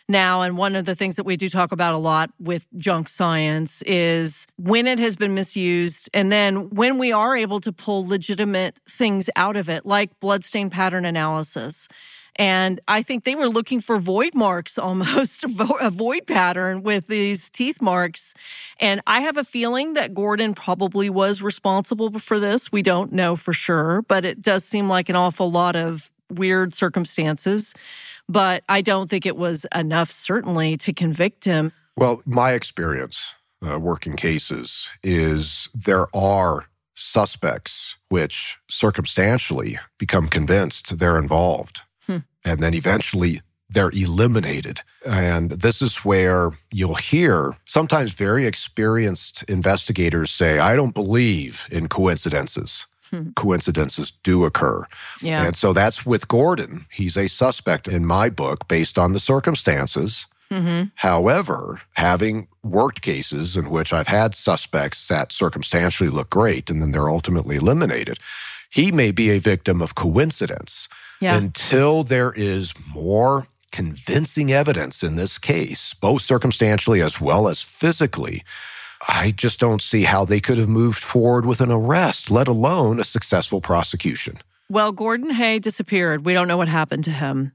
now. 0.10 0.42
And 0.42 0.58
one 0.58 0.76
of 0.76 0.86
the 0.86 0.96
things 0.96 1.16
that 1.18 1.24
we 1.24 1.38
do 1.38 1.48
talk 1.48 1.72
about 1.72 1.94
a 1.94 1.98
lot 1.98 2.32
with 2.40 2.68
junk 2.78 3.08
science 3.08 3.82
is 3.84 4.48
when 4.58 4.88
it 4.88 5.00
has 5.00 5.16
been 5.16 5.34
misused 5.34 6.10
and 6.14 6.32
then 6.32 6.70
when 6.72 6.98
we 6.98 7.12
are 7.12 7.38
able 7.38 7.60
to 7.62 7.72
pull 7.72 8.06
legitimate 8.06 8.80
things 8.90 9.30
out 9.36 9.56
of 9.56 9.70
it, 9.70 9.86
like 9.86 10.20
bloodstain 10.20 10.70
pattern 10.70 11.06
analysis. 11.06 11.88
And 12.36 12.80
I 12.88 13.02
think 13.02 13.26
they 13.26 13.36
were 13.36 13.50
looking 13.50 13.82
for 13.82 14.00
void 14.00 14.34
marks 14.34 14.78
almost, 14.80 15.44
a 15.44 15.90
void 15.92 16.26
pattern 16.26 16.84
with 16.84 17.08
these 17.08 17.50
teeth 17.50 17.82
marks. 17.82 18.34
And 18.80 19.02
I 19.06 19.22
have 19.22 19.38
a 19.38 19.44
feeling 19.44 19.94
that 19.94 20.14
Gordon 20.14 20.54
probably 20.54 21.10
was 21.10 21.42
responsible 21.42 22.18
for 22.18 22.40
this. 22.40 22.72
We 22.72 22.82
don't 22.82 23.12
know 23.12 23.36
for 23.36 23.54
sure, 23.54 24.02
but 24.04 24.26
it 24.26 24.42
does 24.42 24.64
seem 24.64 24.88
like 24.88 25.10
an 25.10 25.16
awful 25.16 25.52
lot 25.52 25.76
of 25.76 26.10
weird 26.30 26.74
circumstances 26.74 27.74
but 28.30 28.64
I 28.70 28.82
don't 28.82 29.10
think 29.10 29.26
it 29.26 29.36
was 29.36 29.66
enough, 29.76 30.12
certainly, 30.12 30.78
to 30.78 30.94
convict 30.94 31.44
him. 31.44 31.74
Well, 31.98 32.22
my 32.26 32.52
experience 32.52 33.36
uh, 33.68 33.80
working 33.80 34.16
cases 34.16 34.90
is 35.04 35.68
there 35.74 36.08
are 36.16 36.68
suspects 36.96 37.98
which 38.10 38.58
circumstantially 38.70 39.80
become 39.98 40.28
convinced 40.28 41.00
they're 41.00 41.18
involved. 41.18 41.82
Hmm. 42.06 42.20
And 42.46 42.62
then 42.62 42.74
eventually 42.74 43.42
they're 43.70 43.92
eliminated. 43.92 44.82
And 45.06 45.52
this 45.52 45.82
is 45.82 45.98
where 45.98 46.50
you'll 46.74 46.96
hear 46.96 47.58
sometimes 47.66 48.14
very 48.14 48.46
experienced 48.46 49.44
investigators 49.44 50.32
say, 50.32 50.60
I 50.60 50.76
don't 50.76 50.94
believe 50.94 51.66
in 51.72 51.88
coincidences. 51.88 52.86
Hmm. 53.10 53.32
Coincidences 53.36 54.12
do 54.24 54.46
occur. 54.46 54.84
Yeah. 55.22 55.46
And 55.46 55.56
so 55.56 55.74
that's 55.74 56.06
with 56.06 56.28
Gordon. 56.28 56.86
He's 56.92 57.18
a 57.18 57.28
suspect 57.28 57.88
in 57.88 58.06
my 58.06 58.30
book 58.30 58.68
based 58.68 58.98
on 58.98 59.14
the 59.14 59.20
circumstances. 59.20 60.28
Mm-hmm. 60.52 60.90
However, 60.96 61.82
having 61.94 62.48
worked 62.64 63.02
cases 63.02 63.56
in 63.56 63.70
which 63.70 63.94
I've 63.94 64.08
had 64.08 64.34
suspects 64.34 65.08
that 65.08 65.32
circumstantially 65.32 66.10
look 66.10 66.30
great 66.30 66.70
and 66.70 66.82
then 66.82 66.92
they're 66.92 67.10
ultimately 67.10 67.58
eliminated, 67.58 68.20
he 68.72 68.92
may 68.92 69.12
be 69.12 69.30
a 69.30 69.40
victim 69.40 69.82
of 69.82 69.96
coincidence 69.96 70.90
yeah. 71.20 71.38
until 71.38 72.04
there 72.04 72.34
is 72.36 72.74
more 72.94 73.48
convincing 73.72 74.52
evidence 74.52 75.04
in 75.04 75.16
this 75.16 75.38
case, 75.38 75.94
both 75.94 76.22
circumstantially 76.22 77.02
as 77.02 77.22
well 77.22 77.48
as 77.48 77.62
physically, 77.62 78.44
I 79.08 79.32
just 79.32 79.60
don't 79.60 79.82
see 79.82 80.04
how 80.04 80.26
they 80.26 80.40
could 80.40 80.58
have 80.58 80.68
moved 80.68 81.02
forward 81.02 81.46
with 81.46 81.62
an 81.62 81.72
arrest, 81.72 82.30
let 82.30 82.48
alone 82.48 83.00
a 83.00 83.04
successful 83.04 83.62
prosecution. 83.62 84.40
Well, 84.70 84.92
Gordon 84.92 85.32
Hay 85.32 85.60
disappeared. 85.60 86.26
We 86.26 86.34
don't 86.34 86.48
know 86.48 86.58
what 86.58 86.68
happened 86.68 87.06
to 87.06 87.12
him. 87.12 87.54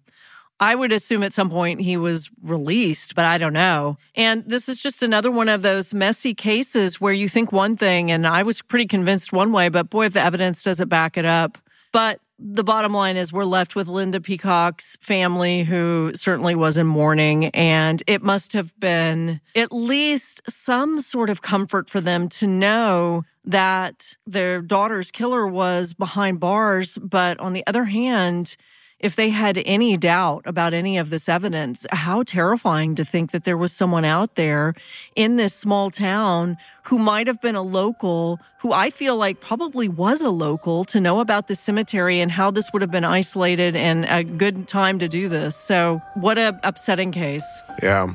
I 0.60 0.74
would 0.74 0.92
assume 0.92 1.22
at 1.22 1.32
some 1.32 1.50
point 1.50 1.80
he 1.80 1.96
was 1.96 2.30
released, 2.42 3.14
but 3.14 3.24
I 3.24 3.38
don't 3.38 3.52
know. 3.52 3.98
And 4.14 4.44
this 4.46 4.68
is 4.68 4.80
just 4.80 5.02
another 5.02 5.30
one 5.30 5.48
of 5.48 5.62
those 5.62 5.92
messy 5.92 6.32
cases 6.32 7.00
where 7.00 7.12
you 7.12 7.28
think 7.28 7.52
one 7.52 7.76
thing, 7.76 8.10
and 8.10 8.26
I 8.26 8.44
was 8.44 8.62
pretty 8.62 8.86
convinced 8.86 9.32
one 9.32 9.52
way, 9.52 9.68
but 9.68 9.90
boy, 9.90 10.06
if 10.06 10.12
the 10.12 10.20
evidence 10.20 10.62
doesn't 10.62 10.88
back 10.88 11.16
it 11.16 11.24
up. 11.24 11.58
But 11.92 12.20
the 12.38 12.64
bottom 12.64 12.92
line 12.92 13.16
is 13.16 13.32
we're 13.32 13.44
left 13.44 13.76
with 13.76 13.88
Linda 13.88 14.20
Peacock's 14.20 14.96
family, 15.00 15.62
who 15.62 16.12
certainly 16.14 16.54
was 16.54 16.76
in 16.76 16.86
mourning. 16.86 17.46
And 17.46 18.02
it 18.06 18.22
must 18.22 18.52
have 18.54 18.78
been 18.78 19.40
at 19.56 19.72
least 19.72 20.40
some 20.48 20.98
sort 20.98 21.30
of 21.30 21.42
comfort 21.42 21.88
for 21.88 22.00
them 22.00 22.28
to 22.30 22.46
know 22.46 23.22
that 23.44 24.16
their 24.26 24.62
daughter's 24.62 25.10
killer 25.10 25.46
was 25.46 25.94
behind 25.94 26.40
bars. 26.40 26.98
But 26.98 27.38
on 27.38 27.52
the 27.52 27.64
other 27.66 27.84
hand, 27.84 28.56
if 29.04 29.16
they 29.16 29.28
had 29.28 29.60
any 29.66 29.98
doubt 29.98 30.42
about 30.46 30.72
any 30.72 30.96
of 30.96 31.10
this 31.10 31.28
evidence, 31.28 31.84
how 31.90 32.22
terrifying 32.22 32.94
to 32.94 33.04
think 33.04 33.32
that 33.32 33.44
there 33.44 33.56
was 33.56 33.70
someone 33.70 34.02
out 34.02 34.34
there 34.34 34.72
in 35.14 35.36
this 35.36 35.52
small 35.52 35.90
town 35.90 36.56
who 36.84 36.98
might 36.98 37.26
have 37.26 37.38
been 37.38 37.54
a 37.54 37.60
local, 37.60 38.40
who 38.60 38.72
I 38.72 38.88
feel 38.88 39.18
like 39.18 39.42
probably 39.42 39.88
was 39.88 40.22
a 40.22 40.30
local 40.30 40.86
to 40.86 41.00
know 41.00 41.20
about 41.20 41.48
the 41.48 41.54
cemetery 41.54 42.18
and 42.18 42.32
how 42.32 42.50
this 42.50 42.72
would 42.72 42.80
have 42.80 42.90
been 42.90 43.04
isolated 43.04 43.76
and 43.76 44.06
a 44.06 44.24
good 44.24 44.66
time 44.66 44.98
to 45.00 45.06
do 45.06 45.28
this. 45.28 45.54
So 45.54 46.00
what 46.14 46.38
a 46.38 46.58
upsetting 46.62 47.12
case. 47.12 47.44
Yeah. 47.82 48.14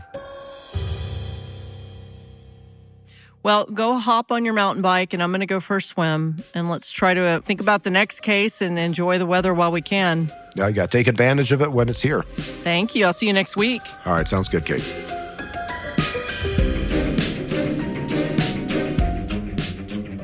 Well, 3.41 3.65
go 3.65 3.97
hop 3.97 4.31
on 4.31 4.43
your 4.43 4.53
mountain 4.53 4.81
bike 4.81 5.13
and 5.13 5.23
I'm 5.23 5.31
going 5.31 5.39
to 5.39 5.45
go 5.45 5.59
for 5.59 5.77
a 5.77 5.81
swim 5.81 6.43
and 6.53 6.69
let's 6.69 6.91
try 6.91 7.13
to 7.13 7.21
uh, 7.21 7.39
think 7.39 7.61
about 7.61 7.83
the 7.83 7.89
next 7.89 8.19
case 8.19 8.61
and 8.61 8.77
enjoy 8.77 9.17
the 9.17 9.25
weather 9.25 9.53
while 9.53 9.71
we 9.71 9.81
can. 9.81 10.29
Yeah, 10.55 10.67
you 10.67 10.73
got 10.73 10.91
to 10.91 10.97
take 10.97 11.07
advantage 11.07 11.51
of 11.53 11.61
it 11.61 11.71
when 11.71 11.87
it's 11.87 12.01
here. 12.01 12.23
Thank 12.23 12.95
you. 12.95 13.05
I'll 13.05 13.13
see 13.13 13.27
you 13.27 13.33
next 13.33 13.55
week. 13.55 13.81
All 14.05 14.13
right, 14.13 14.27
sounds 14.27 14.49
good, 14.49 14.65
Kate. 14.65 14.83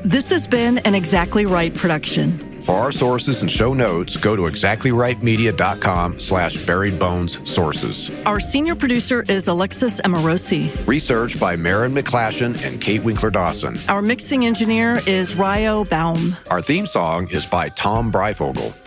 This 0.04 0.30
has 0.30 0.46
been 0.46 0.78
an 0.78 0.94
Exactly 0.94 1.46
Right 1.46 1.74
production. 1.74 2.55
For 2.66 2.74
our 2.74 2.90
sources 2.90 3.42
and 3.42 3.50
show 3.50 3.74
notes, 3.74 4.16
go 4.16 4.34
to 4.34 4.42
exactlyrightmedia.com 4.42 6.18
slash 6.18 6.56
buried 6.66 6.98
bones 6.98 7.48
sources. 7.48 8.10
Our 8.26 8.40
senior 8.40 8.74
producer 8.74 9.22
is 9.28 9.46
Alexis 9.46 10.00
Amorosi. 10.00 10.84
Research 10.84 11.38
by 11.38 11.54
Marin 11.54 11.94
McCleskey 11.94 12.66
and 12.66 12.80
Kate 12.80 13.04
Winkler 13.04 13.30
Dawson. 13.30 13.78
Our 13.88 14.02
mixing 14.02 14.46
engineer 14.46 15.00
is 15.06 15.36
Ryo 15.36 15.84
Baum. 15.84 16.36
Our 16.50 16.60
theme 16.60 16.86
song 16.86 17.28
is 17.30 17.46
by 17.46 17.68
Tom 17.68 18.10
Breyfogle. 18.10 18.74